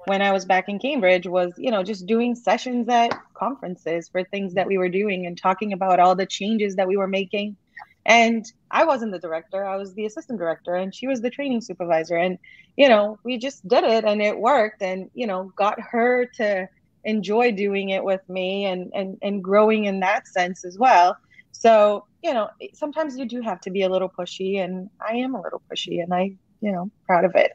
when 0.07 0.23
I 0.23 0.33
was 0.33 0.45
back 0.45 0.69
in 0.69 0.79
Cambridge 0.79 1.27
was, 1.27 1.53
you 1.57 1.71
know, 1.71 1.83
just 1.83 2.07
doing 2.07 2.37
sessions 2.37 2.88
at 2.88 3.11
conferences 3.35 4.09
for 4.09 4.23
things 4.23 4.55
that 4.55 4.66
we 4.66 4.79
were 4.79 4.88
doing 4.88 5.27
and 5.27 5.37
talking 5.37 5.73
about 5.73 5.99
all 5.99 6.14
the 6.14 6.27
changes 6.27 6.77
that 6.77 6.87
we 6.87 6.97
were 6.97 7.09
making. 7.09 7.57
And 8.05 8.47
I 8.71 8.85
wasn't 8.85 9.11
the 9.11 9.19
director, 9.19 9.66
I 9.66 9.77
was 9.77 9.95
the 9.95 10.07
assistant 10.07 10.38
director, 10.38 10.77
and 10.77 10.95
she 10.95 11.09
was 11.09 11.21
the 11.21 11.31
training 11.31 11.61
supervisor. 11.61 12.16
And, 12.16 12.38
you 12.77 12.88
know, 12.88 13.19
we 13.25 13.37
just 13.37 13.66
did 13.66 13.83
it 13.83 14.05
and 14.05 14.23
it 14.23 14.38
worked 14.38 14.81
and, 14.81 15.11
you 15.14 15.27
know, 15.27 15.53
got 15.57 15.81
her 15.81 16.27
to 16.37 16.69
enjoy 17.03 17.51
doing 17.51 17.90
it 17.90 18.03
with 18.05 18.29
me 18.29 18.66
and 18.66 18.90
and 18.95 19.16
and 19.23 19.42
growing 19.42 19.87
in 19.87 20.01
that 20.01 20.29
sense 20.29 20.64
as 20.64 20.77
well. 20.79 21.16
So, 21.53 22.05
you 22.26 22.34
know, 22.34 22.50
sometimes 22.74 23.16
you 23.16 23.24
do 23.24 23.40
have 23.40 23.60
to 23.60 23.70
be 23.70 23.82
a 23.82 23.88
little 23.88 24.08
pushy, 24.08 24.58
and 24.58 24.90
I 25.00 25.14
am 25.14 25.36
a 25.36 25.40
little 25.40 25.62
pushy, 25.70 26.02
and 26.02 26.12
I, 26.12 26.32
you 26.60 26.72
know, 26.72 26.90
proud 27.06 27.24
of 27.24 27.36
it. 27.36 27.52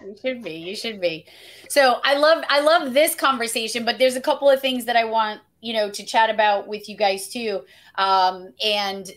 You 0.00 0.16
should 0.20 0.42
be. 0.42 0.52
You 0.52 0.74
should 0.74 1.00
be. 1.00 1.26
So 1.68 2.00
I 2.02 2.16
love 2.16 2.44
I 2.48 2.60
love 2.60 2.94
this 2.94 3.14
conversation, 3.14 3.84
but 3.84 3.98
there's 3.98 4.16
a 4.16 4.22
couple 4.22 4.48
of 4.48 4.60
things 4.60 4.86
that 4.86 4.96
I 4.96 5.04
want 5.04 5.40
you 5.60 5.74
know 5.74 5.90
to 5.90 6.04
chat 6.04 6.30
about 6.30 6.66
with 6.66 6.88
you 6.88 6.96
guys 6.96 7.28
too. 7.28 7.62
Um, 7.96 8.54
and 8.64 9.10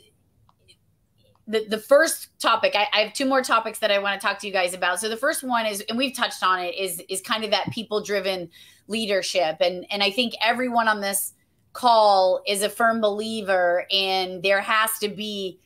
the 1.47 1.65
the 1.69 1.77
first 1.77 2.27
topic, 2.39 2.75
I, 2.75 2.87
I 2.93 3.03
have 3.03 3.13
two 3.13 3.25
more 3.25 3.41
topics 3.41 3.79
that 3.79 3.91
I 3.91 3.99
want 3.99 4.19
to 4.19 4.27
talk 4.27 4.39
to 4.39 4.47
you 4.47 4.53
guys 4.53 4.73
about. 4.73 4.99
So 4.99 5.07
the 5.07 5.17
first 5.17 5.43
one 5.43 5.65
is, 5.65 5.81
and 5.87 5.97
we've 5.97 6.15
touched 6.15 6.43
on 6.43 6.59
it, 6.59 6.75
is 6.75 7.01
is 7.07 7.21
kind 7.21 7.45
of 7.45 7.51
that 7.51 7.71
people 7.71 8.03
driven 8.03 8.49
leadership, 8.87 9.57
and 9.61 9.85
and 9.91 10.03
I 10.03 10.11
think 10.11 10.33
everyone 10.43 10.89
on 10.89 10.99
this 10.99 11.33
call 11.73 12.41
is 12.47 12.63
a 12.63 12.69
firm 12.69 13.01
believer 13.01 13.85
and 13.91 14.43
there 14.43 14.61
has 14.61 14.97
to 14.99 15.07
be 15.07 15.59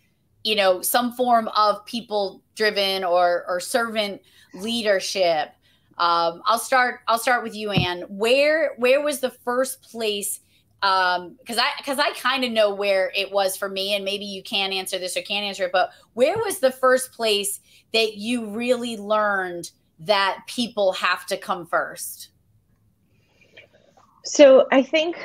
you 0.43 0.55
know 0.55 0.81
some 0.81 1.11
form 1.13 1.47
of 1.49 1.83
people 1.85 2.43
driven 2.55 3.03
or 3.03 3.43
or 3.47 3.59
servant 3.59 4.21
leadership. 4.53 5.49
Um, 5.97 6.41
i'll 6.45 6.59
start 6.59 6.99
i'll 7.07 7.17
start 7.17 7.41
with 7.41 7.55
you 7.55 7.71
anne 7.71 8.01
where 8.09 8.73
where 8.75 9.01
was 9.01 9.21
the 9.21 9.29
first 9.29 9.81
place 9.81 10.41
um 10.81 11.37
because 11.39 11.57
i 11.57 11.69
because 11.77 11.99
i 11.99 12.11
kind 12.11 12.43
of 12.43 12.51
know 12.51 12.75
where 12.75 13.13
it 13.15 13.31
was 13.31 13.55
for 13.55 13.69
me 13.69 13.95
and 13.95 14.03
maybe 14.03 14.25
you 14.25 14.43
can 14.43 14.73
answer 14.73 14.99
this 14.99 15.15
or 15.15 15.21
can't 15.21 15.45
answer 15.45 15.63
it 15.63 15.71
but 15.71 15.91
where 16.13 16.37
was 16.37 16.59
the 16.59 16.71
first 16.71 17.13
place 17.13 17.61
that 17.93 18.17
you 18.17 18.49
really 18.49 18.97
learned 18.97 19.71
that 19.99 20.43
people 20.47 20.91
have 20.91 21.25
to 21.27 21.37
come 21.37 21.65
first? 21.65 22.29
So 24.25 24.67
i 24.71 24.83
think 24.83 25.15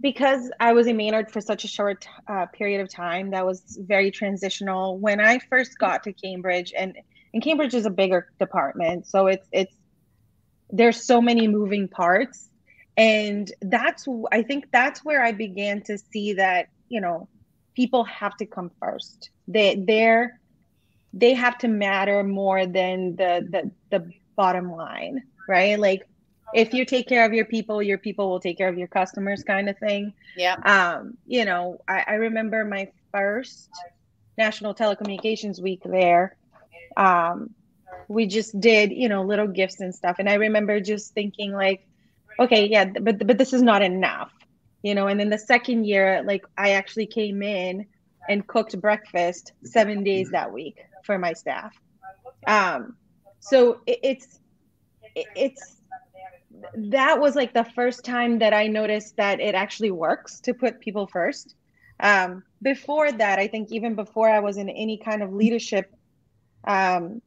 because 0.00 0.50
I 0.60 0.72
was 0.72 0.86
in 0.86 0.96
Maynard 0.96 1.30
for 1.30 1.40
such 1.40 1.64
a 1.64 1.68
short 1.68 2.06
uh, 2.28 2.46
period 2.46 2.80
of 2.80 2.90
time, 2.90 3.30
that 3.30 3.46
was 3.46 3.78
very 3.80 4.10
transitional. 4.10 4.98
When 4.98 5.20
I 5.20 5.38
first 5.38 5.78
got 5.78 6.04
to 6.04 6.12
Cambridge, 6.12 6.72
and 6.76 6.96
and 7.32 7.42
Cambridge 7.42 7.74
is 7.74 7.86
a 7.86 7.90
bigger 7.90 8.28
department, 8.38 9.06
so 9.06 9.26
it's 9.26 9.46
it's 9.52 9.74
there's 10.70 11.04
so 11.04 11.20
many 11.20 11.48
moving 11.48 11.88
parts, 11.88 12.48
and 12.96 13.50
that's 13.62 14.06
I 14.32 14.42
think 14.42 14.66
that's 14.72 15.04
where 15.04 15.22
I 15.22 15.32
began 15.32 15.82
to 15.82 15.98
see 15.98 16.34
that 16.34 16.68
you 16.88 17.00
know 17.00 17.28
people 17.74 18.04
have 18.04 18.36
to 18.38 18.46
come 18.46 18.70
first. 18.80 19.30
They 19.48 19.76
they're 19.76 20.40
they 21.12 21.34
have 21.34 21.56
to 21.58 21.68
matter 21.68 22.22
more 22.22 22.66
than 22.66 23.16
the 23.16 23.46
the 23.50 23.70
the 23.90 24.10
bottom 24.36 24.70
line, 24.70 25.22
right? 25.48 25.78
Like 25.78 26.06
if 26.54 26.72
you 26.72 26.84
take 26.84 27.08
care 27.08 27.24
of 27.24 27.32
your 27.32 27.44
people, 27.44 27.82
your 27.82 27.98
people 27.98 28.30
will 28.30 28.40
take 28.40 28.58
care 28.58 28.68
of 28.68 28.78
your 28.78 28.88
customers, 28.88 29.42
kind 29.42 29.68
of 29.68 29.78
thing. 29.78 30.12
Yeah. 30.36 30.54
Um, 30.54 31.16
you 31.26 31.44
know, 31.44 31.78
I, 31.88 32.04
I 32.06 32.12
remember 32.14 32.64
my 32.64 32.90
first 33.12 33.70
National 34.38 34.74
Telecommunications 34.74 35.60
Week 35.60 35.82
there. 35.84 36.36
Um, 36.96 37.50
we 38.08 38.26
just 38.26 38.58
did, 38.60 38.92
you 38.92 39.08
know, 39.08 39.22
little 39.22 39.48
gifts 39.48 39.80
and 39.80 39.94
stuff, 39.94 40.16
and 40.18 40.28
I 40.28 40.34
remember 40.34 40.80
just 40.80 41.12
thinking 41.14 41.52
like, 41.52 41.86
okay, 42.38 42.68
yeah, 42.68 42.84
but 42.84 43.26
but 43.26 43.38
this 43.38 43.52
is 43.52 43.62
not 43.62 43.82
enough, 43.82 44.32
you 44.82 44.94
know. 44.94 45.08
And 45.08 45.18
then 45.18 45.30
the 45.30 45.38
second 45.38 45.84
year, 45.84 46.22
like, 46.24 46.44
I 46.56 46.70
actually 46.70 47.06
came 47.06 47.42
in 47.42 47.86
and 48.28 48.46
cooked 48.46 48.80
breakfast 48.80 49.52
seven 49.64 50.04
days 50.04 50.30
that 50.30 50.52
week 50.52 50.78
for 51.04 51.18
my 51.18 51.32
staff. 51.32 51.74
Um, 52.46 52.96
so 53.40 53.80
it, 53.86 54.00
it's 54.02 54.38
it, 55.14 55.26
it's 55.34 55.75
that 56.74 57.20
was 57.20 57.34
like 57.34 57.52
the 57.52 57.64
first 57.64 58.04
time 58.04 58.38
that 58.38 58.52
I 58.52 58.66
noticed 58.66 59.16
that 59.16 59.40
it 59.40 59.54
actually 59.54 59.90
works 59.90 60.40
to 60.40 60.54
put 60.54 60.80
people 60.80 61.06
first. 61.06 61.54
Um, 62.00 62.42
before 62.62 63.10
that, 63.10 63.38
I 63.38 63.48
think 63.48 63.72
even 63.72 63.94
before 63.94 64.28
I 64.28 64.40
was 64.40 64.56
in 64.56 64.68
any 64.68 64.98
kind 64.98 65.22
of 65.22 65.32
leadership 65.32 65.92
um, 66.64 67.22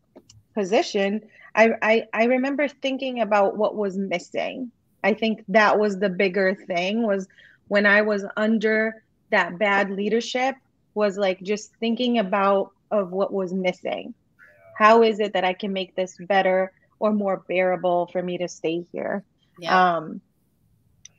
position, 0.53 1.21
I, 1.55 1.71
I, 1.81 2.03
I 2.13 2.23
remember 2.25 2.67
thinking 2.67 3.21
about 3.21 3.57
what 3.57 3.75
was 3.75 3.97
missing. 3.97 4.71
I 5.03 5.13
think 5.13 5.43
that 5.47 5.79
was 5.79 5.97
the 5.97 6.09
bigger 6.09 6.53
thing 6.55 7.05
was 7.05 7.27
when 7.67 7.85
I 7.85 8.01
was 8.01 8.25
under 8.37 9.03
that 9.31 9.57
bad 9.57 9.91
leadership 9.91 10.55
was 10.93 11.17
like 11.17 11.41
just 11.41 11.73
thinking 11.79 12.19
about 12.19 12.71
of 12.91 13.11
what 13.11 13.31
was 13.31 13.53
missing. 13.53 14.13
How 14.77 15.03
is 15.03 15.19
it 15.19 15.33
that 15.33 15.43
I 15.43 15.53
can 15.53 15.73
make 15.73 15.95
this 15.95 16.17
better? 16.19 16.71
Or 16.99 17.13
more 17.13 17.43
bearable 17.47 18.07
for 18.07 18.21
me 18.21 18.37
to 18.37 18.47
stay 18.47 18.85
here. 18.91 19.23
Yeah. 19.57 19.95
Um, 19.95 20.21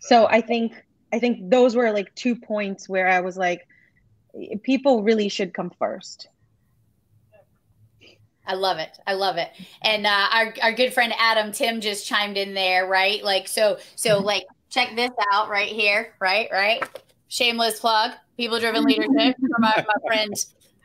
so 0.01 0.27
I 0.27 0.41
think 0.41 0.73
I 1.13 1.19
think 1.19 1.51
those 1.51 1.75
were 1.75 1.91
like 1.93 2.15
two 2.15 2.37
points 2.37 2.89
where 2.89 3.09
I 3.09 3.21
was 3.21 3.37
like, 3.37 3.67
people 4.63 5.03
really 5.03 5.29
should 5.29 5.53
come 5.53 5.71
first. 5.79 6.29
I 8.47 8.55
love 8.55 8.79
it. 8.79 8.99
I 9.07 9.15
love 9.15 9.37
it. 9.37 9.51
And 9.83 10.07
uh, 10.07 10.27
our 10.33 10.55
our 10.63 10.73
good 10.73 10.93
friend 10.93 11.13
Adam 11.19 11.53
Tim 11.53 11.81
just 11.81 12.07
chimed 12.07 12.37
in 12.37 12.55
there, 12.55 12.87
right? 12.87 13.23
Like 13.23 13.49
so 13.49 13.79
so 13.97 14.17
mm-hmm. 14.17 14.25
like 14.25 14.45
check 14.71 14.97
this 14.97 15.11
out 15.33 15.49
right 15.49 15.71
here, 15.71 16.15
right? 16.21 16.49
Right? 16.51 16.83
Shameless 17.29 17.79
plug, 17.79 18.13
people 18.37 18.59
driven 18.59 18.85
leadership 18.85 19.37
for 19.39 19.59
my, 19.59 19.85
my 19.87 20.09
friend 20.09 20.35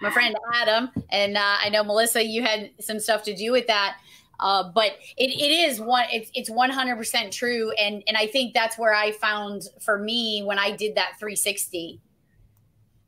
my 0.02 0.12
friend 0.12 0.36
Adam. 0.54 0.90
And 1.10 1.38
uh, 1.38 1.56
I 1.64 1.70
know 1.70 1.84
Melissa, 1.84 2.24
you 2.24 2.44
had 2.44 2.70
some 2.80 3.00
stuff 3.00 3.24
to 3.24 3.36
do 3.36 3.52
with 3.52 3.68
that. 3.68 3.98
Uh, 4.40 4.72
but 4.74 4.98
it, 5.18 5.30
it 5.30 5.52
is 5.52 5.80
one 5.80 6.06
it's 6.12 6.30
it's 6.34 6.50
100% 6.50 7.32
true. 7.32 7.72
And 7.72 8.04
and 8.08 8.18
i 8.18 8.28
think 8.28 8.54
that's 8.54 8.78
where 8.78 8.94
i 8.94 9.12
found 9.12 9.64
for 9.80 9.98
me 9.98 10.44
when 10.44 10.60
i 10.60 10.72
did 10.72 10.96
that 10.96 11.14
360 11.20 12.02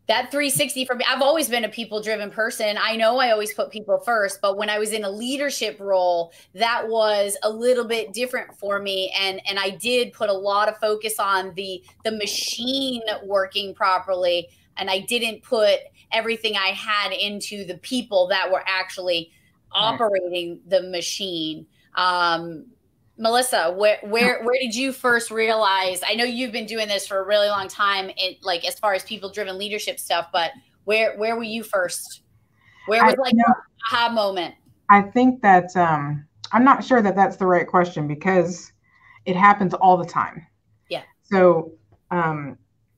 that 0.08 0.32
360 0.32 0.86
for 0.86 0.96
me 0.96 1.06
i've 1.10 1.22
always 1.22 1.50
been 1.50 1.66
a 1.66 1.70
people 1.70 2.02
driven 2.02 2.32
person. 2.32 2.78
I 2.80 2.96
know 2.96 3.18
i 3.20 3.32
always 3.32 3.54
put 3.54 3.72
people 3.72 4.00
first 4.00 4.40
but 4.42 4.58
when 4.58 4.70
i 4.70 4.80
was 4.80 4.94
in 4.94 5.04
a 5.04 5.10
leadership 5.10 5.80
role 5.80 6.32
that 6.54 6.88
was 6.88 7.38
a 7.44 7.50
little 7.50 7.86
bit 7.86 8.14
different 8.14 8.58
for 8.58 8.80
me. 8.80 9.14
And 9.20 9.42
and 9.48 9.60
i 9.60 9.70
did 9.70 10.14
put 10.14 10.30
a 10.30 10.34
lot 10.34 10.70
of 10.70 10.78
focus 10.78 11.20
on 11.20 11.54
the 11.56 11.84
the 12.04 12.12
machine 12.12 13.02
working 13.24 13.74
properly. 13.74 14.50
And 14.78 14.90
i 14.90 15.00
didn't 15.00 15.44
put 15.44 15.80
everything 16.12 16.56
i 16.56 16.68
had 16.68 17.12
into 17.12 17.66
the 17.66 17.78
people 17.80 18.28
that 18.28 18.50
were 18.50 18.64
actually 18.66 19.32
operating 19.72 20.60
the 20.68 20.82
machine 20.84 21.66
um 21.96 22.66
Melissa, 23.20 23.74
where 23.76 23.98
where 24.04 24.44
where 24.44 24.60
did 24.62 24.76
you 24.76 24.92
first 24.92 25.32
realize? 25.32 26.02
I 26.06 26.14
know 26.14 26.24
you've 26.24 26.52
been 26.52 26.68
doing 26.68 26.88
this 26.88 27.08
for 27.08 27.18
a 27.20 27.26
really 27.26 27.48
long 27.48 27.68
time, 27.68 28.12
in 28.16 28.36
like 28.44 28.64
as 28.66 28.78
far 28.78 28.94
as 28.94 29.04
people 29.04 29.30
driven 29.32 29.58
leadership 29.58 30.00
stuff, 30.00 30.28
but 30.32 30.52
where 30.84 31.18
where 31.18 31.36
were 31.36 31.44
you 31.44 31.64
first? 31.64 32.22
Where 32.86 33.04
was 33.04 33.16
I, 33.16 33.22
like 33.22 33.34
the 33.34 33.56
aha 33.92 34.10
moment? 34.10 34.56
I 34.90 35.02
think 35.02 35.42
that 35.42 35.76
um, 35.76 36.28
I'm 36.52 36.64
not 36.64 36.84
sure 36.84 37.02
that 37.02 37.16
that's 37.16 37.38
the 37.38 37.48
right 37.48 37.68
question 37.68 38.08
because 38.08 38.72
it 39.26 39.36
happens 39.36 39.74
all 39.74 39.98
the 39.98 40.06
time. 40.06 40.46
Yeah. 40.90 41.04
So 41.24 41.72
um, 42.12 42.58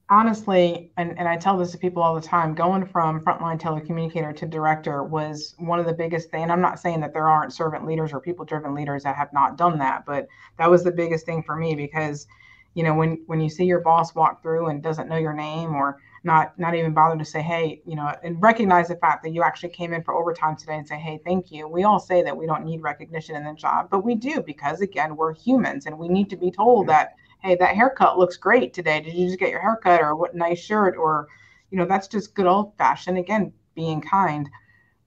honestly, 0.10 0.91
and, 0.97 1.18
and 1.20 1.28
I 1.28 1.38
tell 1.38 1.57
this 1.57 1.72
to 1.72 1.78
people 1.78 2.01
all 2.01 2.16
the 2.16 2.22
time, 2.22 2.55
going 2.55 2.86
from 2.86 3.22
frontline 3.22 3.60
telecommunicator 3.60 4.36
to 4.38 4.45
director 4.45 5.03
was 5.03 5.55
one 5.60 5.80
of 5.80 5.86
the 5.86 5.93
biggest 5.93 6.32
thing. 6.32 6.43
And 6.43 6.51
I'm 6.51 6.62
not 6.62 6.80
saying 6.80 6.99
that 7.01 7.14
there 7.14 7.28
aren't 7.30 7.53
servant 7.53 7.86
leaders 7.86 8.12
or 8.12 8.20
people 8.20 8.45
driven 8.45 8.74
leaders 8.74 9.03
that 9.03 9.16
have 9.16 9.32
not 9.34 9.57
done 9.57 9.78
that, 9.80 10.05
but 10.05 10.28
that 10.57 10.70
was 10.70 10.84
the 10.84 10.91
biggest 10.91 11.26
thing 11.26 11.43
for 11.43 11.55
me 11.55 11.76
because, 11.76 12.28
you 12.74 12.84
know, 12.84 12.95
when 12.95 13.22
when 13.28 13.39
you 13.39 13.49
see 13.49 13.66
your 13.66 13.82
boss 13.82 14.16
walk 14.16 14.41
through 14.41 14.68
and 14.68 14.82
doesn't 14.82 15.10
know 15.10 15.18
your 15.18 15.34
name 15.34 15.76
or 15.76 15.99
not 16.24 16.57
not 16.57 16.76
even 16.76 16.93
bother 16.93 17.18
to 17.18 17.26
say, 17.26 17.41
hey, 17.41 17.82
you 17.86 17.95
know, 17.95 18.12
and 18.24 18.41
recognize 18.41 18.88
the 18.88 18.95
fact 18.95 19.24
that 19.24 19.32
you 19.32 19.43
actually 19.43 19.70
came 19.70 19.93
in 19.93 20.03
for 20.03 20.16
overtime 20.16 20.55
today 20.55 20.78
and 20.78 20.88
say, 20.88 20.97
hey, 20.97 21.20
thank 21.24 21.51
you. 21.51 21.68
We 21.68 21.84
all 21.84 21.99
say 21.99 22.24
that 22.24 22.36
we 22.36 22.47
don't 22.47 22.66
need 22.66 22.82
recognition 22.82 23.36
in 23.36 23.43
the 23.43 23.53
job, 23.53 23.89
but 23.91 24.03
we 24.03 24.16
do 24.16 24.41
because 24.41 24.82
again, 24.82 25.16
we're 25.16 25.34
humans 25.34 25.86
and 25.86 25.97
we 25.97 26.10
need 26.10 26.30
to 26.32 26.36
be 26.36 26.51
told 26.51 26.88
that 26.88 27.16
hey, 27.40 27.56
that 27.56 27.76
haircut 27.76 28.18
looks 28.18 28.38
great 28.38 28.74
today. 28.74 29.02
Did 29.02 29.14
you 29.14 29.28
just 29.28 29.40
get 29.40 29.50
your 29.50 29.62
haircut 29.62 30.02
or 30.02 30.16
what 30.16 30.36
nice 30.36 30.60
shirt? 30.60 30.96
Or, 30.98 31.28
you 31.72 31.78
know, 31.78 31.86
that's 31.86 32.08
just 32.08 32.36
good 32.36 32.46
old 32.46 32.76
fashioned, 32.78 33.18
again, 33.18 33.54
being 33.76 34.02
kind. 34.02 34.50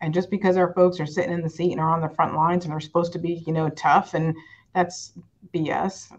And 0.01 0.13
just 0.13 0.31
because 0.31 0.57
our 0.57 0.73
folks 0.73 0.99
are 0.99 1.07
sitting 1.07 1.33
in 1.33 1.43
the 1.43 1.51
seat 1.51 1.73
and 1.73 1.81
are 1.81 1.91
on 1.91 2.01
the 2.01 2.09
front 2.09 2.35
lines 2.35 2.65
and 2.65 2.73
they're 2.73 2.81
supposed 2.81 3.13
to 3.13 3.19
be, 3.19 3.45
you 3.47 3.53
know, 3.53 3.69
tough, 3.71 4.15
and 4.15 4.35
that's 4.75 5.13
BS 5.55 6.13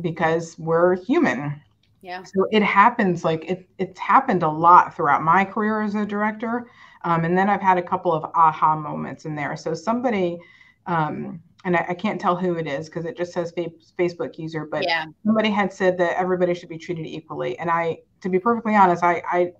because 0.00 0.58
we're 0.58 0.96
human. 0.96 1.60
Yeah. 2.02 2.22
So 2.24 2.46
it 2.50 2.62
happens 2.62 3.24
like 3.24 3.44
it, 3.44 3.68
it's 3.78 3.98
happened 3.98 4.42
a 4.42 4.48
lot 4.48 4.94
throughout 4.94 5.22
my 5.22 5.44
career 5.44 5.82
as 5.82 5.94
a 5.94 6.04
director. 6.04 6.68
Um, 7.02 7.24
and 7.24 7.36
then 7.36 7.48
I've 7.48 7.62
had 7.62 7.78
a 7.78 7.82
couple 7.82 8.12
of 8.12 8.24
aha 8.34 8.76
moments 8.76 9.24
in 9.24 9.34
there. 9.34 9.56
So 9.56 9.74
somebody, 9.74 10.38
um, 10.86 11.40
and 11.64 11.76
I, 11.76 11.86
I, 11.90 11.94
can't 11.94 12.20
tell 12.20 12.36
who 12.36 12.54
it 12.54 12.66
is 12.66 12.88
because 12.88 13.04
it 13.06 13.16
just 13.16 13.32
says 13.32 13.50
fa- 13.52 13.72
Facebook 13.98 14.38
user, 14.38 14.66
but 14.66 14.84
yeah. 14.84 15.06
somebody 15.24 15.50
had 15.50 15.72
said 15.72 15.98
that 15.98 16.18
everybody 16.18 16.54
should 16.54 16.68
be 16.68 16.78
treated 16.78 17.06
equally. 17.06 17.58
And 17.58 17.70
I, 17.70 17.98
to 18.20 18.28
be 18.28 18.38
perfectly 18.38 18.76
honest, 18.76 19.02
I, 19.02 19.22
I, 19.30 19.52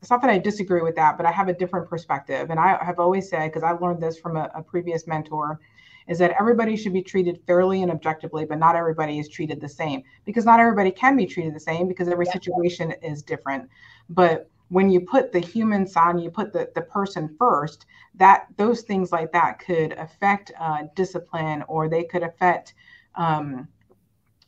it's 0.00 0.10
not 0.10 0.20
that 0.22 0.30
I 0.30 0.38
disagree 0.38 0.82
with 0.82 0.96
that, 0.96 1.16
but 1.16 1.24
I 1.24 1.30
have 1.30 1.48
a 1.48 1.54
different 1.54 1.88
perspective. 1.88 2.50
And 2.50 2.58
I 2.58 2.82
have 2.84 2.98
always 2.98 3.28
said, 3.28 3.48
because 3.48 3.62
I 3.62 3.70
learned 3.70 4.02
this 4.02 4.18
from 4.18 4.36
a, 4.36 4.50
a 4.54 4.62
previous 4.62 5.06
mentor, 5.06 5.60
is 6.08 6.18
that 6.18 6.34
everybody 6.38 6.76
should 6.76 6.92
be 6.92 7.02
treated 7.02 7.40
fairly 7.46 7.82
and 7.82 7.92
objectively, 7.92 8.44
but 8.44 8.58
not 8.58 8.74
everybody 8.74 9.20
is 9.20 9.28
treated 9.28 9.60
the 9.60 9.68
same 9.68 10.02
because 10.24 10.44
not 10.44 10.58
everybody 10.58 10.90
can 10.90 11.16
be 11.16 11.26
treated 11.26 11.54
the 11.54 11.60
same 11.60 11.86
because 11.86 12.08
every 12.08 12.26
yeah. 12.26 12.32
situation 12.32 12.92
is 13.02 13.22
different. 13.22 13.68
But 14.10 14.50
when 14.72 14.88
you 14.88 15.02
put 15.02 15.32
the 15.32 15.38
human 15.38 15.86
side, 15.86 16.18
you 16.18 16.30
put 16.30 16.50
the, 16.50 16.66
the 16.74 16.80
person 16.80 17.36
first, 17.38 17.84
that 18.14 18.46
those 18.56 18.80
things 18.80 19.12
like 19.12 19.30
that 19.30 19.58
could 19.58 19.92
affect 19.92 20.50
uh, 20.58 20.84
discipline 20.96 21.62
or 21.68 21.90
they 21.90 22.02
could 22.04 22.22
affect, 22.22 22.72
um, 23.14 23.68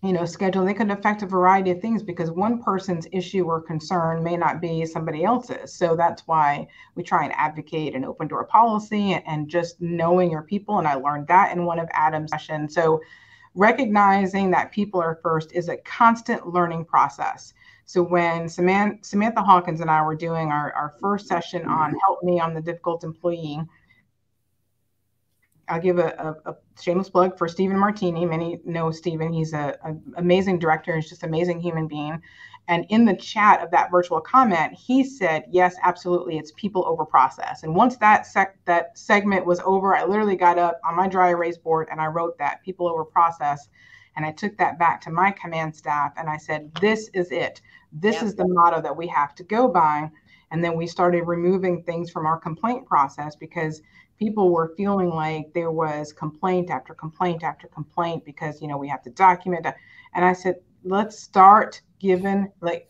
you 0.03 0.15
know, 0.15 0.25
schedule. 0.25 0.65
They 0.65 0.73
could 0.73 0.91
affect 0.91 1.21
a 1.23 1.27
variety 1.27 1.73
of 1.73 1.83
things 1.83 2.03
because 2.03 2.31
one 2.31 2.63
person's 2.63 3.07
issue 3.13 3.45
or 3.45 3.61
concern 3.61 4.25
may 4.25 4.39
not 4.39 4.63
be 4.63 4.87
somebody 4.87 5.25
else's. 5.25 5.75
So 5.75 5.95
that's 5.95 6.27
why 6.27 6.69
we 6.95 7.03
try 7.03 7.25
and 7.25 7.33
advocate 7.35 7.95
an 7.95 8.07
open 8.07 8.27
door 8.27 8.45
policy 8.45 9.13
and, 9.13 9.23
and 9.27 9.51
just 9.51 9.79
knowing 9.83 10.31
your 10.31 10.43
people. 10.43 10.79
And 10.79 10.89
I 10.89 10.95
learned 10.95 11.27
that 11.27 11.55
in 11.55 11.67
one 11.67 11.79
of 11.79 11.89
Adam's 11.93 12.31
sessions. 12.31 12.75
So 12.75 13.03
recognizing 13.55 14.51
that 14.53 14.73
people 14.73 15.03
are 15.03 15.21
first 15.23 15.53
is 15.53 15.69
a 15.69 15.77
constant 15.77 16.49
learning 16.49 16.87
process. 16.87 17.53
So 17.87 18.03
when 18.03 18.49
Samantha, 18.49 18.99
Samantha 19.03 19.43
Hawkins 19.43 19.81
and 19.81 19.91
I 19.91 20.03
were 20.03 20.15
doing 20.15 20.49
our, 20.49 20.73
our 20.73 20.95
first 21.01 21.27
session 21.27 21.67
on 21.67 21.95
Help 22.07 22.23
Me, 22.23 22.41
I'm 22.41 22.55
the 22.55 22.63
Difficult 22.63 23.05
Employee, 23.05 23.61
I'll 25.69 25.81
give 25.81 25.99
a, 25.99 26.37
a, 26.47 26.51
a, 26.51 26.57
shameless 26.81 27.09
plug 27.09 27.39
for 27.39 27.49
Stephen 27.49 27.79
Martini. 27.79 28.27
Many 28.27 28.61
know 28.65 28.91
Stephen. 28.91 29.33
He's 29.33 29.53
an 29.53 29.75
amazing 30.17 30.59
director. 30.59 30.95
He's 30.95 31.09
just 31.09 31.23
an 31.23 31.29
amazing 31.29 31.61
human 31.61 31.87
being. 31.87 32.21
And 32.69 32.87
in 32.89 33.05
the 33.05 33.15
chat 33.15 33.63
of 33.63 33.71
that 33.73 33.91
virtual 33.91 34.21
comment, 34.21 34.73
he 34.73 35.05
said, 35.05 35.45
"Yes, 35.51 35.77
absolutely, 35.83 36.39
it's 36.39 36.53
people 36.57 36.85
over 36.87 37.05
process." 37.05 37.63
And 37.63 37.75
once 37.75 37.97
that 37.99 38.27
sec- 38.27 38.59
that 38.65 38.97
segment 38.97 39.45
was 39.45 39.61
over, 39.61 39.95
I 39.95 40.05
literally 40.05 40.37
got 40.37 40.59
up 40.59 40.81
on 40.85 40.97
my 40.97 41.07
dry 41.07 41.31
erase 41.31 41.59
board 41.59 41.89
and 41.91 42.01
I 42.01 42.07
wrote 42.07 42.39
that 42.39 42.63
people 42.63 42.89
over 42.89 43.05
process. 43.05 43.69
And 44.17 44.25
I 44.25 44.33
took 44.33 44.57
that 44.59 44.79
back 44.79 45.01
to 45.03 45.11
my 45.11 45.31
command 45.31 45.75
staff 45.75 46.13
and 46.17 46.29
I 46.29 46.37
said, 46.37 46.73
This 46.81 47.11
is 47.15 47.31
it. 47.31 47.61
This 47.93 48.17
yep. 48.17 48.25
is 48.25 48.35
the 48.35 48.47
motto 48.47 48.81
that 48.81 48.97
we 48.97 49.07
have 49.09 49.35
to 49.37 49.43
go 49.43 49.69
by. 49.69 50.11
And 50.51 50.63
then 50.63 50.77
we 50.77 50.87
started 50.87 51.23
removing 51.23 51.83
things 51.83 52.11
from 52.11 52.27
our 52.27 52.39
complaint 52.39 52.87
process 52.87 53.35
because 53.35 53.83
people 54.19 54.51
were 54.51 54.75
feeling 54.77 55.09
like 55.09 55.53
there 55.53 55.73
was 55.73 56.13
complaint 56.13 56.71
after 56.71 56.95
complaint 56.95 57.43
after 57.43 57.67
complaint 57.69 58.25
because, 58.25 58.63
you 58.63 58.69
know, 58.69 58.79
we 58.79 58.89
have 58.89 59.03
to 59.03 59.11
document. 59.11 59.65
That. 59.65 59.77
And 60.15 60.25
I 60.25 60.33
said, 60.33 60.57
Let's 60.85 61.19
start 61.19 61.81
giving, 61.99 62.53
like, 62.61 62.89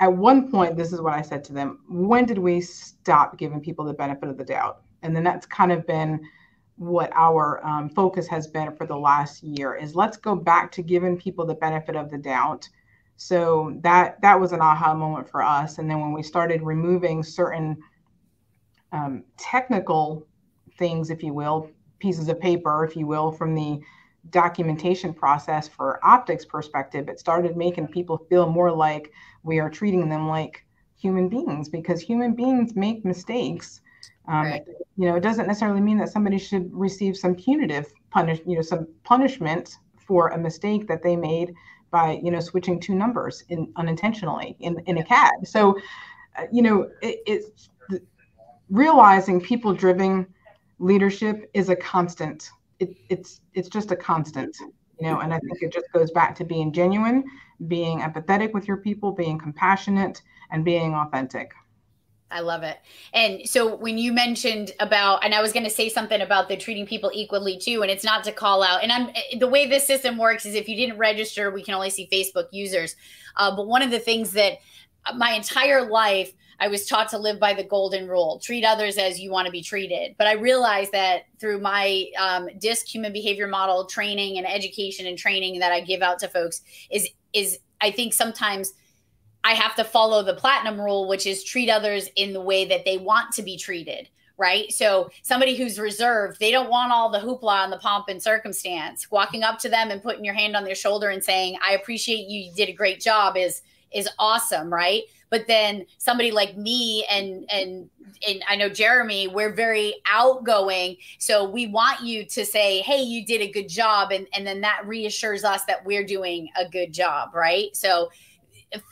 at 0.00 0.12
one 0.12 0.50
point, 0.50 0.76
this 0.76 0.92
is 0.92 1.00
what 1.00 1.12
I 1.12 1.22
said 1.22 1.44
to 1.44 1.52
them 1.52 1.80
when 1.88 2.24
did 2.24 2.38
we 2.38 2.60
stop 2.60 3.36
giving 3.36 3.60
people 3.60 3.84
the 3.84 3.92
benefit 3.92 4.28
of 4.28 4.38
the 4.38 4.44
doubt? 4.44 4.82
And 5.02 5.14
then 5.14 5.24
that's 5.24 5.46
kind 5.46 5.72
of 5.72 5.86
been 5.86 6.20
what 6.78 7.10
our 7.14 7.64
um, 7.66 7.88
focus 7.90 8.26
has 8.28 8.46
been 8.46 8.74
for 8.74 8.86
the 8.86 8.96
last 8.96 9.42
year 9.42 9.74
is 9.74 9.94
let's 9.94 10.16
go 10.16 10.34
back 10.34 10.72
to 10.72 10.82
giving 10.82 11.16
people 11.16 11.44
the 11.44 11.54
benefit 11.54 11.96
of 11.96 12.10
the 12.10 12.18
doubt. 12.18 12.68
So 13.16 13.76
that 13.82 14.20
that 14.22 14.40
was 14.40 14.52
an 14.52 14.60
aha 14.60 14.94
moment 14.94 15.28
for 15.28 15.42
us. 15.42 15.78
And 15.78 15.90
then 15.90 16.00
when 16.00 16.12
we 16.12 16.22
started 16.22 16.62
removing 16.62 17.22
certain 17.22 17.76
um, 18.92 19.24
technical 19.36 20.26
things 20.78 21.10
if 21.10 21.22
you 21.22 21.34
will 21.34 21.70
pieces 21.98 22.28
of 22.28 22.40
paper 22.40 22.84
if 22.84 22.96
you 22.96 23.06
will 23.06 23.32
from 23.32 23.54
the 23.54 23.80
documentation 24.30 25.12
process 25.12 25.68
for 25.68 26.04
optics 26.04 26.44
perspective 26.44 27.08
it 27.08 27.18
started 27.18 27.56
making 27.56 27.86
people 27.88 28.18
feel 28.28 28.48
more 28.48 28.70
like 28.70 29.12
we 29.42 29.58
are 29.58 29.70
treating 29.70 30.08
them 30.08 30.28
like 30.28 30.64
human 30.96 31.28
beings 31.28 31.68
because 31.68 32.00
human 32.00 32.34
beings 32.34 32.74
make 32.76 33.04
mistakes 33.04 33.80
um, 34.28 34.44
right. 34.44 34.64
You 34.96 35.06
know, 35.06 35.16
it 35.16 35.20
doesn't 35.20 35.46
necessarily 35.46 35.80
mean 35.80 35.98
that 35.98 36.10
somebody 36.10 36.38
should 36.38 36.70
receive 36.72 37.16
some 37.16 37.34
punitive 37.34 37.86
punish, 38.10 38.40
you 38.46 38.56
know, 38.56 38.62
some 38.62 38.86
punishment 39.04 39.76
for 39.96 40.28
a 40.28 40.38
mistake 40.38 40.86
that 40.88 41.02
they 41.02 41.16
made 41.16 41.54
by, 41.90 42.20
you 42.22 42.30
know, 42.30 42.40
switching 42.40 42.78
two 42.78 42.94
numbers 42.94 43.44
in 43.48 43.72
unintentionally 43.76 44.56
in, 44.60 44.78
in 44.86 44.98
a 44.98 45.04
CAD. 45.04 45.46
So, 45.46 45.78
uh, 46.36 46.44
you 46.52 46.62
know, 46.62 46.90
it, 47.00 47.20
it's 47.26 47.70
realizing 48.68 49.40
people 49.40 49.72
driven 49.72 50.26
leadership 50.78 51.50
is 51.54 51.70
a 51.70 51.76
constant. 51.76 52.50
It, 52.80 52.96
it's 53.08 53.40
it's 53.54 53.68
just 53.68 53.90
a 53.90 53.96
constant, 53.96 54.56
you 55.00 55.08
know, 55.08 55.20
and 55.20 55.32
I 55.32 55.38
think 55.38 55.62
it 55.62 55.72
just 55.72 55.90
goes 55.92 56.10
back 56.10 56.34
to 56.36 56.44
being 56.44 56.72
genuine, 56.72 57.24
being 57.66 58.00
empathetic 58.00 58.52
with 58.52 58.68
your 58.68 58.76
people, 58.76 59.12
being 59.12 59.38
compassionate, 59.38 60.20
and 60.50 60.64
being 60.64 60.94
authentic. 60.94 61.52
I 62.30 62.40
love 62.40 62.62
it. 62.62 62.78
And 63.14 63.48
so 63.48 63.74
when 63.74 63.96
you 63.96 64.12
mentioned 64.12 64.72
about, 64.80 65.24
and 65.24 65.34
I 65.34 65.40
was 65.40 65.52
going 65.52 65.64
to 65.64 65.70
say 65.70 65.88
something 65.88 66.20
about 66.20 66.48
the 66.48 66.56
treating 66.56 66.86
people 66.86 67.10
equally 67.14 67.58
too, 67.58 67.82
and 67.82 67.90
it's 67.90 68.04
not 68.04 68.22
to 68.24 68.32
call 68.32 68.62
out. 68.62 68.82
And 68.82 68.92
I'm 68.92 69.08
the 69.38 69.48
way 69.48 69.66
this 69.66 69.86
system 69.86 70.18
works 70.18 70.44
is 70.44 70.54
if 70.54 70.68
you 70.68 70.76
didn't 70.76 70.98
register, 70.98 71.50
we 71.50 71.62
can 71.62 71.74
only 71.74 71.90
see 71.90 72.08
Facebook 72.12 72.48
users. 72.50 72.96
Uh, 73.36 73.54
but 73.54 73.66
one 73.66 73.82
of 73.82 73.90
the 73.90 73.98
things 73.98 74.32
that 74.32 74.58
my 75.16 75.32
entire 75.32 75.88
life 75.88 76.32
I 76.60 76.66
was 76.66 76.86
taught 76.86 77.08
to 77.10 77.18
live 77.18 77.38
by 77.38 77.54
the 77.54 77.62
golden 77.62 78.08
rule: 78.08 78.40
treat 78.42 78.64
others 78.64 78.98
as 78.98 79.20
you 79.20 79.30
want 79.30 79.46
to 79.46 79.52
be 79.52 79.62
treated. 79.62 80.16
But 80.18 80.26
I 80.26 80.32
realized 80.32 80.92
that 80.92 81.22
through 81.38 81.60
my 81.60 82.06
um, 82.18 82.48
DISC 82.58 82.86
human 82.86 83.12
behavior 83.12 83.46
model 83.46 83.86
training 83.86 84.38
and 84.38 84.46
education 84.46 85.06
and 85.06 85.16
training 85.16 85.60
that 85.60 85.72
I 85.72 85.80
give 85.80 86.02
out 86.02 86.18
to 86.20 86.28
folks 86.28 86.62
is 86.90 87.08
is 87.32 87.58
I 87.80 87.90
think 87.90 88.12
sometimes 88.12 88.72
I 89.44 89.54
have 89.54 89.74
to 89.76 89.84
follow 89.84 90.22
the 90.22 90.34
platinum 90.34 90.80
rule, 90.80 91.08
which 91.08 91.26
is 91.26 91.44
treat 91.44 91.70
others 91.70 92.08
in 92.16 92.32
the 92.32 92.40
way 92.40 92.64
that 92.66 92.84
they 92.84 92.98
want 92.98 93.32
to 93.34 93.42
be 93.42 93.56
treated. 93.56 94.08
Right. 94.36 94.72
So 94.72 95.10
somebody 95.22 95.56
who's 95.56 95.80
reserved, 95.80 96.38
they 96.38 96.52
don't 96.52 96.70
want 96.70 96.92
all 96.92 97.10
the 97.10 97.18
hoopla 97.18 97.64
and 97.64 97.72
the 97.72 97.78
pomp 97.78 98.06
and 98.08 98.22
circumstance. 98.22 99.10
Walking 99.10 99.42
up 99.42 99.58
to 99.60 99.68
them 99.68 99.90
and 99.90 100.00
putting 100.00 100.24
your 100.24 100.34
hand 100.34 100.54
on 100.54 100.62
their 100.62 100.76
shoulder 100.76 101.08
and 101.08 101.24
saying, 101.24 101.58
I 101.66 101.72
appreciate 101.72 102.28
you, 102.28 102.42
you 102.42 102.52
did 102.54 102.68
a 102.68 102.72
great 102.72 103.00
job 103.00 103.36
is 103.36 103.62
is 103.90 104.08
awesome, 104.18 104.72
right? 104.72 105.02
But 105.30 105.46
then 105.46 105.86
somebody 105.98 106.30
like 106.30 106.56
me 106.56 107.04
and 107.10 107.50
and 107.50 107.90
and 108.26 108.42
I 108.48 108.56
know 108.56 108.68
Jeremy, 108.68 109.28
we're 109.28 109.52
very 109.52 109.94
outgoing. 110.06 110.96
So 111.18 111.48
we 111.48 111.66
want 111.66 112.02
you 112.02 112.24
to 112.24 112.44
say, 112.44 112.80
hey, 112.80 113.02
you 113.02 113.24
did 113.24 113.40
a 113.40 113.50
good 113.50 113.68
job. 113.68 114.10
And, 114.12 114.26
and 114.34 114.46
then 114.46 114.60
that 114.62 114.86
reassures 114.86 115.44
us 115.44 115.64
that 115.66 115.84
we're 115.84 116.04
doing 116.04 116.48
a 116.56 116.68
good 116.68 116.92
job, 116.92 117.34
right? 117.34 117.74
So 117.76 118.10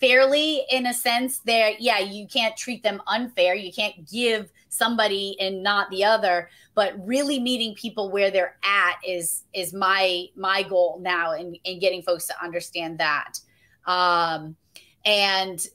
fairly 0.01 0.62
in 0.70 0.87
a 0.87 0.95
sense 0.95 1.41
there 1.41 1.72
yeah 1.79 1.99
you 1.99 2.27
can't 2.27 2.57
treat 2.57 2.83
them 2.83 3.03
unfair 3.07 3.55
you 3.55 3.72
can't 3.72 4.09
give 4.11 4.51
somebody 4.68 5.37
and 5.39 5.62
not 5.62 5.91
the 5.91 6.03
other 6.03 6.49
but 6.74 6.95
really 7.07 7.39
meeting 7.39 7.74
people 7.74 8.11
where 8.11 8.31
they're 8.31 8.57
at 8.64 8.97
is 9.07 9.45
is 9.53 9.74
my 9.74 10.24
my 10.35 10.62
goal 10.62 10.99
now 11.03 11.33
in, 11.33 11.55
in 11.64 11.79
getting 11.79 12.03
folks 12.03 12.27
to 12.27 12.35
understand 12.43 12.99
that 12.99 13.39
um 13.87 14.57
and 15.05 15.66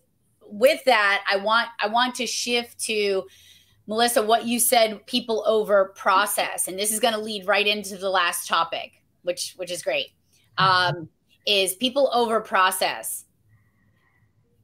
with 0.52 0.84
that, 0.84 1.24
I 1.32 1.38
want 1.38 1.70
I 1.80 1.88
want 1.88 2.16
to 2.16 2.28
shift 2.28 2.80
to 2.82 3.24
Melissa 3.88 4.22
what 4.22 4.46
you 4.46 4.60
said 4.60 5.06
people 5.08 5.44
over 5.48 5.94
process, 5.96 6.68
and 6.68 6.78
this 6.78 6.92
is 6.92 7.00
going 7.00 7.14
to 7.14 7.20
lead 7.20 7.48
right 7.48 7.66
into 7.66 7.98
the 7.98 8.10
last 8.10 8.48
topic, 8.48 9.02
which 9.24 9.54
which 9.56 9.72
is 9.72 9.82
great. 9.82 10.10
Um, 10.58 11.10
is 11.48 11.74
people 11.76 12.12
over 12.14 12.42
process. 12.42 13.26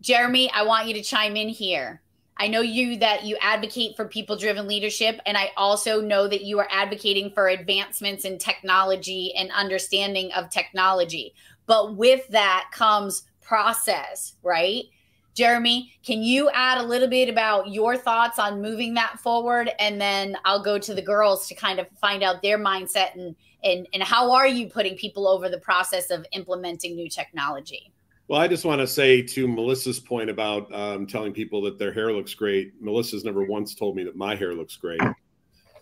Jeremy, 0.01 0.51
I 0.53 0.63
want 0.63 0.87
you 0.87 0.93
to 0.93 1.01
chime 1.01 1.35
in 1.35 1.49
here. 1.49 2.01
I 2.39 2.47
know 2.47 2.61
you 2.61 2.97
that 2.97 3.23
you 3.23 3.35
advocate 3.41 3.95
for 3.95 4.05
people 4.05 4.35
driven 4.35 4.67
leadership, 4.67 5.19
and 5.25 5.35
I 5.35 5.51
also 5.57 6.01
know 6.01 6.27
that 6.27 6.43
you 6.43 6.59
are 6.59 6.67
advocating 6.71 7.31
for 7.31 7.47
advancements 7.47 8.25
in 8.25 8.37
technology 8.37 9.33
and 9.35 9.51
understanding 9.51 10.31
of 10.33 10.49
technology. 10.51 11.33
But 11.65 11.95
with 11.95 12.27
that 12.29 12.69
comes 12.71 13.23
process, 13.41 14.35
right? 14.43 14.83
Jeremy, 15.33 15.93
can 16.03 16.21
you 16.23 16.49
add 16.51 16.79
a 16.79 16.83
little 16.83 17.07
bit 17.07 17.29
about 17.29 17.69
your 17.69 17.95
thoughts 17.97 18.39
on 18.39 18.61
moving 18.61 18.95
that 18.95 19.19
forward? 19.19 19.69
And 19.79 19.99
then 19.99 20.37
I'll 20.45 20.63
go 20.63 20.77
to 20.79 20.93
the 20.93 21.01
girls 21.01 21.47
to 21.47 21.55
kind 21.55 21.79
of 21.79 21.87
find 21.99 22.23
out 22.23 22.41
their 22.41 22.57
mindset 22.57 23.15
and 23.15 23.35
and, 23.63 23.87
and 23.91 24.03
how 24.03 24.31
are 24.33 24.47
you 24.47 24.69
putting 24.69 24.95
people 24.95 25.27
over 25.27 25.49
the 25.49 25.59
process 25.59 26.11
of 26.11 26.25
implementing 26.31 26.95
new 26.95 27.09
technology? 27.09 27.91
Well, 28.27 28.41
I 28.41 28.47
just 28.47 28.65
want 28.65 28.81
to 28.81 28.87
say 28.87 29.21
to 29.21 29.47
Melissa's 29.47 29.99
point 29.99 30.29
about 30.29 30.73
um, 30.73 31.07
telling 31.07 31.31
people 31.31 31.61
that 31.61 31.79
their 31.79 31.93
hair 31.93 32.11
looks 32.11 32.33
great. 32.33 32.73
Melissa's 32.81 33.23
never 33.23 33.43
once 33.43 33.73
told 33.73 33.95
me 33.95 34.03
that 34.03 34.17
my 34.17 34.35
hair 34.35 34.53
looks 34.53 34.75
great. 34.75 34.99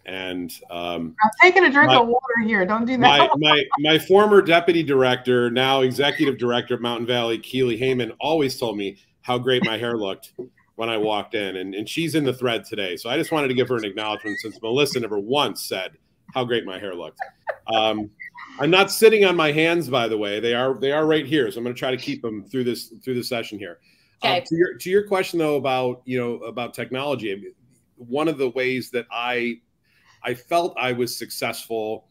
And 0.05 0.53
um, 0.69 1.15
I'm 1.23 1.31
taking 1.41 1.63
a 1.65 1.71
drink 1.71 1.87
my, 1.87 1.97
of 1.97 2.07
water 2.07 2.43
here. 2.45 2.63
Don't 2.63 2.85
do 2.85 2.97
that. 2.97 2.99
My, 2.99 3.29
my, 3.37 3.63
my 3.79 3.97
former 3.97 4.43
deputy 4.43 4.83
director, 4.83 5.49
now 5.49 5.81
executive 5.81 6.37
director 6.37 6.75
of 6.75 6.81
Mountain 6.81 7.07
Valley, 7.07 7.39
Keely 7.39 7.79
Heyman, 7.79 8.15
always 8.19 8.59
told 8.59 8.77
me 8.77 8.97
how 9.21 9.39
great 9.39 9.65
my 9.65 9.77
hair 9.79 9.97
looked 9.97 10.33
when 10.75 10.89
I 10.89 10.97
walked 10.97 11.33
in. 11.33 11.55
And, 11.55 11.73
and 11.73 11.89
she's 11.89 12.13
in 12.13 12.23
the 12.23 12.33
thread 12.33 12.65
today. 12.65 12.95
So 12.95 13.09
I 13.09 13.17
just 13.17 13.31
wanted 13.31 13.47
to 13.47 13.55
give 13.55 13.69
her 13.69 13.77
an 13.77 13.85
acknowledgement 13.85 14.37
since 14.39 14.61
Melissa 14.61 14.99
never 14.99 15.17
once 15.17 15.63
said 15.63 15.97
how 16.35 16.43
great 16.43 16.65
my 16.65 16.77
hair 16.77 16.93
looked. 16.93 17.19
Um, 17.73 18.11
I'm 18.59 18.71
not 18.71 18.91
sitting 18.91 19.25
on 19.25 19.35
my 19.35 19.51
hands, 19.51 19.89
by 19.89 20.07
the 20.07 20.17
way. 20.17 20.39
They 20.39 20.53
are 20.53 20.75
they 20.79 20.91
are 20.91 21.05
right 21.05 21.25
here. 21.25 21.51
So 21.51 21.57
I'm 21.57 21.63
going 21.63 21.75
to 21.75 21.79
try 21.79 21.91
to 21.91 21.97
keep 21.97 22.21
them 22.21 22.43
through 22.43 22.63
this 22.63 22.93
through 23.03 23.15
the 23.15 23.23
session 23.23 23.59
here. 23.59 23.79
Um, 24.21 24.31
okay. 24.31 24.45
To 24.47 24.55
your 24.55 24.73
to 24.75 24.89
your 24.89 25.07
question 25.07 25.39
though 25.39 25.55
about 25.55 26.01
you 26.05 26.19
know 26.19 26.35
about 26.45 26.73
technology, 26.73 27.53
one 27.95 28.27
of 28.27 28.37
the 28.37 28.49
ways 28.49 28.89
that 28.91 29.05
I 29.11 29.59
I 30.23 30.33
felt 30.33 30.75
I 30.77 30.91
was 30.91 31.15
successful 31.15 32.07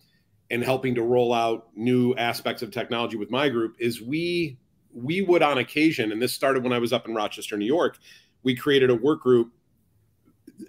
in 0.50 0.60
helping 0.62 0.94
to 0.94 1.02
roll 1.02 1.32
out 1.32 1.68
new 1.74 2.14
aspects 2.16 2.62
of 2.62 2.70
technology 2.70 3.16
with 3.16 3.30
my 3.30 3.48
group 3.48 3.76
is 3.78 4.02
we 4.02 4.58
we 4.92 5.22
would 5.22 5.42
on 5.42 5.58
occasion, 5.58 6.12
and 6.12 6.22
this 6.22 6.32
started 6.32 6.62
when 6.62 6.72
I 6.72 6.78
was 6.78 6.92
up 6.92 7.08
in 7.08 7.14
Rochester, 7.14 7.56
New 7.56 7.66
York, 7.66 7.98
we 8.42 8.54
created 8.54 8.90
a 8.90 8.94
work 8.94 9.20
group 9.20 9.52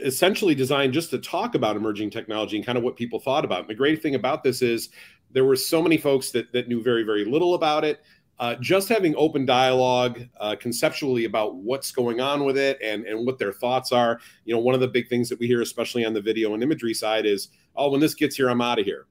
essentially 0.03 0.55
designed 0.55 0.93
just 0.93 1.11
to 1.11 1.19
talk 1.19 1.53
about 1.53 1.76
emerging 1.76 2.09
technology 2.09 2.55
and 2.55 2.65
kind 2.65 2.78
of 2.78 2.84
what 2.84 2.95
people 2.95 3.19
thought 3.19 3.45
about. 3.45 3.61
And 3.61 3.69
the 3.69 3.76
great 3.76 4.01
thing 4.01 4.15
about 4.15 4.43
this 4.43 4.61
is 4.61 4.89
there 5.36 5.43
were 5.43 5.57
so 5.57 5.81
many 5.81 5.97
folks 5.97 6.31
that, 6.31 6.51
that 6.53 6.69
knew 6.69 6.81
very, 6.81 7.03
very 7.03 7.25
little 7.25 7.55
about 7.55 7.83
it. 7.83 8.01
Uh, 8.39 8.55
just 8.55 8.88
having 8.88 9.13
open 9.17 9.45
dialogue 9.45 10.21
uh, 10.39 10.55
conceptually 10.57 11.25
about 11.25 11.55
what's 11.55 11.91
going 11.91 12.21
on 12.21 12.45
with 12.45 12.57
it 12.57 12.79
and, 12.81 13.05
and 13.05 13.25
what 13.25 13.38
their 13.38 13.51
thoughts 13.51 13.91
are. 13.91 14.19
You 14.45 14.53
know, 14.55 14.61
one 14.61 14.73
of 14.73 14.81
the 14.81 14.88
big 14.88 15.09
things 15.09 15.27
that 15.27 15.38
we 15.38 15.45
hear, 15.45 15.61
especially 15.61 16.05
on 16.05 16.13
the 16.13 16.21
video 16.21 16.53
and 16.53 16.63
imagery 16.63 16.93
side, 16.93 17.25
is, 17.25 17.49
oh, 17.75 17.91
when 17.91 17.99
this 17.99 18.13
gets 18.13 18.38
here, 18.38 18.49
I'm 18.49 18.61
out 18.61 18.79
of 18.79 18.86
here. 18.86 19.07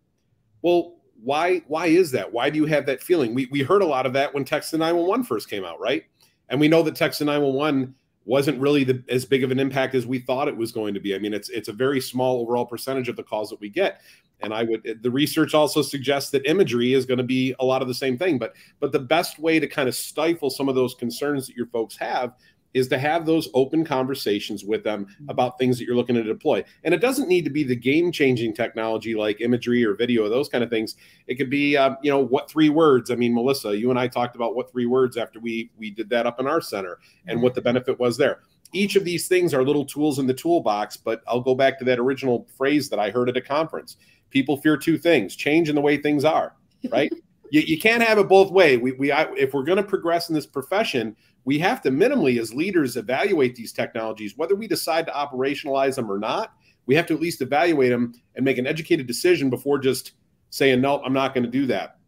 Well, 0.63 0.97
why 1.23 1.63
why 1.69 1.87
is 1.87 2.11
that? 2.13 2.33
Why 2.33 2.51
do 2.51 2.59
you 2.59 2.67
have 2.67 2.87
that 2.87 3.03
feeling? 3.03 3.35
We 3.35 3.47
we 3.51 3.63
heard 3.63 3.83
a 3.83 3.87
lot 3.87 4.07
of 4.07 4.15
that 4.15 4.33
when 4.35 4.45
text 4.45 4.73
911 4.73 5.25
first 5.25 5.49
came 5.49 5.65
out, 5.65 5.79
right? 5.79 6.05
And 6.49 6.59
we 6.59 6.69
know 6.69 6.83
that 6.83 6.97
text 6.97 7.21
911 7.21 7.95
wasn't 8.25 8.59
really 8.61 8.85
the, 8.85 9.03
as 9.09 9.25
big 9.25 9.45
of 9.45 9.51
an 9.51 9.61
impact 9.61 9.95
as 9.95 10.07
we 10.07 10.19
thought 10.19 10.49
it 10.49 10.57
was 10.57 10.73
going 10.73 10.95
to 10.95 11.01
be. 11.01 11.15
I 11.15 11.19
mean, 11.19 11.35
it's 11.35 11.49
it's 11.51 11.69
a 11.69 11.73
very 11.73 12.01
small 12.01 12.41
overall 12.41 12.67
percentage 12.67 13.09
of 13.09 13.17
the 13.17 13.23
calls 13.23 13.51
that 13.51 13.61
we 13.61 13.69
get. 13.69 14.01
And 14.41 14.53
I 14.53 14.65
would 14.65 14.99
the 15.03 15.11
research 15.11 15.55
also 15.55 15.81
suggests 15.81 16.31
that 16.31 16.47
imagery 16.47 16.93
is 16.93 17.07
going 17.07 17.19
to 17.19 17.25
be 17.25 17.55
a 17.61 17.65
lot 17.65 17.83
of 17.83 17.89
the 17.89 17.95
same 17.95 18.19
thing. 18.19 18.39
But 18.39 18.55
but 18.81 18.93
the 18.93 18.99
best 18.99 19.39
way 19.39 19.61
to 19.61 19.67
kind 19.67 19.89
of 19.89 19.95
stifle 19.95 20.51
some 20.51 20.69
of 20.69 20.75
those 20.75 20.95
concerns 20.95 21.47
that 21.47 21.57
your 21.57 21.67
folks 21.67 21.97
have 21.97 22.35
is 22.75 22.89
to 22.89 22.99
have 22.99 23.25
those 23.25 23.49
open 23.55 23.85
conversations 23.85 24.65
with 24.65 24.83
them 24.83 25.07
mm-hmm. 25.07 25.31
about 25.31 25.59
things 25.59 25.79
that 25.79 25.85
you're 25.85 25.97
looking 25.97 26.17
to 26.17 26.23
deploy. 26.23 26.63
And 26.83 26.93
it 26.93 27.01
doesn't 27.01 27.29
need 27.29 27.45
to 27.45 27.51
be 27.51 27.63
the 27.63 27.77
game 27.77 28.13
changing 28.13 28.55
technology 28.55 29.15
like 29.15 29.41
imagery 29.41 29.85
or 29.85 29.95
video 29.95 30.27
or 30.27 30.29
those 30.29 30.49
kind 30.49 30.63
of 30.63 30.71
things. 30.71 30.97
It 31.29 31.37
could 31.37 31.49
be, 31.49 31.77
uh, 31.77 31.95
you 32.03 32.11
know, 32.11 32.19
what 32.19 32.51
three 32.51 32.69
words? 32.69 33.11
I 33.11 33.15
mean, 33.15 33.33
Melissa, 33.33 33.77
you 33.77 33.91
and 33.91 33.99
I 33.99 34.09
talked 34.09 34.35
about 34.35 34.57
what 34.57 34.71
three 34.71 34.87
words 34.87 35.17
after 35.17 35.39
we 35.39 35.71
we 35.79 35.91
did 35.91 36.11
that 36.11 36.27
up 36.27 36.41
in 36.41 36.47
our 36.47 36.61
center 36.61 36.99
and 37.27 37.41
what 37.41 37.55
the 37.55 37.63
benefit 37.63 37.99
was 37.99 38.17
there. 38.17 38.41
Each 38.73 38.97
of 38.97 39.05
these 39.05 39.29
things 39.29 39.55
are 39.55 39.63
little 39.63 39.85
tools 39.85 40.19
in 40.19 40.27
the 40.27 40.35
toolbox, 40.35 40.97
but 40.97 41.23
I'll 41.29 41.41
go 41.41 41.55
back 41.55 41.79
to 41.79 41.85
that 41.85 42.01
original 42.01 42.49
phrase 42.57 42.89
that 42.89 42.99
I 42.99 43.11
heard 43.11 43.29
at 43.29 43.37
a 43.37 43.41
conference. 43.41 43.97
People 44.31 44.57
fear 44.57 44.77
two 44.77 44.99
things: 44.99 45.37
change 45.37 45.69
in 45.69 45.77
the 45.77 45.81
way 45.81 45.97
things 45.97 46.25
are. 46.25 46.57
Right? 46.91 47.13
you, 47.51 47.61
you 47.61 47.79
can't 47.79 48.03
have 48.03 48.19
it 48.19 48.29
both 48.29 48.51
way. 48.51 48.77
We, 48.77 48.93
we 48.93 49.13
I, 49.13 49.31
if 49.35 49.55
we're 49.55 49.63
going 49.63 49.77
to 49.77 49.85
progress 49.85 50.29
in 50.29 50.35
this 50.35 50.47
profession, 50.47 51.15
we 51.45 51.59
have 51.59 51.83
to 51.83 51.91
minimally, 51.91 52.41
as 52.41 52.55
leaders, 52.55 52.97
evaluate 52.97 53.55
these 53.55 53.73
technologies, 53.73 54.37
whether 54.37 54.55
we 54.55 54.67
decide 54.67 55.07
to 55.07 55.13
operationalize 55.13 55.97
them 55.97 56.11
or 56.11 56.19
not. 56.19 56.55
We 56.87 56.95
have 56.95 57.07
to 57.07 57.15
at 57.15 57.21
least 57.21 57.41
evaluate 57.41 57.91
them 57.91 58.15
and 58.35 58.45
make 58.45 58.59
an 58.59 58.67
educated 58.67 59.07
decision 59.07 59.51
before 59.51 59.79
just 59.79 60.13
saying, 60.51 60.81
no, 60.81 61.03
I'm 61.03 61.13
not 61.13 61.35
going 61.35 61.45
to 61.45 61.51
do 61.51 61.67
that. 61.67 61.99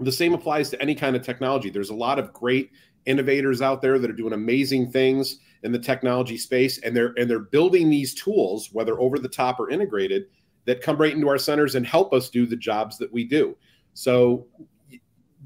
The 0.00 0.12
same 0.12 0.34
applies 0.34 0.70
to 0.70 0.82
any 0.82 0.94
kind 0.94 1.16
of 1.16 1.22
technology. 1.22 1.70
There's 1.70 1.90
a 1.90 1.94
lot 1.94 2.18
of 2.18 2.32
great 2.32 2.70
innovators 3.06 3.62
out 3.62 3.80
there 3.80 3.98
that 3.98 4.10
are 4.10 4.14
doing 4.14 4.34
amazing 4.34 4.90
things 4.90 5.38
in 5.62 5.72
the 5.72 5.78
technology 5.78 6.36
space, 6.36 6.78
and 6.78 6.94
they're 6.94 7.14
and 7.16 7.30
they're 7.30 7.38
building 7.38 7.88
these 7.88 8.14
tools, 8.14 8.68
whether 8.72 9.00
over 9.00 9.18
the 9.18 9.28
top 9.28 9.58
or 9.58 9.70
integrated, 9.70 10.26
that 10.66 10.82
come 10.82 10.96
right 10.98 11.14
into 11.14 11.28
our 11.28 11.38
centers 11.38 11.74
and 11.74 11.86
help 11.86 12.12
us 12.12 12.28
do 12.28 12.44
the 12.46 12.56
jobs 12.56 12.98
that 12.98 13.12
we 13.12 13.24
do. 13.24 13.56
So 13.94 14.46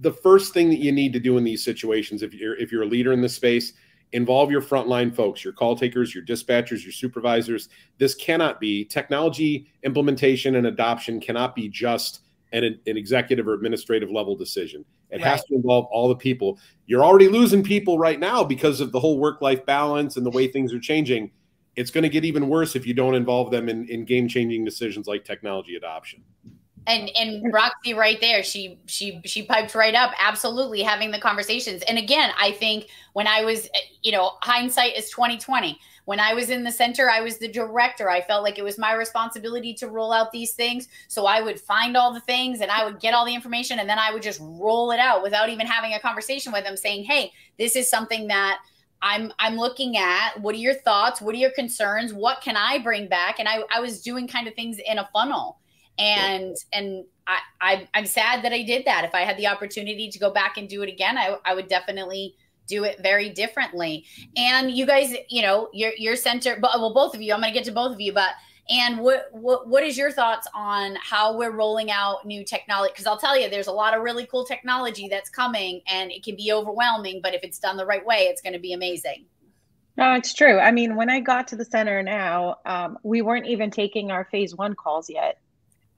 the 0.00 0.12
first 0.12 0.54
thing 0.54 0.70
that 0.70 0.78
you 0.78 0.92
need 0.92 1.12
to 1.12 1.20
do 1.20 1.36
in 1.36 1.44
these 1.44 1.62
situations, 1.62 2.22
if 2.22 2.34
you're 2.34 2.56
if 2.56 2.72
you're 2.72 2.82
a 2.82 2.86
leader 2.86 3.12
in 3.12 3.20
this 3.20 3.34
space, 3.34 3.74
involve 4.12 4.50
your 4.50 4.62
frontline 4.62 5.14
folks, 5.14 5.44
your 5.44 5.52
call 5.52 5.76
takers, 5.76 6.14
your 6.14 6.24
dispatchers, 6.24 6.82
your 6.82 6.92
supervisors. 6.92 7.68
This 7.98 8.14
cannot 8.14 8.60
be 8.60 8.84
technology 8.84 9.68
implementation 9.82 10.56
and 10.56 10.66
adoption 10.66 11.20
cannot 11.20 11.54
be 11.54 11.68
just 11.68 12.20
an, 12.52 12.64
an 12.64 12.96
executive 12.96 13.46
or 13.46 13.54
administrative 13.54 14.10
level 14.10 14.34
decision. 14.34 14.84
It 15.10 15.16
right. 15.16 15.24
has 15.24 15.44
to 15.44 15.54
involve 15.54 15.86
all 15.86 16.08
the 16.08 16.16
people. 16.16 16.58
You're 16.86 17.04
already 17.04 17.28
losing 17.28 17.62
people 17.62 17.98
right 17.98 18.18
now 18.18 18.42
because 18.42 18.80
of 18.80 18.92
the 18.92 19.00
whole 19.00 19.18
work 19.18 19.40
life 19.40 19.64
balance 19.66 20.16
and 20.16 20.24
the 20.24 20.30
way 20.30 20.48
things 20.48 20.72
are 20.72 20.80
changing. 20.80 21.30
It's 21.76 21.90
going 21.90 22.02
to 22.02 22.08
get 22.08 22.24
even 22.24 22.48
worse 22.48 22.74
if 22.74 22.86
you 22.86 22.94
don't 22.94 23.14
involve 23.14 23.50
them 23.50 23.68
in, 23.68 23.88
in 23.88 24.04
game 24.04 24.28
changing 24.28 24.64
decisions 24.64 25.06
like 25.06 25.24
technology 25.24 25.76
adoption 25.76 26.22
and 26.86 27.10
and 27.16 27.52
Roxy 27.52 27.94
right 27.94 28.20
there, 28.20 28.42
she 28.42 28.78
she 28.86 29.20
she 29.24 29.42
piped 29.42 29.74
right 29.74 29.94
up, 29.94 30.12
absolutely 30.18 30.82
having 30.82 31.10
the 31.10 31.20
conversations. 31.20 31.82
And 31.82 31.98
again, 31.98 32.30
I 32.38 32.52
think 32.52 32.88
when 33.12 33.26
I 33.26 33.44
was, 33.44 33.68
you 34.02 34.12
know, 34.12 34.32
hindsight 34.42 34.96
is 34.96 35.10
twenty 35.10 35.38
twenty. 35.38 35.78
When 36.06 36.18
I 36.18 36.34
was 36.34 36.50
in 36.50 36.64
the 36.64 36.72
center, 36.72 37.08
I 37.10 37.20
was 37.20 37.38
the 37.38 37.46
director. 37.46 38.10
I 38.10 38.22
felt 38.22 38.42
like 38.42 38.58
it 38.58 38.64
was 38.64 38.78
my 38.78 38.94
responsibility 38.94 39.74
to 39.74 39.88
roll 39.88 40.12
out 40.12 40.32
these 40.32 40.54
things. 40.54 40.88
So 41.06 41.26
I 41.26 41.40
would 41.40 41.60
find 41.60 41.96
all 41.96 42.12
the 42.12 42.20
things 42.20 42.60
and 42.62 42.70
I 42.70 42.84
would 42.84 42.98
get 42.98 43.14
all 43.14 43.24
the 43.26 43.34
information, 43.34 43.78
and 43.78 43.88
then 43.88 43.98
I 43.98 44.12
would 44.12 44.22
just 44.22 44.40
roll 44.42 44.90
it 44.90 44.98
out 44.98 45.22
without 45.22 45.50
even 45.50 45.66
having 45.66 45.94
a 45.94 46.00
conversation 46.00 46.52
with 46.52 46.64
them, 46.64 46.76
saying, 46.76 47.04
"Hey, 47.04 47.32
this 47.58 47.76
is 47.76 47.90
something 47.90 48.26
that." 48.28 48.60
I'm 49.02 49.32
I'm 49.38 49.56
looking 49.56 49.96
at 49.96 50.38
what 50.42 50.54
are 50.54 50.58
your 50.58 50.74
thoughts? 50.74 51.22
What 51.22 51.34
are 51.34 51.38
your 51.38 51.52
concerns? 51.52 52.12
What 52.12 52.42
can 52.42 52.54
I 52.54 52.78
bring 52.80 53.08
back? 53.08 53.38
And 53.38 53.48
I, 53.48 53.62
I 53.74 53.80
was 53.80 54.02
doing 54.02 54.28
kind 54.28 54.46
of 54.46 54.52
things 54.52 54.76
in 54.84 54.98
a 54.98 55.08
funnel 55.10 55.59
and 56.00 56.56
and 56.72 57.04
I, 57.26 57.38
I 57.60 57.88
i'm 57.94 58.06
sad 58.06 58.42
that 58.44 58.52
i 58.52 58.62
did 58.62 58.84
that 58.86 59.04
if 59.04 59.14
i 59.14 59.20
had 59.20 59.36
the 59.36 59.46
opportunity 59.46 60.08
to 60.08 60.18
go 60.18 60.30
back 60.30 60.56
and 60.56 60.68
do 60.68 60.82
it 60.82 60.88
again 60.88 61.16
i, 61.18 61.36
I 61.44 61.54
would 61.54 61.68
definitely 61.68 62.34
do 62.66 62.84
it 62.84 63.00
very 63.02 63.28
differently 63.28 64.06
and 64.36 64.70
you 64.70 64.86
guys 64.86 65.14
you 65.28 65.42
know 65.42 65.68
your 65.72 65.92
your 65.98 66.16
center 66.16 66.56
but 66.60 66.70
well 66.80 66.94
both 66.94 67.14
of 67.14 67.20
you 67.20 67.34
i'm 67.34 67.40
going 67.40 67.52
to 67.52 67.58
get 67.58 67.64
to 67.66 67.72
both 67.72 67.92
of 67.92 68.00
you 68.00 68.12
but 68.12 68.30
And 68.70 69.00
what 69.00 69.26
what 69.32 69.66
what 69.66 69.82
is 69.82 69.98
your 69.98 70.12
thoughts 70.12 70.46
on 70.54 70.96
how 71.02 71.36
we're 71.36 71.50
rolling 71.50 71.90
out 71.90 72.24
new 72.24 72.44
technology? 72.44 72.92
Because 72.92 73.06
I'll 73.06 73.18
tell 73.18 73.36
you, 73.38 73.50
there's 73.50 73.66
a 73.66 73.72
lot 73.72 73.96
of 73.96 74.02
really 74.02 74.26
cool 74.26 74.44
technology 74.44 75.08
that's 75.08 75.28
coming, 75.28 75.80
and 75.88 76.12
it 76.12 76.22
can 76.22 76.36
be 76.36 76.52
overwhelming. 76.52 77.20
But 77.20 77.34
if 77.34 77.42
it's 77.42 77.58
done 77.58 77.76
the 77.76 77.84
right 77.84 78.06
way, 78.06 78.28
it's 78.30 78.40
going 78.40 78.52
to 78.52 78.60
be 78.60 78.72
amazing. 78.72 79.26
No, 79.96 80.14
it's 80.14 80.32
true. 80.32 80.60
I 80.60 80.70
mean, 80.70 80.94
when 80.94 81.10
I 81.10 81.18
got 81.18 81.48
to 81.48 81.56
the 81.56 81.64
center 81.64 82.00
now, 82.00 82.58
um, 82.64 82.96
we 83.02 83.22
weren't 83.22 83.46
even 83.46 83.72
taking 83.72 84.12
our 84.12 84.24
phase 84.30 84.54
one 84.54 84.74
calls 84.74 85.10
yet. 85.10 85.38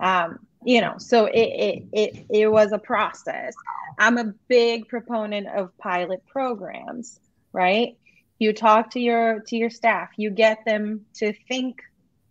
Um, 0.00 0.38
you 0.64 0.80
know, 0.80 0.94
so 0.98 1.26
it, 1.26 1.38
it 1.38 1.84
it 1.92 2.26
it 2.30 2.46
was 2.46 2.72
a 2.72 2.78
process. 2.78 3.54
I'm 3.98 4.18
a 4.18 4.32
big 4.48 4.88
proponent 4.88 5.48
of 5.48 5.76
pilot 5.78 6.24
programs, 6.26 7.18
right? 7.52 7.96
You 8.38 8.52
talk 8.52 8.90
to 8.90 9.00
your 9.00 9.40
to 9.48 9.56
your 9.56 9.70
staff, 9.70 10.10
you 10.16 10.30
get 10.30 10.64
them 10.64 11.06
to 11.14 11.32
think 11.48 11.82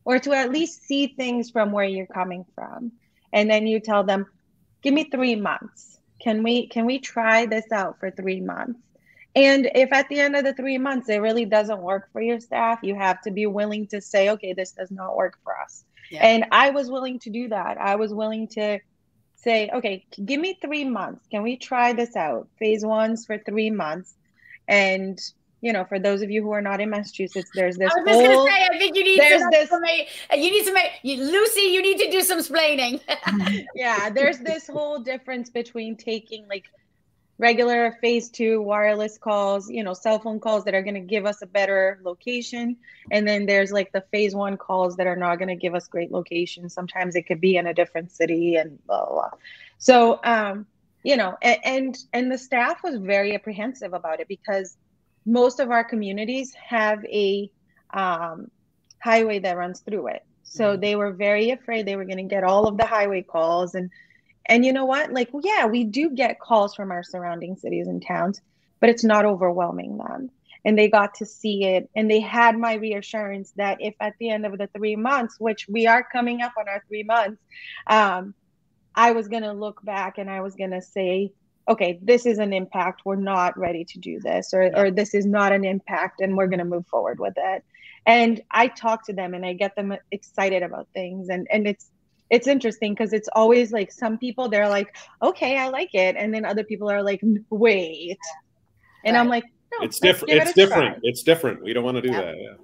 or 0.03 0.17
to 0.19 0.33
at 0.33 0.51
least 0.51 0.83
see 0.83 1.07
things 1.07 1.51
from 1.51 1.71
where 1.71 1.85
you're 1.85 2.07
coming 2.07 2.45
from. 2.55 2.91
And 3.33 3.49
then 3.49 3.67
you 3.67 3.79
tell 3.79 4.03
them, 4.03 4.25
"Give 4.81 4.93
me 4.93 5.05
3 5.05 5.35
months. 5.35 5.99
Can 6.21 6.43
we 6.43 6.67
can 6.67 6.85
we 6.85 6.99
try 6.99 7.45
this 7.45 7.71
out 7.71 7.99
for 7.99 8.11
3 8.11 8.41
months?" 8.41 8.79
And 9.35 9.71
if 9.73 9.93
at 9.93 10.09
the 10.09 10.19
end 10.19 10.35
of 10.35 10.43
the 10.43 10.53
three 10.53 10.77
months 10.77 11.07
it 11.07 11.17
really 11.17 11.45
doesn't 11.45 11.81
work 11.81 12.11
for 12.11 12.21
your 12.21 12.39
staff, 12.39 12.79
you 12.83 12.95
have 12.95 13.21
to 13.21 13.31
be 13.31 13.45
willing 13.45 13.87
to 13.87 14.01
say, 14.01 14.29
okay, 14.29 14.53
this 14.53 14.71
does 14.71 14.91
not 14.91 15.15
work 15.15 15.37
for 15.43 15.57
us. 15.57 15.85
Yeah. 16.11 16.27
And 16.27 16.45
I 16.51 16.69
was 16.71 16.91
willing 16.91 17.19
to 17.19 17.29
do 17.29 17.47
that. 17.49 17.79
I 17.79 17.95
was 17.95 18.13
willing 18.13 18.47
to 18.49 18.79
say, 19.35 19.69
okay, 19.73 20.05
give 20.23 20.39
me 20.39 20.57
three 20.61 20.83
months. 20.83 21.25
Can 21.31 21.41
we 21.41 21.57
try 21.57 21.93
this 21.93 22.15
out? 22.15 22.47
Phase 22.59 22.85
ones 22.85 23.25
for 23.25 23.37
three 23.37 23.71
months. 23.71 24.13
And 24.67 25.19
you 25.61 25.71
know, 25.71 25.85
for 25.85 25.99
those 25.99 26.23
of 26.23 26.31
you 26.31 26.41
who 26.41 26.51
are 26.51 26.61
not 26.61 26.81
in 26.81 26.89
Massachusetts, 26.89 27.49
there's 27.53 27.77
this. 27.77 27.91
I 27.95 27.99
was 28.01 28.07
just 28.07 28.25
whole, 28.25 28.35
gonna 28.45 28.51
say, 28.51 28.67
I 28.71 28.77
think 28.79 28.95
you 28.95 29.03
need 29.03 29.19
there's 29.19 29.43
this, 29.51 29.69
you 30.33 30.51
need 30.51 30.65
some, 30.65 30.75
you, 31.03 31.23
Lucy, 31.23 31.61
you 31.61 31.83
need 31.83 31.99
to 31.99 32.09
do 32.09 32.21
some 32.21 32.39
splaining. 32.39 32.99
yeah, 33.75 34.09
there's 34.09 34.39
this 34.39 34.67
whole 34.67 34.99
difference 34.99 35.51
between 35.51 35.95
taking 35.95 36.47
like 36.47 36.65
regular 37.41 37.97
phase 38.01 38.29
two 38.29 38.61
wireless 38.61 39.17
calls, 39.17 39.67
you 39.67 39.83
know, 39.83 39.95
cell 39.95 40.19
phone 40.19 40.39
calls 40.39 40.63
that 40.63 40.75
are 40.75 40.83
going 40.83 40.93
to 40.93 40.99
give 40.99 41.25
us 41.25 41.41
a 41.41 41.47
better 41.47 41.99
location. 42.03 42.77
And 43.09 43.27
then 43.27 43.47
there's 43.47 43.71
like 43.71 43.91
the 43.91 44.05
phase 44.11 44.35
one 44.35 44.57
calls 44.57 44.95
that 44.97 45.07
are 45.07 45.15
not 45.15 45.39
going 45.39 45.47
to 45.47 45.55
give 45.55 45.73
us 45.73 45.87
great 45.87 46.11
location. 46.11 46.69
Sometimes 46.69 47.15
it 47.15 47.23
could 47.23 47.41
be 47.41 47.57
in 47.57 47.65
a 47.65 47.73
different 47.73 48.11
city 48.11 48.57
and 48.57 48.77
blah, 48.85 49.05
blah, 49.05 49.13
blah. 49.13 49.29
So, 49.79 50.19
um, 50.23 50.67
you 51.03 51.17
know, 51.17 51.35
and, 51.41 51.57
and, 51.63 51.97
and 52.13 52.31
the 52.31 52.37
staff 52.37 52.83
was 52.83 52.97
very 52.97 53.33
apprehensive 53.33 53.93
about 53.93 54.19
it 54.19 54.27
because 54.27 54.77
most 55.25 55.59
of 55.59 55.71
our 55.71 55.83
communities 55.83 56.53
have 56.53 57.03
a 57.05 57.51
um, 57.91 58.51
highway 58.99 59.39
that 59.39 59.57
runs 59.57 59.79
through 59.79 60.09
it. 60.09 60.23
So 60.43 60.73
mm-hmm. 60.73 60.81
they 60.81 60.95
were 60.95 61.11
very 61.11 61.49
afraid 61.49 61.87
they 61.87 61.95
were 61.95 62.05
going 62.05 62.17
to 62.17 62.23
get 62.35 62.43
all 62.43 62.67
of 62.67 62.77
the 62.77 62.85
highway 62.85 63.23
calls 63.23 63.73
and 63.73 63.89
and 64.45 64.65
you 64.65 64.73
know 64.73 64.85
what? 64.85 65.11
Like, 65.11 65.29
yeah, 65.43 65.65
we 65.65 65.83
do 65.83 66.09
get 66.09 66.39
calls 66.39 66.75
from 66.75 66.91
our 66.91 67.03
surrounding 67.03 67.55
cities 67.55 67.87
and 67.87 68.05
towns, 68.05 68.41
but 68.79 68.89
it's 68.89 69.03
not 69.03 69.25
overwhelming 69.25 69.97
them. 69.97 70.31
And 70.63 70.77
they 70.77 70.89
got 70.89 71.15
to 71.15 71.25
see 71.25 71.63
it. 71.65 71.89
And 71.95 72.09
they 72.09 72.19
had 72.19 72.57
my 72.57 72.75
reassurance 72.75 73.51
that 73.55 73.77
if 73.81 73.95
at 73.99 74.13
the 74.19 74.29
end 74.29 74.45
of 74.45 74.57
the 74.57 74.67
three 74.67 74.95
months, 74.95 75.39
which 75.39 75.67
we 75.67 75.87
are 75.87 76.03
coming 76.03 76.41
up 76.41 76.53
on 76.59 76.67
our 76.67 76.83
three 76.87 77.03
months, 77.03 77.41
um, 77.87 78.35
I 78.93 79.11
was 79.13 79.27
going 79.27 79.43
to 79.43 79.53
look 79.53 79.83
back 79.83 80.17
and 80.17 80.29
I 80.29 80.41
was 80.41 80.55
going 80.55 80.71
to 80.71 80.81
say, 80.81 81.31
okay, 81.67 81.99
this 82.01 82.25
is 82.25 82.37
an 82.37 82.53
impact. 82.53 83.01
We're 83.05 83.15
not 83.15 83.57
ready 83.57 83.85
to 83.85 83.99
do 83.99 84.19
this, 84.19 84.53
or, 84.53 84.71
or 84.75 84.91
this 84.91 85.13
is 85.13 85.25
not 85.25 85.53
an 85.53 85.63
impact, 85.63 86.19
and 86.19 86.35
we're 86.35 86.47
going 86.47 86.59
to 86.59 86.65
move 86.65 86.85
forward 86.87 87.19
with 87.19 87.35
it. 87.37 87.63
And 88.05 88.41
I 88.49 88.67
talk 88.67 89.05
to 89.05 89.13
them 89.13 89.33
and 89.33 89.45
I 89.45 89.53
get 89.53 89.75
them 89.75 89.95
excited 90.11 90.63
about 90.63 90.87
things. 90.93 91.29
And, 91.29 91.47
and 91.51 91.67
it's, 91.67 91.89
it's 92.31 92.47
interesting 92.47 92.93
because 92.93 93.13
it's 93.13 93.29
always 93.33 93.71
like 93.71 93.91
some 93.91 94.17
people 94.17 94.49
they're 94.49 94.69
like 94.69 94.95
okay 95.21 95.57
i 95.57 95.67
like 95.67 95.93
it 95.93 96.15
and 96.17 96.33
then 96.33 96.45
other 96.45 96.63
people 96.63 96.89
are 96.89 97.03
like 97.03 97.21
wait 97.51 98.17
and 99.05 99.13
right. 99.15 99.19
i'm 99.19 99.27
like 99.27 99.43
no, 99.71 99.85
it's 99.85 99.99
different 99.99 100.33
it's 100.33 100.51
it 100.51 100.55
different 100.55 100.95
try. 100.95 100.99
it's 101.03 101.21
different 101.21 101.61
we 101.61 101.73
don't 101.73 101.83
want 101.83 101.95
to 101.95 102.01
do 102.01 102.09
yeah. 102.09 102.21
that 102.21 102.35
yeah 102.37 102.55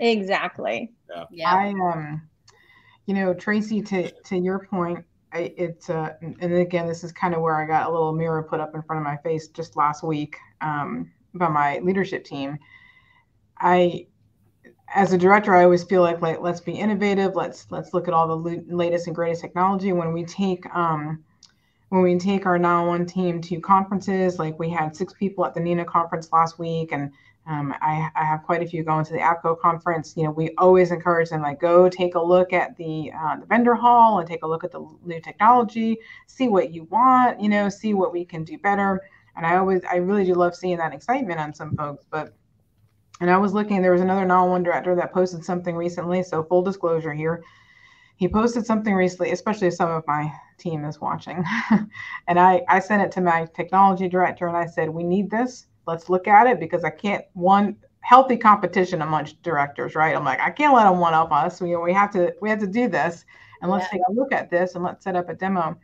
exactly 0.00 0.92
yeah. 1.08 1.24
yeah 1.30 1.54
i 1.54 1.68
um 1.70 2.20
you 3.06 3.14
know 3.14 3.32
tracy 3.32 3.80
to 3.80 4.10
to 4.22 4.36
your 4.36 4.66
point 4.66 4.98
I, 5.32 5.52
it's 5.56 5.90
uh 5.90 6.12
and 6.20 6.52
again 6.54 6.86
this 6.86 7.02
is 7.02 7.12
kind 7.12 7.34
of 7.34 7.40
where 7.40 7.60
i 7.60 7.66
got 7.66 7.88
a 7.88 7.92
little 7.92 8.12
mirror 8.12 8.42
put 8.42 8.60
up 8.60 8.74
in 8.74 8.82
front 8.82 9.00
of 9.00 9.04
my 9.04 9.16
face 9.18 9.48
just 9.48 9.76
last 9.76 10.02
week 10.02 10.36
um 10.60 11.10
by 11.34 11.48
my 11.48 11.78
leadership 11.78 12.24
team 12.24 12.58
i 13.58 14.06
as 14.94 15.12
a 15.12 15.18
director, 15.18 15.54
I 15.54 15.64
always 15.64 15.84
feel 15.84 16.02
like, 16.02 16.20
like 16.20 16.40
let's 16.40 16.60
be 16.60 16.72
innovative. 16.72 17.34
Let's 17.34 17.66
let's 17.70 17.94
look 17.94 18.08
at 18.08 18.14
all 18.14 18.28
the 18.28 18.62
latest 18.68 19.06
and 19.06 19.16
greatest 19.16 19.40
technology. 19.40 19.92
When 19.92 20.12
we 20.12 20.24
take 20.24 20.66
um, 20.74 21.22
when 21.88 22.02
we 22.02 22.18
take 22.18 22.46
our 22.46 22.58
911 22.58 23.06
team 23.06 23.40
to 23.42 23.60
conferences, 23.60 24.38
like 24.38 24.58
we 24.58 24.68
had 24.68 24.96
six 24.96 25.12
people 25.12 25.44
at 25.46 25.54
the 25.54 25.60
NENA 25.60 25.84
conference 25.84 26.32
last 26.32 26.58
week, 26.58 26.92
and 26.92 27.12
um, 27.46 27.74
I, 27.80 28.08
I, 28.16 28.24
have 28.24 28.42
quite 28.42 28.62
a 28.62 28.66
few 28.66 28.82
going 28.82 29.04
to 29.04 29.12
the 29.12 29.18
APCO 29.18 29.60
conference. 29.60 30.14
You 30.16 30.24
know, 30.24 30.30
we 30.30 30.54
always 30.56 30.90
encourage 30.90 31.28
them 31.28 31.42
like 31.42 31.60
go 31.60 31.90
take 31.90 32.14
a 32.14 32.22
look 32.22 32.54
at 32.54 32.74
the 32.76 33.12
uh, 33.12 33.36
the 33.36 33.46
vendor 33.46 33.74
hall 33.74 34.18
and 34.18 34.28
take 34.28 34.42
a 34.42 34.46
look 34.46 34.64
at 34.64 34.72
the 34.72 34.86
new 35.04 35.20
technology, 35.20 35.98
see 36.26 36.48
what 36.48 36.72
you 36.72 36.84
want, 36.84 37.40
you 37.40 37.48
know, 37.48 37.68
see 37.68 37.92
what 37.92 38.12
we 38.12 38.24
can 38.24 38.44
do 38.44 38.56
better. 38.58 39.02
And 39.36 39.44
I 39.44 39.56
always, 39.56 39.82
I 39.84 39.96
really 39.96 40.24
do 40.24 40.34
love 40.34 40.54
seeing 40.54 40.78
that 40.78 40.94
excitement 40.94 41.40
on 41.40 41.52
some 41.52 41.76
folks, 41.76 42.04
but 42.08 42.34
and 43.20 43.30
I 43.30 43.36
was 43.36 43.54
looking, 43.54 43.80
there 43.80 43.92
was 43.92 44.00
another 44.00 44.24
911 44.24 44.64
director 44.64 44.94
that 44.96 45.12
posted 45.12 45.44
something 45.44 45.76
recently. 45.76 46.22
So, 46.22 46.42
full 46.42 46.62
disclosure 46.62 47.12
here, 47.12 47.42
he 48.16 48.28
posted 48.28 48.66
something 48.66 48.94
recently, 48.94 49.32
especially 49.32 49.68
if 49.68 49.74
some 49.74 49.90
of 49.90 50.04
my 50.06 50.32
team 50.58 50.84
is 50.84 51.00
watching. 51.00 51.44
and 52.28 52.38
I, 52.38 52.62
I 52.68 52.80
sent 52.80 53.02
it 53.02 53.12
to 53.12 53.20
my 53.20 53.46
technology 53.54 54.08
director 54.08 54.46
and 54.46 54.56
I 54.56 54.66
said, 54.66 54.88
We 54.88 55.04
need 55.04 55.30
this. 55.30 55.66
Let's 55.86 56.08
look 56.08 56.26
at 56.26 56.46
it 56.46 56.58
because 56.58 56.82
I 56.82 56.90
can't, 56.90 57.24
one, 57.34 57.76
healthy 58.00 58.36
competition 58.36 59.02
amongst 59.02 59.42
directors, 59.42 59.94
right? 59.94 60.14
I'm 60.14 60.24
like, 60.24 60.40
I 60.40 60.50
can't 60.50 60.74
let 60.74 60.84
them 60.84 60.98
one 60.98 61.14
up 61.14 61.32
us. 61.32 61.60
We, 61.60 61.76
we 61.76 61.92
have 61.92 62.10
to, 62.12 62.34
we 62.40 62.50
have 62.50 62.60
to 62.60 62.66
do 62.66 62.88
this 62.88 63.24
and 63.62 63.70
let's 63.70 63.86
yeah. 63.86 63.98
take 63.98 64.02
a 64.08 64.12
look 64.12 64.32
at 64.32 64.50
this 64.50 64.74
and 64.74 64.84
let's 64.84 65.04
set 65.04 65.16
up 65.16 65.28
a 65.28 65.34
demo. 65.34 65.78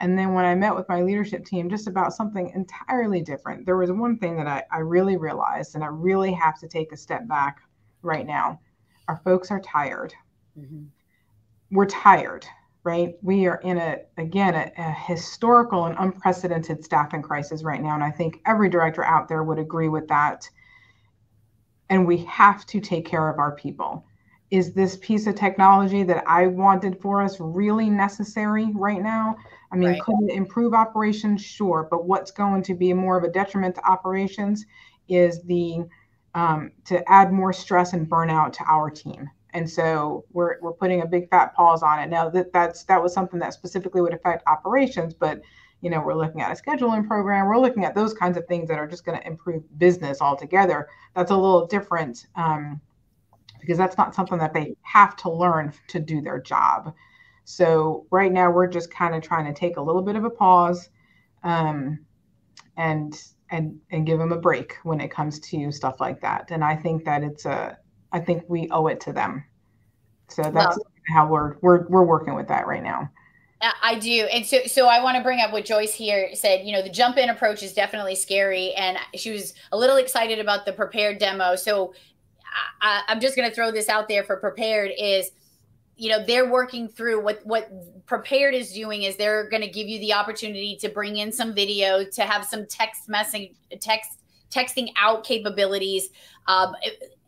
And 0.00 0.18
then 0.18 0.34
when 0.34 0.44
I 0.44 0.54
met 0.54 0.74
with 0.74 0.88
my 0.88 1.02
leadership 1.02 1.44
team, 1.44 1.70
just 1.70 1.86
about 1.86 2.12
something 2.12 2.50
entirely 2.50 3.22
different, 3.22 3.64
there 3.64 3.76
was 3.76 3.92
one 3.92 4.18
thing 4.18 4.36
that 4.36 4.46
I, 4.46 4.64
I 4.70 4.78
really 4.80 5.16
realized, 5.16 5.74
and 5.74 5.84
I 5.84 5.88
really 5.88 6.32
have 6.32 6.58
to 6.60 6.68
take 6.68 6.92
a 6.92 6.96
step 6.96 7.28
back 7.28 7.58
right 8.02 8.26
now. 8.26 8.60
Our 9.08 9.16
folks 9.18 9.50
are 9.50 9.60
tired. 9.60 10.12
Mm-hmm. 10.58 10.84
We're 11.70 11.86
tired, 11.86 12.44
right? 12.82 13.14
We 13.22 13.46
are 13.46 13.60
in 13.62 13.78
a, 13.78 13.98
again, 14.18 14.54
a, 14.54 14.72
a 14.76 14.92
historical 14.92 15.86
and 15.86 15.96
unprecedented 15.98 16.84
staffing 16.84 17.22
crisis 17.22 17.62
right 17.62 17.82
now. 17.82 17.94
And 17.94 18.04
I 18.04 18.10
think 18.10 18.40
every 18.46 18.68
director 18.68 19.04
out 19.04 19.28
there 19.28 19.44
would 19.44 19.58
agree 19.58 19.88
with 19.88 20.08
that. 20.08 20.48
And 21.88 22.06
we 22.06 22.18
have 22.24 22.66
to 22.66 22.80
take 22.80 23.06
care 23.06 23.28
of 23.28 23.38
our 23.38 23.54
people 23.54 24.04
is 24.54 24.72
this 24.72 24.96
piece 24.98 25.26
of 25.26 25.34
technology 25.34 26.04
that 26.04 26.22
I 26.28 26.46
wanted 26.46 27.00
for 27.00 27.20
us 27.20 27.40
really 27.40 27.90
necessary 27.90 28.70
right 28.74 29.02
now? 29.02 29.36
I 29.74 29.76
mean, 29.76 29.88
right. 29.88 30.00
could 30.00 30.14
it 30.28 30.34
improve 30.34 30.72
operations? 30.72 31.42
Sure. 31.42 31.88
But 31.90 32.06
what's 32.06 32.30
going 32.30 32.62
to 32.62 32.74
be 32.74 32.92
more 32.92 33.16
of 33.16 33.24
a 33.24 33.28
detriment 33.28 33.74
to 33.74 33.84
operations 33.84 34.64
is 35.08 35.42
the 35.42 35.84
um, 36.34 36.70
to 36.84 37.08
add 37.10 37.32
more 37.32 37.52
stress 37.52 37.92
and 37.92 38.08
burnout 38.08 38.52
to 38.52 38.64
our 38.68 38.88
team. 38.88 39.28
And 39.50 39.68
so 39.68 40.24
we're, 40.32 40.60
we're 40.60 40.72
putting 40.72 41.02
a 41.02 41.06
big 41.06 41.28
fat 41.28 41.54
pause 41.54 41.82
on 41.82 41.98
it. 41.98 42.08
Now 42.08 42.28
that 42.30 42.52
that's 42.52 42.84
that 42.84 43.02
was 43.02 43.12
something 43.12 43.40
that 43.40 43.52
specifically 43.52 44.00
would 44.00 44.14
affect 44.14 44.44
operations, 44.46 45.12
but 45.12 45.40
you 45.80 45.90
know, 45.90 46.00
we're 46.00 46.14
looking 46.14 46.40
at 46.40 46.50
a 46.50 46.60
scheduling 46.60 47.06
program. 47.06 47.46
We're 47.46 47.58
looking 47.58 47.84
at 47.84 47.94
those 47.94 48.14
kinds 48.14 48.36
of 48.36 48.46
things 48.46 48.68
that 48.68 48.78
are 48.78 48.86
just 48.86 49.04
going 49.04 49.18
to 49.18 49.26
improve 49.26 49.62
business 49.78 50.20
altogether. 50.20 50.88
That's 51.14 51.30
a 51.32 51.36
little 51.36 51.66
different 51.66 52.26
um, 52.36 52.80
because 53.60 53.76
that's 53.76 53.98
not 53.98 54.14
something 54.14 54.38
that 54.38 54.54
they 54.54 54.76
have 54.82 55.16
to 55.16 55.30
learn 55.30 55.72
to 55.88 55.98
do 55.98 56.20
their 56.20 56.40
job. 56.40 56.94
So 57.44 58.06
right 58.10 58.32
now 58.32 58.50
we're 58.50 58.66
just 58.66 58.90
kind 58.90 59.14
of 59.14 59.22
trying 59.22 59.44
to 59.46 59.58
take 59.58 59.76
a 59.76 59.82
little 59.82 60.02
bit 60.02 60.16
of 60.16 60.24
a 60.24 60.30
pause, 60.30 60.88
um, 61.42 61.98
and 62.76 63.20
and 63.50 63.78
and 63.90 64.06
give 64.06 64.18
them 64.18 64.32
a 64.32 64.38
break 64.38 64.76
when 64.82 65.00
it 65.00 65.10
comes 65.10 65.38
to 65.40 65.70
stuff 65.70 66.00
like 66.00 66.20
that. 66.22 66.50
And 66.50 66.64
I 66.64 66.74
think 66.74 67.04
that 67.04 67.22
it's 67.22 67.44
a 67.44 67.78
I 68.12 68.20
think 68.20 68.44
we 68.48 68.68
owe 68.70 68.86
it 68.86 69.00
to 69.02 69.12
them. 69.12 69.44
So 70.28 70.42
that's 70.42 70.54
well, 70.54 70.86
how 71.08 71.28
we're 71.28 71.56
we're 71.60 71.86
we're 71.88 72.04
working 72.04 72.34
with 72.34 72.48
that 72.48 72.66
right 72.66 72.82
now. 72.82 73.10
I 73.82 73.98
do. 73.98 74.26
And 74.32 74.44
so 74.44 74.58
so 74.66 74.86
I 74.86 75.02
want 75.02 75.16
to 75.16 75.22
bring 75.22 75.40
up 75.40 75.52
what 75.52 75.64
Joyce 75.64 75.94
here 75.94 76.34
said, 76.34 76.66
you 76.66 76.72
know, 76.72 76.82
the 76.82 76.90
jump 76.90 77.16
in 77.16 77.30
approach 77.30 77.62
is 77.62 77.72
definitely 77.72 78.14
scary 78.14 78.72
and 78.74 78.98
she 79.14 79.30
was 79.30 79.54
a 79.72 79.76
little 79.76 79.96
excited 79.96 80.38
about 80.38 80.66
the 80.66 80.72
prepared 80.72 81.18
demo. 81.18 81.56
So 81.56 81.94
I, 82.80 83.02
I'm 83.08 83.20
just 83.20 83.36
going 83.36 83.48
to 83.48 83.54
throw 83.54 83.70
this 83.70 83.88
out 83.88 84.08
there 84.08 84.24
for 84.24 84.36
prepared 84.36 84.90
is 84.98 85.30
you 85.96 86.10
know 86.10 86.24
they're 86.24 86.50
working 86.50 86.88
through 86.88 87.22
what 87.22 87.44
what 87.44 87.70
prepared 88.06 88.54
is 88.54 88.72
doing 88.72 89.04
is 89.04 89.16
they're 89.16 89.48
going 89.48 89.62
to 89.62 89.68
give 89.68 89.88
you 89.88 89.98
the 90.00 90.12
opportunity 90.12 90.76
to 90.76 90.88
bring 90.88 91.16
in 91.16 91.30
some 91.30 91.54
video 91.54 92.04
to 92.04 92.22
have 92.22 92.44
some 92.44 92.66
text 92.66 93.08
message 93.08 93.52
text 93.80 94.18
texting 94.54 94.88
out 94.96 95.24
capabilities. 95.24 96.10
Um, 96.46 96.74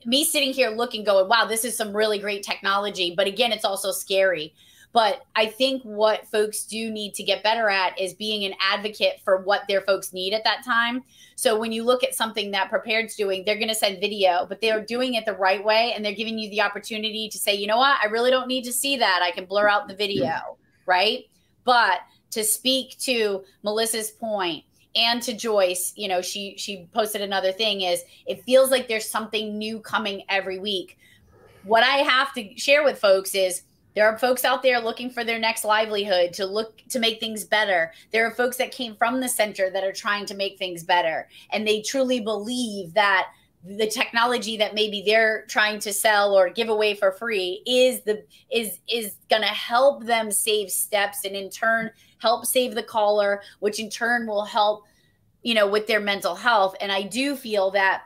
me 0.04 0.24
sitting 0.24 0.52
here 0.52 0.70
looking, 0.70 1.02
going, 1.02 1.28
wow, 1.28 1.44
this 1.46 1.64
is 1.64 1.76
some 1.76 1.94
really 1.94 2.18
great 2.18 2.44
technology. 2.44 3.14
But 3.16 3.26
again, 3.26 3.50
it's 3.50 3.64
also 3.64 3.90
scary. 3.90 4.54
But 4.96 5.26
I 5.36 5.44
think 5.44 5.82
what 5.82 6.26
folks 6.28 6.64
do 6.64 6.90
need 6.90 7.12
to 7.16 7.22
get 7.22 7.42
better 7.42 7.68
at 7.68 8.00
is 8.00 8.14
being 8.14 8.46
an 8.46 8.54
advocate 8.58 9.20
for 9.22 9.42
what 9.42 9.68
their 9.68 9.82
folks 9.82 10.14
need 10.14 10.32
at 10.32 10.42
that 10.44 10.64
time. 10.64 11.04
So 11.34 11.58
when 11.58 11.70
you 11.70 11.84
look 11.84 12.02
at 12.02 12.14
something 12.14 12.50
that 12.52 12.70
Prepared's 12.70 13.14
doing, 13.14 13.44
they're 13.44 13.58
going 13.58 13.68
to 13.68 13.74
send 13.74 14.00
video, 14.00 14.46
but 14.48 14.62
they're 14.62 14.82
doing 14.82 15.12
it 15.12 15.26
the 15.26 15.34
right 15.34 15.62
way 15.62 15.92
and 15.94 16.02
they're 16.02 16.14
giving 16.14 16.38
you 16.38 16.48
the 16.48 16.62
opportunity 16.62 17.28
to 17.28 17.36
say, 17.36 17.54
you 17.54 17.66
know 17.66 17.76
what, 17.76 17.98
I 18.02 18.06
really 18.06 18.30
don't 18.30 18.48
need 18.48 18.64
to 18.64 18.72
see 18.72 18.96
that. 18.96 19.20
I 19.22 19.32
can 19.32 19.44
blur 19.44 19.68
out 19.68 19.86
the 19.86 19.94
video, 19.94 20.56
right? 20.86 21.26
But 21.64 21.98
to 22.30 22.42
speak 22.42 22.96
to 23.00 23.44
Melissa's 23.62 24.12
point, 24.12 24.64
and 24.94 25.20
to 25.24 25.34
Joyce, 25.34 25.92
you 25.94 26.08
know, 26.08 26.22
she 26.22 26.54
she 26.56 26.88
posted 26.94 27.20
another 27.20 27.52
thing 27.52 27.82
is 27.82 28.02
it 28.24 28.42
feels 28.44 28.70
like 28.70 28.88
there's 28.88 29.06
something 29.06 29.58
new 29.58 29.78
coming 29.78 30.22
every 30.30 30.58
week. 30.58 30.96
What 31.64 31.82
I 31.82 31.98
have 31.98 32.32
to 32.32 32.56
share 32.56 32.82
with 32.82 32.98
folks 32.98 33.34
is 33.34 33.64
there 33.96 34.06
are 34.06 34.18
folks 34.18 34.44
out 34.44 34.62
there 34.62 34.78
looking 34.78 35.08
for 35.08 35.24
their 35.24 35.38
next 35.38 35.64
livelihood 35.64 36.34
to 36.34 36.44
look 36.44 36.82
to 36.90 36.98
make 36.98 37.18
things 37.18 37.44
better. 37.44 37.92
There 38.12 38.26
are 38.26 38.30
folks 38.30 38.58
that 38.58 38.70
came 38.70 38.94
from 38.94 39.20
the 39.20 39.28
center 39.28 39.70
that 39.70 39.82
are 39.82 39.92
trying 39.92 40.26
to 40.26 40.34
make 40.34 40.58
things 40.58 40.84
better. 40.84 41.28
And 41.50 41.66
they 41.66 41.80
truly 41.80 42.20
believe 42.20 42.92
that 42.92 43.28
the 43.64 43.86
technology 43.86 44.58
that 44.58 44.74
maybe 44.74 45.02
they're 45.04 45.46
trying 45.48 45.78
to 45.80 45.94
sell 45.94 46.34
or 46.34 46.50
give 46.50 46.68
away 46.68 46.94
for 46.94 47.10
free 47.10 47.62
is 47.66 48.02
the 48.02 48.22
is 48.52 48.78
is 48.86 49.16
going 49.30 49.42
to 49.42 49.48
help 49.48 50.04
them 50.04 50.30
save 50.30 50.70
steps 50.70 51.24
and 51.24 51.34
in 51.34 51.48
turn 51.50 51.90
help 52.18 52.46
save 52.46 52.74
the 52.74 52.82
caller 52.82 53.42
which 53.58 53.80
in 53.80 53.90
turn 53.90 54.26
will 54.26 54.44
help 54.44 54.84
you 55.42 55.52
know 55.52 55.66
with 55.66 55.88
their 55.88 55.98
mental 55.98 56.36
health 56.36 56.76
and 56.80 56.92
i 56.92 57.02
do 57.02 57.34
feel 57.34 57.72
that 57.72 58.04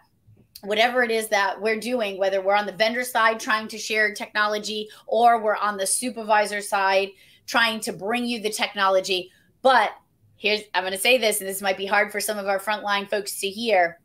whatever 0.62 1.02
it 1.02 1.10
is 1.10 1.28
that 1.28 1.60
we're 1.60 1.80
doing, 1.80 2.18
whether 2.18 2.40
we're 2.40 2.54
on 2.54 2.66
the 2.66 2.72
vendor 2.72 3.04
side 3.04 3.40
trying 3.40 3.68
to 3.68 3.78
share 3.78 4.12
technology 4.12 4.88
or 5.06 5.40
we're 5.40 5.56
on 5.56 5.76
the 5.76 5.86
supervisor 5.86 6.60
side 6.60 7.08
trying 7.46 7.80
to 7.80 7.92
bring 7.92 8.24
you 8.24 8.40
the 8.40 8.50
technology. 8.50 9.30
But 9.62 9.90
here's, 10.36 10.60
I'm 10.74 10.82
going 10.82 10.92
to 10.92 10.98
say 10.98 11.18
this, 11.18 11.40
and 11.40 11.48
this 11.48 11.62
might 11.62 11.76
be 11.76 11.86
hard 11.86 12.12
for 12.12 12.20
some 12.20 12.38
of 12.38 12.46
our 12.46 12.58
frontline 12.58 13.08
folks 13.08 13.40
to 13.40 13.48
hear. 13.48 14.00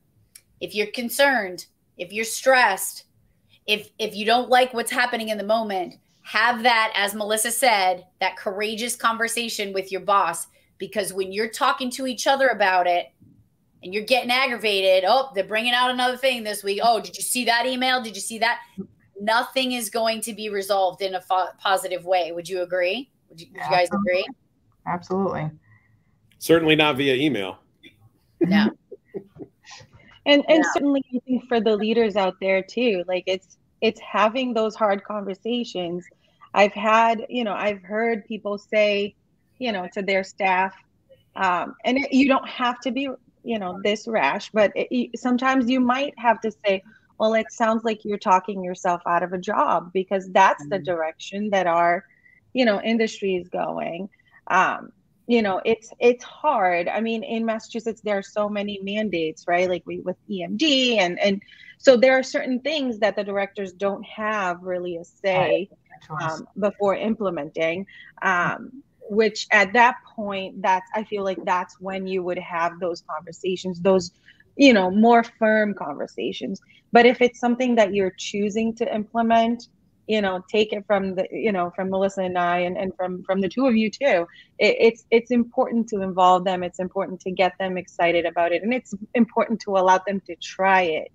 If 0.61 0.73
you're 0.73 0.87
concerned, 0.87 1.65
if 1.97 2.11
you're 2.11 2.25
stressed, 2.25 3.05
if 3.67 3.89
if 3.99 4.15
you 4.15 4.25
don't 4.25 4.49
like 4.49 4.73
what's 4.73 4.91
happening 4.91 5.29
in 5.29 5.37
the 5.37 5.43
moment, 5.43 5.95
have 6.23 6.63
that, 6.63 6.93
as 6.95 7.13
Melissa 7.13 7.51
said, 7.51 8.05
that 8.19 8.37
courageous 8.37 8.95
conversation 8.95 9.73
with 9.73 9.91
your 9.91 10.01
boss. 10.01 10.47
Because 10.77 11.13
when 11.13 11.31
you're 11.31 11.49
talking 11.49 11.89
to 11.91 12.05
each 12.07 12.27
other 12.27 12.47
about 12.47 12.85
it, 12.87 13.07
and 13.85 13.93
you're 13.93 14.03
getting 14.03 14.31
aggravated. 14.31 15.05
Oh, 15.07 15.29
they're 15.35 15.43
bringing 15.43 15.73
out 15.73 15.91
another 15.91 16.17
thing 16.17 16.43
this 16.43 16.63
week. 16.63 16.79
Oh, 16.83 16.99
did 16.99 17.15
you 17.15 17.23
see 17.23 17.45
that 17.45 17.67
email? 17.67 18.01
Did 18.01 18.15
you 18.15 18.21
see 18.21 18.39
that? 18.39 18.59
Nothing 19.21 19.73
is 19.73 19.89
going 19.89 20.21
to 20.21 20.33
be 20.33 20.49
resolved 20.49 21.01
in 21.01 21.15
a 21.15 21.21
fo- 21.21 21.51
positive 21.59 22.03
way. 22.03 22.31
Would 22.31 22.49
you 22.49 22.63
agree? 22.63 23.09
Would 23.29 23.39
you, 23.39 23.47
would 23.53 23.61
you 23.61 23.69
guys 23.69 23.87
agree? 23.93 24.25
Absolutely. 24.87 25.51
Certainly 26.39 26.75
not 26.75 26.97
via 26.97 27.15
email. 27.15 27.59
No. 28.41 28.71
and 30.25 30.43
and 30.49 30.63
yeah. 30.63 30.71
certainly 30.73 31.03
I 31.15 31.19
think 31.25 31.47
for 31.47 31.61
the 31.61 31.75
leaders 31.75 32.15
out 32.15 32.35
there 32.41 32.61
too, 32.61 33.03
like 33.07 33.23
it's 33.27 33.57
it's 33.81 33.99
having 34.01 34.53
those 34.53 34.75
hard 34.75 35.03
conversations. 35.03 36.05
I've 36.53 36.73
had, 36.73 37.25
you 37.29 37.43
know, 37.43 37.53
I've 37.53 37.83
heard 37.83 38.25
people 38.25 38.57
say, 38.57 39.15
you 39.59 39.71
know, 39.71 39.87
to 39.93 40.01
their 40.01 40.23
staff, 40.23 40.73
um, 41.35 41.75
and 41.83 41.99
it, 41.99 42.13
you 42.13 42.27
don't 42.27 42.47
have 42.47 42.79
to 42.81 42.91
be 42.91 43.09
you 43.45 43.59
know 43.59 43.79
this 43.83 44.07
rash 44.07 44.49
but 44.51 44.71
it, 44.75 45.17
sometimes 45.17 45.69
you 45.69 45.79
might 45.79 46.13
have 46.17 46.41
to 46.41 46.51
say 46.65 46.83
well 47.19 47.33
it 47.33 47.51
sounds 47.51 47.83
like 47.83 48.03
you're 48.03 48.17
talking 48.17 48.63
yourself 48.63 49.01
out 49.05 49.23
of 49.23 49.33
a 49.33 49.37
job 49.37 49.91
because 49.93 50.29
that's 50.31 50.63
mm-hmm. 50.63 50.71
the 50.71 50.79
direction 50.79 51.49
that 51.51 51.67
our 51.67 52.03
you 52.53 52.65
know 52.65 52.81
industry 52.81 53.35
is 53.35 53.47
going. 53.49 54.09
Um 54.47 54.91
you 55.27 55.41
know 55.41 55.61
it's 55.65 55.91
it's 55.99 56.23
hard. 56.23 56.87
I 56.87 57.01
mean 57.01 57.23
in 57.23 57.45
massachusetts 57.45 58.01
there 58.01 58.17
are 58.17 58.23
so 58.23 58.49
many 58.49 58.79
mandates 58.81 59.45
right? 59.47 59.69
Like 59.69 59.83
we 59.85 59.99
with 59.99 60.17
emd 60.29 60.97
and 60.97 61.19
and 61.19 61.41
so 61.77 61.97
there 61.97 62.17
are 62.17 62.23
certain 62.23 62.59
things 62.61 62.99
that 62.99 63.15
the 63.15 63.23
directors 63.23 63.73
don't 63.73 64.03
have 64.05 64.63
really 64.63 64.97
a 64.97 65.03
say 65.03 65.69
um, 66.21 66.47
before 66.57 66.95
implementing. 66.95 67.85
Um, 68.21 68.83
which 69.09 69.47
at 69.51 69.71
that 69.73 69.95
point 70.15 70.61
that's 70.61 70.89
i 70.95 71.03
feel 71.03 71.23
like 71.23 71.37
that's 71.45 71.79
when 71.79 72.07
you 72.07 72.23
would 72.23 72.39
have 72.39 72.79
those 72.79 73.03
conversations 73.07 73.79
those 73.81 74.11
you 74.55 74.73
know 74.73 74.89
more 74.89 75.23
firm 75.23 75.73
conversations. 75.73 76.61
But 76.91 77.05
if 77.05 77.21
it's 77.21 77.39
something 77.39 77.75
that 77.75 77.93
you're 77.93 78.13
choosing 78.17 78.73
to 78.75 78.95
implement 78.95 79.67
you 80.07 80.21
know 80.21 80.43
take 80.49 80.71
it 80.71 80.85
from 80.85 81.15
the 81.15 81.27
you 81.31 81.51
know 81.51 81.71
from 81.75 81.89
melissa 81.89 82.21
and 82.21 82.37
i 82.37 82.59
and, 82.59 82.77
and 82.77 82.95
from 82.95 83.23
from 83.23 83.41
the 83.41 83.49
two 83.49 83.65
of 83.65 83.75
you 83.75 83.89
too 83.89 84.27
it, 84.59 84.75
it's 84.79 85.03
it's 85.09 85.31
important 85.31 85.89
to 85.89 86.01
involve 86.01 86.43
them. 86.43 86.61
It's 86.61 86.79
important 86.79 87.19
to 87.21 87.31
get 87.31 87.53
them 87.57 87.75
excited 87.75 88.23
about 88.23 88.51
it. 88.51 88.61
And 88.61 88.71
it's 88.71 88.93
important 89.15 89.61
to 89.61 89.71
allow 89.71 89.99
them 90.05 90.21
to 90.27 90.35
try 90.35 90.83
it 90.83 91.11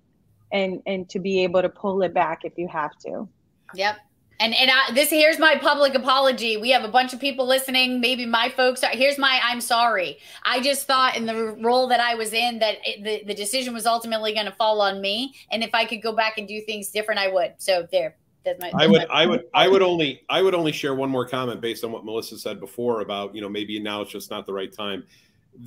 and 0.51 0.81
and 0.85 1.07
to 1.09 1.19
be 1.19 1.43
able 1.43 1.61
to 1.61 1.69
pull 1.69 2.01
it 2.01 2.13
back 2.13 2.41
if 2.43 2.57
you 2.57 2.67
have 2.67 2.91
to. 3.05 3.29
Yep 3.75 3.95
and 4.41 4.55
and 4.55 4.71
I, 4.71 4.91
this 4.93 5.09
here's 5.09 5.39
my 5.39 5.55
public 5.55 5.93
apology. 5.93 6.57
We 6.57 6.71
have 6.71 6.83
a 6.83 6.87
bunch 6.87 7.13
of 7.13 7.19
people 7.19 7.45
listening. 7.47 8.01
Maybe 8.01 8.25
my 8.25 8.49
folks 8.49 8.83
are. 8.83 8.89
Here's 8.89 9.17
my 9.17 9.39
I'm 9.43 9.61
sorry. 9.61 10.17
I 10.43 10.59
just 10.59 10.87
thought 10.87 11.15
in 11.15 11.25
the 11.27 11.55
role 11.61 11.87
that 11.87 11.99
I 11.99 12.15
was 12.15 12.33
in 12.33 12.59
that 12.59 12.77
it, 12.83 13.03
the 13.03 13.23
the 13.27 13.35
decision 13.35 13.73
was 13.73 13.85
ultimately 13.85 14.33
going 14.33 14.47
to 14.47 14.51
fall 14.51 14.81
on 14.81 14.99
me. 14.99 15.35
And 15.51 15.63
if 15.63 15.73
I 15.73 15.85
could 15.85 16.01
go 16.01 16.11
back 16.11 16.37
and 16.37 16.47
do 16.47 16.59
things 16.61 16.89
different, 16.89 17.19
I 17.19 17.27
would. 17.27 17.53
So 17.57 17.87
there. 17.91 18.17
That's 18.43 18.59
my, 18.59 18.71
that's 18.71 18.83
I 18.83 18.87
would, 18.87 19.05
I 19.11 19.25
would, 19.27 19.43
I 19.53 19.67
would 19.67 19.83
only, 19.83 20.23
I 20.27 20.41
would 20.41 20.55
only 20.55 20.71
share 20.71 20.95
one 20.95 21.11
more 21.11 21.27
comment 21.27 21.61
based 21.61 21.83
on 21.83 21.91
what 21.91 22.03
Melissa 22.03 22.39
said 22.39 22.59
before 22.59 23.01
about, 23.01 23.35
you 23.35 23.41
know, 23.41 23.49
maybe 23.49 23.79
now 23.79 24.01
it's 24.01 24.11
just 24.11 24.31
not 24.31 24.47
the 24.47 24.53
right 24.53 24.73
time. 24.73 25.03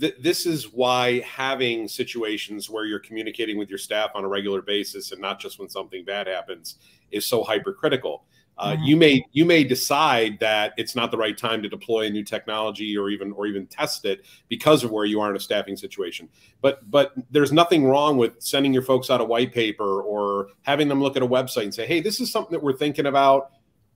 Th- 0.01 0.17
this 0.21 0.45
is 0.45 0.73
why 0.73 1.21
having 1.21 1.87
situations 1.87 2.69
where 2.69 2.85
you're 2.85 2.99
communicating 2.99 3.59
with 3.59 3.69
your 3.69 3.79
staff 3.79 4.11
on 4.17 4.25
a 4.25 4.29
regular 4.29 4.61
basis 4.61 5.13
and 5.13 5.21
not 5.21 5.39
just 5.39 5.61
when 5.61 5.69
something 5.69 6.05
bad 6.05 6.27
happens 6.27 6.79
is 7.13 7.25
so 7.25 7.45
hypercritical 7.45 8.25
uh, 8.57 8.77
you 8.81 8.97
may 8.97 9.25
you 9.33 9.45
may 9.45 9.65
decide 9.65 10.39
that 10.39 10.75
it's 10.77 10.95
not 10.95 11.11
the 11.11 11.17
right 11.17 11.37
time 11.37 11.63
to 11.63 11.69
deploy 11.69 12.07
a 12.07 12.11
new 12.11 12.23
technology 12.23 12.97
or 12.97 13.11
even 13.11 13.33
or 13.33 13.47
even 13.47 13.67
test 13.67 14.05
it 14.05 14.25
because 14.49 14.85
of 14.85 14.93
where 14.93 15.05
you 15.05 15.21
are 15.21 15.31
in 15.31 15.37
a 15.37 15.41
staffing 15.41 15.77
situation. 15.77 16.29
But 16.61 16.89
but 16.89 17.13
there's 17.31 17.53
nothing 17.53 17.85
wrong 17.85 18.17
with 18.17 18.41
sending 18.41 18.73
your 18.73 18.83
folks 18.83 19.11
out 19.11 19.21
a 19.21 19.25
white 19.25 19.53
paper 19.53 20.03
or 20.03 20.49
having 20.63 20.89
them 20.89 21.03
look 21.03 21.17
at 21.17 21.23
a 21.23 21.27
website 21.27 21.65
and 21.65 21.75
say, 21.75 21.87
hey, 21.87 22.01
this 22.01 22.21
is 22.21 22.31
something 22.31 22.53
that 22.53 22.63
we're 22.63 22.77
thinking 22.77 23.07
about 23.07 23.51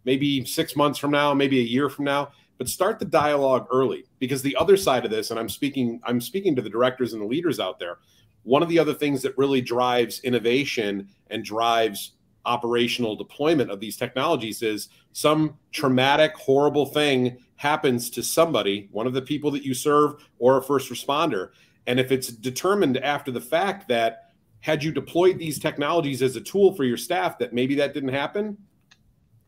maybe 0.05 0.45
six 0.45 0.75
months 0.75 0.99
from 0.99 1.13
now, 1.13 1.33
maybe 1.33 1.61
a 1.61 1.65
year 1.65 1.89
from 1.89 2.05
now. 2.05 2.33
But 2.57 2.69
start 2.69 2.99
the 2.99 3.05
dialogue 3.05 3.69
early 3.71 4.07
because 4.19 4.43
the 4.43 4.57
other 4.57 4.77
side 4.77 5.05
of 5.05 5.13
this, 5.13 5.31
and 5.31 5.39
I'm 5.39 5.49
speaking 5.49 6.01
I'm 6.03 6.21
speaking 6.21 6.57
to 6.57 6.63
the 6.63 6.71
directors 6.71 7.13
and 7.13 7.23
the 7.23 7.27
leaders 7.27 7.61
out 7.61 7.79
there. 7.79 7.99
One 8.43 8.63
of 8.63 8.69
the 8.69 8.79
other 8.79 8.95
things 8.95 9.23
that 9.23 9.39
really 9.39 9.61
drives 9.61 10.21
innovation 10.21 11.09
and 11.31 11.45
drives 11.45 12.15
operational 12.49 13.15
deployment 13.15 13.71
of 13.71 13.79
these 13.79 13.97
technologies 13.97 14.63
is 14.63 14.89
some 15.13 15.57
traumatic, 15.73 16.35
horrible 16.35 16.87
thing 16.87 17.39
happens 17.57 18.09
to 18.11 18.23
somebody, 18.23 18.89
one 18.91 19.07
of 19.07 19.13
the 19.13 19.23
people 19.23 19.51
that 19.51 19.65
you 19.65 19.75
serve 19.75 20.15
or 20.39 20.57
a 20.57 20.63
first 20.63 20.91
responder. 20.91 21.51
And 21.87 22.01
if 22.01 22.11
it's 22.11 22.29
determined 22.29 22.97
after 22.99 23.31
the 23.31 23.41
fact 23.41 23.89
that 23.89 24.31
had 24.61 24.83
you 24.83 24.91
deployed 24.91 25.39
these 25.39 25.59
technologies 25.59 26.23
as 26.23 26.37
a 26.37 26.41
tool 26.41 26.75
for 26.75 26.85
your 26.85 26.97
staff, 26.97 27.39
that 27.39 27.53
maybe 27.53 27.75
that 27.77 27.95
didn't 27.95 28.11
happen, 28.11 28.57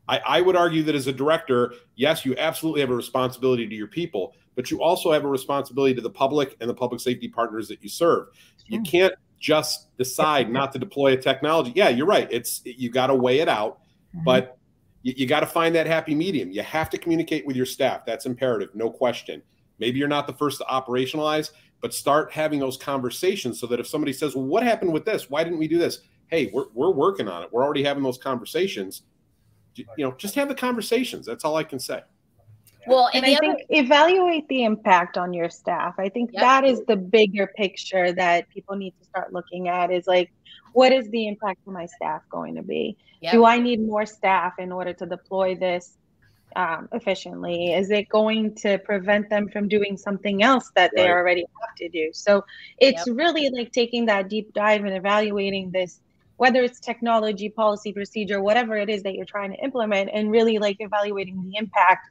I, 0.08 0.20
I 0.26 0.40
would 0.40 0.56
argue 0.56 0.82
that 0.84 0.94
as 0.94 1.06
a 1.06 1.12
director, 1.12 1.74
yes, 1.94 2.24
you 2.24 2.36
absolutely 2.36 2.80
have 2.80 2.90
a 2.90 2.94
responsibility 2.94 3.68
to 3.68 3.74
your 3.74 3.86
people, 3.86 4.34
but 4.56 4.70
you 4.70 4.82
also 4.82 5.12
have 5.12 5.24
a 5.24 5.28
responsibility 5.28 5.94
to 5.94 6.00
the 6.00 6.10
public 6.10 6.56
and 6.60 6.68
the 6.68 6.74
public 6.74 7.00
safety 7.00 7.28
partners 7.28 7.68
that 7.68 7.82
you 7.82 7.88
serve. 7.88 8.28
You 8.66 8.82
can't 8.82 9.14
just 9.40 9.96
decide 9.96 10.52
not 10.52 10.70
to 10.72 10.78
deploy 10.78 11.14
a 11.14 11.16
technology. 11.16 11.72
Yeah, 11.74 11.88
you're 11.88 12.06
right. 12.06 12.28
It's 12.30 12.60
you 12.64 12.90
got 12.90 13.08
to 13.08 13.14
weigh 13.14 13.40
it 13.40 13.48
out, 13.48 13.80
mm-hmm. 14.14 14.24
but 14.24 14.58
you, 15.02 15.14
you 15.16 15.26
got 15.26 15.40
to 15.40 15.46
find 15.46 15.74
that 15.74 15.86
happy 15.86 16.14
medium. 16.14 16.52
You 16.52 16.62
have 16.62 16.90
to 16.90 16.98
communicate 16.98 17.46
with 17.46 17.56
your 17.56 17.66
staff. 17.66 18.04
That's 18.04 18.26
imperative, 18.26 18.74
no 18.74 18.90
question. 18.90 19.42
Maybe 19.78 19.98
you're 19.98 20.08
not 20.08 20.26
the 20.26 20.34
first 20.34 20.58
to 20.58 20.64
operationalize, 20.64 21.52
but 21.80 21.94
start 21.94 22.30
having 22.30 22.60
those 22.60 22.76
conversations 22.76 23.58
so 23.58 23.66
that 23.68 23.80
if 23.80 23.88
somebody 23.88 24.12
says, 24.12 24.36
"Well, 24.36 24.44
what 24.44 24.62
happened 24.62 24.92
with 24.92 25.06
this? 25.06 25.30
Why 25.30 25.42
didn't 25.42 25.58
we 25.58 25.68
do 25.68 25.78
this?" 25.78 26.00
Hey, 26.28 26.50
we're 26.52 26.66
we're 26.74 26.92
working 26.92 27.26
on 27.26 27.42
it. 27.42 27.48
We're 27.50 27.64
already 27.64 27.82
having 27.82 28.02
those 28.02 28.18
conversations. 28.18 29.02
You 29.74 29.86
know, 30.04 30.12
just 30.12 30.34
have 30.34 30.48
the 30.48 30.54
conversations. 30.54 31.24
That's 31.24 31.44
all 31.44 31.56
I 31.56 31.64
can 31.64 31.78
say. 31.78 32.02
Well, 32.86 33.10
and, 33.12 33.24
and 33.24 33.34
I 33.34 33.36
other- 33.36 33.56
think 33.56 33.66
evaluate 33.70 34.48
the 34.48 34.64
impact 34.64 35.18
on 35.18 35.32
your 35.32 35.50
staff. 35.50 35.94
I 35.98 36.08
think 36.08 36.30
yep. 36.32 36.42
that 36.42 36.64
is 36.64 36.82
the 36.86 36.96
bigger 36.96 37.46
picture 37.46 38.12
that 38.12 38.48
people 38.48 38.76
need 38.76 38.94
to 38.98 39.04
start 39.04 39.32
looking 39.32 39.68
at 39.68 39.90
is 39.90 40.06
like, 40.06 40.32
what 40.72 40.92
is 40.92 41.08
the 41.10 41.26
impact 41.26 41.60
on 41.66 41.74
my 41.74 41.86
staff 41.86 42.22
going 42.30 42.54
to 42.54 42.62
be? 42.62 42.96
Yep. 43.20 43.32
Do 43.32 43.44
I 43.44 43.58
need 43.58 43.84
more 43.84 44.06
staff 44.06 44.54
in 44.58 44.72
order 44.72 44.92
to 44.94 45.06
deploy 45.06 45.54
this 45.54 45.96
um, 46.56 46.88
efficiently? 46.92 47.72
Is 47.72 47.90
it 47.90 48.08
going 48.08 48.54
to 48.56 48.78
prevent 48.78 49.28
them 49.28 49.48
from 49.48 49.68
doing 49.68 49.96
something 49.96 50.42
else 50.42 50.70
that 50.74 50.92
they 50.94 51.08
already 51.08 51.44
have 51.60 51.74
to 51.76 51.88
do? 51.88 52.10
So 52.12 52.44
it's 52.78 53.06
yep. 53.06 53.16
really 53.16 53.50
like 53.50 53.72
taking 53.72 54.06
that 54.06 54.28
deep 54.28 54.54
dive 54.54 54.84
and 54.84 54.96
evaluating 54.96 55.70
this, 55.70 56.00
whether 56.36 56.62
it's 56.62 56.80
technology, 56.80 57.48
policy, 57.48 57.92
procedure, 57.92 58.40
whatever 58.40 58.76
it 58.76 58.88
is 58.88 59.02
that 59.02 59.14
you're 59.14 59.26
trying 59.26 59.50
to 59.50 59.58
implement, 59.58 60.10
and 60.12 60.30
really 60.30 60.58
like 60.58 60.76
evaluating 60.80 61.42
the 61.42 61.56
impact 61.58 62.10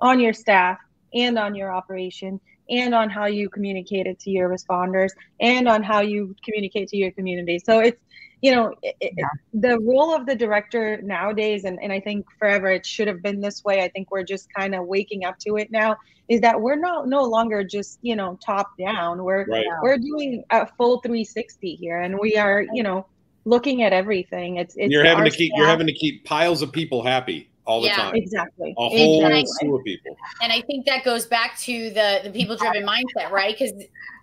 on 0.00 0.20
your 0.20 0.32
staff 0.32 0.78
and 1.14 1.38
on 1.38 1.54
your 1.54 1.72
operation 1.72 2.40
and 2.68 2.94
on 2.94 3.10
how 3.10 3.26
you 3.26 3.48
communicate 3.48 4.06
it 4.06 4.18
to 4.20 4.30
your 4.30 4.48
responders 4.48 5.10
and 5.40 5.68
on 5.68 5.82
how 5.82 6.00
you 6.00 6.34
communicate 6.44 6.88
to 6.88 6.96
your 6.96 7.10
community. 7.10 7.58
So 7.58 7.80
it's 7.80 7.98
you 8.42 8.52
know 8.52 8.74
it, 8.82 8.96
yeah. 9.16 9.26
the 9.52 9.78
role 9.80 10.14
of 10.14 10.26
the 10.26 10.34
director 10.34 11.00
nowadays 11.02 11.64
and, 11.64 11.78
and 11.82 11.92
i 11.92 12.00
think 12.00 12.26
forever 12.38 12.68
it 12.68 12.86
should 12.86 13.08
have 13.08 13.22
been 13.22 13.40
this 13.40 13.62
way 13.64 13.82
i 13.82 13.88
think 13.88 14.10
we're 14.10 14.22
just 14.22 14.52
kind 14.54 14.74
of 14.74 14.86
waking 14.86 15.24
up 15.24 15.38
to 15.38 15.56
it 15.56 15.70
now 15.70 15.96
is 16.28 16.40
that 16.40 16.60
we're 16.60 16.78
not 16.78 17.08
no 17.08 17.22
longer 17.22 17.62
just 17.62 17.98
you 18.02 18.16
know 18.16 18.38
top 18.44 18.76
down 18.78 19.22
we're 19.22 19.44
right. 19.46 19.66
we're 19.82 19.98
doing 19.98 20.44
a 20.50 20.66
full 20.78 21.00
360 21.00 21.74
here 21.74 22.00
and 22.00 22.18
we 22.18 22.36
are 22.36 22.64
you 22.72 22.82
know 22.82 23.06
looking 23.44 23.82
at 23.82 23.92
everything 23.92 24.56
it's, 24.56 24.74
it's 24.76 24.90
you're 24.90 25.04
having 25.04 25.24
to 25.24 25.30
keep 25.30 25.50
staff. 25.50 25.58
you're 25.58 25.68
having 25.68 25.86
to 25.86 25.94
keep 25.94 26.24
piles 26.24 26.62
of 26.62 26.72
people 26.72 27.02
happy 27.02 27.50
all 27.70 27.80
the 27.80 27.86
yeah, 27.86 27.96
time. 27.96 28.14
Exactly. 28.14 28.74
A 28.76 28.88
whole 28.88 29.24
exactly. 29.24 29.46
slew 29.46 29.78
of 29.78 29.84
people. 29.84 30.16
and 30.42 30.52
i 30.52 30.60
think 30.60 30.86
that 30.86 31.04
goes 31.04 31.26
back 31.26 31.56
to 31.58 31.90
the 31.90 32.20
the 32.24 32.30
people 32.30 32.56
driven 32.56 32.84
mindset 32.84 33.30
right? 33.30 33.56
Because 33.56 33.72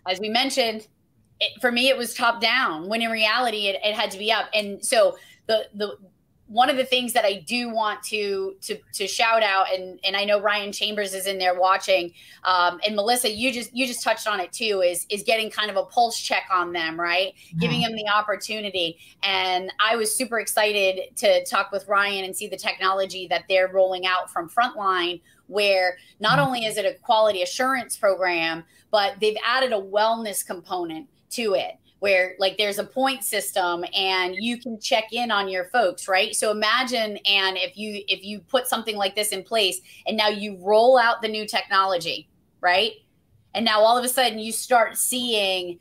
as 0.08 0.20
we 0.20 0.30
mentioned 0.30 0.88
it, 1.40 1.62
for 1.62 1.72
me 1.72 1.90
it 1.90 1.98
was 1.98 2.14
top 2.14 2.42
down 2.42 2.88
when 2.90 3.02
in 3.02 3.12
reality 3.12 3.68
it, 3.68 3.80
it 3.84 3.96
had 3.96 4.12
to 4.12 4.18
be 4.18 4.32
up. 4.32 4.48
And 4.54 4.84
so 4.84 5.18
the 5.48 5.68
the 5.74 5.98
one 6.48 6.70
of 6.70 6.78
the 6.78 6.86
things 6.86 7.14
that 7.14 7.26
I 7.26 7.44
do 7.46 7.70
want 7.70 8.02
to 8.04 8.56
to 8.62 8.78
to 8.94 9.08
shout 9.08 9.44
out, 9.44 9.68
and 9.74 10.00
and 10.04 10.16
I 10.16 10.24
know 10.24 10.40
Ryan 10.40 10.72
Chambers 10.72 11.14
is 11.14 11.28
in 11.28 11.38
there 11.38 11.60
watching, 11.60 12.14
um, 12.46 12.80
and 12.86 12.96
Melissa, 12.96 13.30
you 13.30 13.52
just 13.52 13.76
you 13.76 13.86
just 13.86 14.02
touched 14.02 14.28
on 14.28 14.40
it 14.40 14.54
too, 14.54 14.82
is 14.82 15.06
is 15.10 15.24
getting 15.24 15.50
kind 15.50 15.70
of 15.70 15.76
a 15.76 15.84
pulse 15.84 16.20
check 16.20 16.44
on 16.52 16.72
them, 16.72 17.00
right? 17.00 17.34
Mm-hmm. 17.34 17.60
Giving 17.60 17.82
them 17.82 17.96
the 17.96 18.08
opportunity, 18.08 18.98
and 19.24 19.72
I 19.80 19.98
was 19.98 20.16
super 20.16 20.40
excited 20.40 21.16
to 21.18 21.46
talk 21.46 21.72
with 21.72 21.88
Ryan 21.88 22.26
and 22.26 22.36
see 22.36 22.48
the 22.48 22.58
technology 22.58 23.28
that 23.28 23.44
they're 23.50 23.68
rolling 23.68 24.06
out 24.06 24.32
from 24.32 24.50
Frontline, 24.50 25.20
where 25.48 25.98
not 26.20 26.40
mm-hmm. 26.40 26.48
only 26.48 26.66
is 26.66 26.78
it 26.78 26.86
a 26.86 26.94
quality 27.00 27.42
assurance 27.42 27.98
program, 27.98 28.64
but 28.90 29.16
they've 29.20 29.38
added 29.46 29.74
a 29.74 29.82
wellness 29.82 30.46
component 30.46 31.08
to 31.32 31.56
it 31.56 31.78
where 32.00 32.36
like 32.40 32.58
there's 32.58 32.80
a 32.80 32.84
point 32.84 33.24
system 33.24 33.84
and 33.94 34.36
you 34.36 34.60
can 34.60 34.80
check 34.80 35.12
in 35.12 35.32
on 35.32 35.48
your 35.48 35.66
folks 35.66 36.08
right? 36.08 36.36
So 36.36 36.52
imagine 36.52 37.18
and 37.26 37.58
if 37.58 37.78
you 37.78 38.04
if 38.08 38.24
you 38.24 38.40
put 38.40 38.68
something 38.68 38.96
like 38.96 39.16
this 39.16 39.30
in 39.30 39.44
place 39.44 39.82
and 40.06 40.16
now 40.16 40.30
you 40.30 40.58
roll 40.62 40.98
out 40.98 41.22
the 41.22 41.28
new 41.28 41.48
technology 41.48 42.28
right? 42.62 42.94
And 43.54 43.66
now 43.66 43.80
all 43.80 43.98
of 43.98 44.06
a 44.06 44.10
sudden 44.10 44.40
you 44.40 44.52
start 44.52 44.98
seeing 44.98 45.80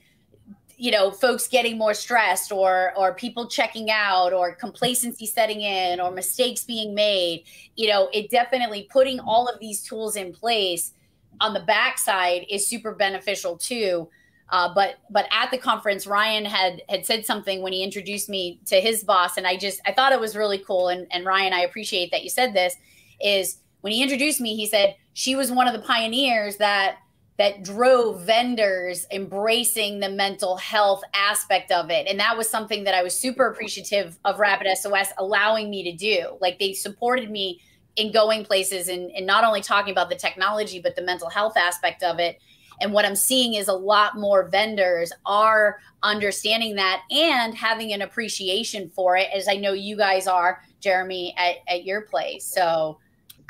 you 0.78 0.90
know 0.90 1.10
folks 1.10 1.48
getting 1.48 1.78
more 1.78 1.94
stressed 1.94 2.52
or 2.52 2.92
or 2.96 3.14
people 3.14 3.48
checking 3.48 3.90
out 3.90 4.32
or 4.32 4.54
complacency 4.54 5.26
setting 5.26 5.62
in 5.62 6.00
or 6.00 6.10
mistakes 6.10 6.64
being 6.64 6.94
made 6.94 7.44
you 7.76 7.88
know 7.88 8.08
it 8.12 8.30
definitely 8.30 8.86
putting 8.90 9.18
all 9.20 9.48
of 9.48 9.58
these 9.58 9.82
tools 9.82 10.16
in 10.16 10.32
place 10.32 10.92
on 11.40 11.54
the 11.54 11.60
backside 11.60 12.44
is 12.50 12.66
super 12.66 12.94
beneficial 12.94 13.56
too 13.56 14.08
uh, 14.48 14.72
but 14.72 14.96
but 15.10 15.26
at 15.32 15.50
the 15.50 15.58
conference, 15.58 16.06
Ryan 16.06 16.44
had 16.44 16.82
had 16.88 17.04
said 17.04 17.26
something 17.26 17.62
when 17.62 17.72
he 17.72 17.82
introduced 17.82 18.28
me 18.28 18.60
to 18.66 18.80
his 18.80 19.02
boss, 19.02 19.36
and 19.36 19.46
I 19.46 19.56
just 19.56 19.80
I 19.86 19.92
thought 19.92 20.12
it 20.12 20.20
was 20.20 20.36
really 20.36 20.58
cool. 20.58 20.88
And 20.88 21.06
and 21.10 21.24
Ryan, 21.24 21.52
I 21.52 21.60
appreciate 21.60 22.10
that 22.12 22.22
you 22.22 22.30
said 22.30 22.54
this. 22.54 22.76
Is 23.20 23.58
when 23.80 23.92
he 23.92 24.02
introduced 24.02 24.40
me, 24.40 24.56
he 24.56 24.66
said 24.66 24.96
she 25.14 25.34
was 25.34 25.50
one 25.50 25.66
of 25.66 25.72
the 25.72 25.80
pioneers 25.80 26.58
that 26.58 26.98
that 27.38 27.62
drove 27.62 28.22
vendors 28.22 29.06
embracing 29.10 30.00
the 30.00 30.08
mental 30.08 30.56
health 30.56 31.02
aspect 31.14 31.70
of 31.70 31.90
it. 31.90 32.06
And 32.06 32.18
that 32.18 32.36
was 32.36 32.48
something 32.48 32.84
that 32.84 32.94
I 32.94 33.02
was 33.02 33.18
super 33.18 33.46
appreciative 33.48 34.18
of 34.24 34.38
Rapid 34.38 34.68
SOS 34.76 35.08
allowing 35.18 35.68
me 35.68 35.82
to 35.84 35.92
do. 35.92 36.38
Like 36.40 36.58
they 36.58 36.72
supported 36.72 37.30
me 37.30 37.60
in 37.96 38.12
going 38.12 38.44
places 38.44 38.88
and, 38.88 39.10
and 39.10 39.26
not 39.26 39.44
only 39.44 39.60
talking 39.60 39.92
about 39.92 40.08
the 40.08 40.16
technology, 40.16 40.80
but 40.80 40.96
the 40.96 41.02
mental 41.02 41.28
health 41.28 41.56
aspect 41.56 42.02
of 42.02 42.18
it. 42.18 42.40
And 42.80 42.92
what 42.92 43.04
I'm 43.04 43.16
seeing 43.16 43.54
is 43.54 43.68
a 43.68 43.72
lot 43.72 44.16
more 44.16 44.48
vendors 44.48 45.12
are 45.24 45.78
understanding 46.02 46.76
that 46.76 47.02
and 47.10 47.54
having 47.54 47.92
an 47.92 48.02
appreciation 48.02 48.90
for 48.90 49.16
it, 49.16 49.28
as 49.34 49.48
I 49.48 49.54
know 49.56 49.72
you 49.72 49.96
guys 49.96 50.26
are, 50.26 50.62
Jeremy, 50.80 51.34
at, 51.36 51.56
at 51.68 51.84
your 51.84 52.02
place. 52.02 52.46
So, 52.46 52.98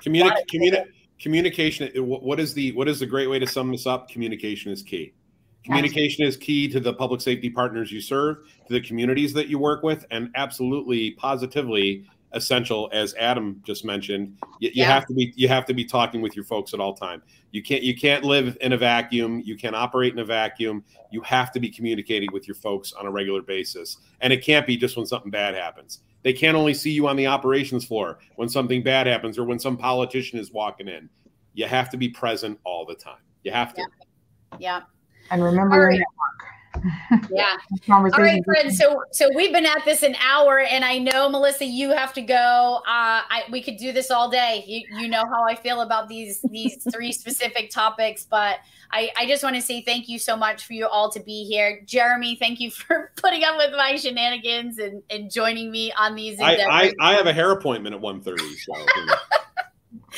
Communi- 0.05 0.33
communi- 0.53 0.87
communication. 1.21 1.91
What 1.97 2.39
is 2.39 2.55
the 2.55 2.73
what 2.73 2.89
is 2.89 3.01
the 3.01 3.07
great 3.07 3.29
way 3.29 3.39
to 3.39 3.47
sum 3.47 3.71
this 3.73 3.87
up? 3.87 4.09
Communication 4.09 4.73
is 4.73 4.83
key. 4.83 5.13
Communication 5.65 6.25
is 6.25 6.37
key 6.37 6.69
to 6.69 6.79
the 6.79 6.93
public 6.93 7.21
safety 7.21 7.51
partners 7.51 7.91
you 7.91 8.01
serve, 8.01 8.37
to 8.69 8.73
the 8.73 8.81
communities 8.81 9.33
that 9.33 9.49
you 9.49 9.59
work 9.59 9.83
with, 9.83 10.07
and 10.13 10.31
absolutely, 10.37 11.11
positively 11.13 12.05
essential 12.37 12.89
as 12.93 13.15
adam 13.15 13.61
just 13.65 13.85
mentioned 13.85 14.37
you, 14.61 14.69
you 14.69 14.83
yeah. 14.83 14.87
have 14.87 15.07
to 15.07 15.15
be 15.15 15.33
you 15.37 15.49
have 15.49 15.65
to 15.67 15.75
be 15.75 15.85
talking 15.85 16.21
with 16.21 16.37
your 16.37 16.45
folks 16.45 16.75
at 16.75 16.81
all 16.81 16.95
time. 16.95 17.23
You 17.51 17.63
can't 17.63 17.83
you 17.83 17.97
can't 17.97 18.25
live 18.25 18.57
in 18.61 18.73
a 18.73 18.77
vacuum. 18.77 19.43
You 19.45 19.57
can't 19.57 19.75
operate 19.75 20.13
in 20.13 20.19
a 20.19 20.25
vacuum. 20.25 20.85
You 21.11 21.21
have 21.23 21.53
to 21.53 21.61
be 21.61 21.69
communicating 21.69 22.31
with 22.33 22.47
your 22.47 22.55
folks 22.55 22.93
on 22.93 23.07
a 23.07 23.11
regular 23.11 23.43
basis. 23.43 23.99
And 24.21 24.33
it 24.33 24.43
can't 24.45 24.67
be 24.67 24.77
just 24.77 24.97
when 24.97 25.07
something 25.07 25.31
bad 25.31 25.55
happens. 25.55 26.01
They 26.23 26.33
can't 26.33 26.57
only 26.57 26.75
see 26.75 26.91
you 26.91 27.07
on 27.07 27.17
the 27.17 27.27
operations 27.27 27.85
floor 27.85 28.19
when 28.37 28.49
something 28.49 28.83
bad 28.83 29.07
happens 29.07 29.39
or 29.39 29.45
when 29.45 29.59
some 29.59 29.77
politician 29.77 30.39
is 30.39 30.53
walking 30.53 30.89
in. 30.89 31.09
You 31.55 31.67
have 31.67 31.89
to 31.91 31.97
be 31.97 32.09
present 32.09 32.59
all 32.65 32.85
the 32.85 32.95
time. 32.95 33.23
You 33.45 33.53
have 33.53 33.75
to. 33.75 33.81
Yeah, 33.81 34.59
yeah. 34.59 34.81
and 35.31 35.43
remember 35.43 35.77
your 35.77 35.91
network 35.93 36.56
yeah. 37.31 37.57
All 37.91 38.03
right, 38.03 38.45
friends. 38.45 38.79
So 38.79 39.03
so 39.13 39.29
we've 39.35 39.53
been 39.53 39.67
at 39.67 39.85
this 39.85 40.03
an 40.03 40.15
hour, 40.17 40.61
and 40.61 40.85
I 40.85 40.99
know 40.99 41.29
Melissa, 41.29 41.65
you 41.65 41.91
have 41.91 42.13
to 42.15 42.23
go. 42.23 42.35
Uh, 42.87 43.23
I 43.29 43.45
we 43.51 43.63
could 43.63 43.77
do 43.77 43.93
this 43.93 44.11
all 44.11 44.31
day. 44.31 44.65
You 44.67 45.01
you 45.01 45.09
know 45.09 45.25
how 45.25 45.45
I 45.45 45.55
feel 45.55 45.81
about 45.81 46.09
these 46.09 46.41
these 46.51 46.83
three 46.93 47.13
specific 47.13 47.71
topics, 47.71 48.27
but 48.29 48.59
I 48.91 49.11
I 49.17 49.27
just 49.27 49.43
want 49.43 49.57
to 49.57 49.63
say 49.63 49.83
thank 49.83 50.09
you 50.09 50.19
so 50.19 50.37
much 50.37 50.67
for 50.67 50.73
you 50.73 50.87
all 50.87 51.11
to 51.13 51.21
be 51.21 51.45
here, 51.45 51.83
Jeremy. 51.87 52.37
Thank 52.37 52.61
you 52.61 52.71
for 52.71 53.13
putting 53.17 53.45
up 53.45 53.57
with 53.57 53.73
my 53.77 53.97
shenanigans 53.97 54.79
and 54.79 55.03
and 55.11 55.31
joining 55.31 55.71
me 55.71 55.93
on 55.93 56.15
these. 56.15 56.41
I, 56.41 56.57
I, 56.57 56.93
I 57.01 57.15
have 57.15 57.27
a 57.27 57.33
hair 57.33 57.51
appointment 57.53 57.95
at 57.95 58.01
1.30, 58.01 58.39
so. 58.39 58.75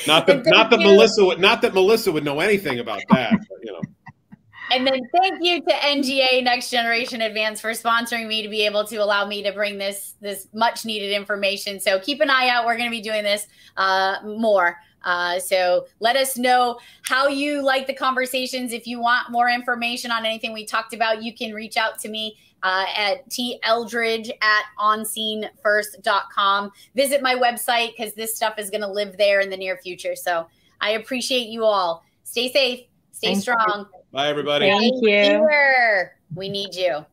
not 0.06 0.26
that 0.26 0.46
not 0.46 0.70
that 0.70 0.80
you. 0.80 0.86
Melissa 0.86 1.24
would 1.24 1.40
not 1.40 1.62
that 1.62 1.74
Melissa 1.74 2.12
would 2.12 2.24
know 2.24 2.40
anything 2.40 2.78
about 2.78 3.00
that, 3.10 3.32
but, 3.32 3.58
you 3.62 3.67
know. 3.67 3.67
And 4.70 4.86
then 4.86 5.00
thank 5.16 5.38
you 5.40 5.60
to 5.60 5.70
NGA 5.70 6.42
Next 6.44 6.70
Generation 6.70 7.22
Advance 7.22 7.60
for 7.60 7.70
sponsoring 7.70 8.26
me 8.26 8.42
to 8.42 8.48
be 8.48 8.66
able 8.66 8.84
to 8.86 8.96
allow 8.96 9.26
me 9.26 9.42
to 9.42 9.52
bring 9.52 9.78
this 9.78 10.14
this 10.20 10.48
much 10.52 10.84
needed 10.84 11.12
information. 11.12 11.80
So 11.80 11.98
keep 12.00 12.20
an 12.20 12.30
eye 12.30 12.48
out. 12.48 12.66
We're 12.66 12.76
going 12.76 12.90
to 12.90 12.96
be 12.96 13.00
doing 13.00 13.24
this 13.24 13.46
uh, 13.76 14.16
more. 14.24 14.76
Uh, 15.04 15.38
so 15.38 15.86
let 16.00 16.16
us 16.16 16.36
know 16.36 16.78
how 17.02 17.28
you 17.28 17.62
like 17.62 17.86
the 17.86 17.94
conversations. 17.94 18.72
If 18.72 18.86
you 18.86 19.00
want 19.00 19.30
more 19.30 19.48
information 19.48 20.10
on 20.10 20.26
anything 20.26 20.52
we 20.52 20.66
talked 20.66 20.92
about, 20.92 21.22
you 21.22 21.32
can 21.34 21.54
reach 21.54 21.76
out 21.76 21.98
to 22.00 22.08
me 22.08 22.36
uh, 22.62 22.86
at 22.96 23.28
teldridge 23.30 24.30
at 24.42 24.64
onscenefirst.com. 24.78 26.72
Visit 26.94 27.22
my 27.22 27.34
website 27.34 27.96
because 27.96 28.14
this 28.14 28.34
stuff 28.36 28.58
is 28.58 28.70
going 28.70 28.80
to 28.80 28.90
live 28.90 29.16
there 29.16 29.40
in 29.40 29.50
the 29.50 29.56
near 29.56 29.76
future. 29.78 30.16
So 30.16 30.46
I 30.80 30.90
appreciate 30.90 31.48
you 31.48 31.64
all. 31.64 32.04
Stay 32.24 32.52
safe, 32.52 32.86
stay 33.12 33.28
Thank 33.28 33.42
strong. 33.42 33.86
You. 34.12 34.16
Bye, 34.18 34.28
everybody. 34.28 34.66
Thank 34.68 35.02
you. 35.02 36.08
We 36.34 36.48
need 36.48 36.74
you. 36.74 37.04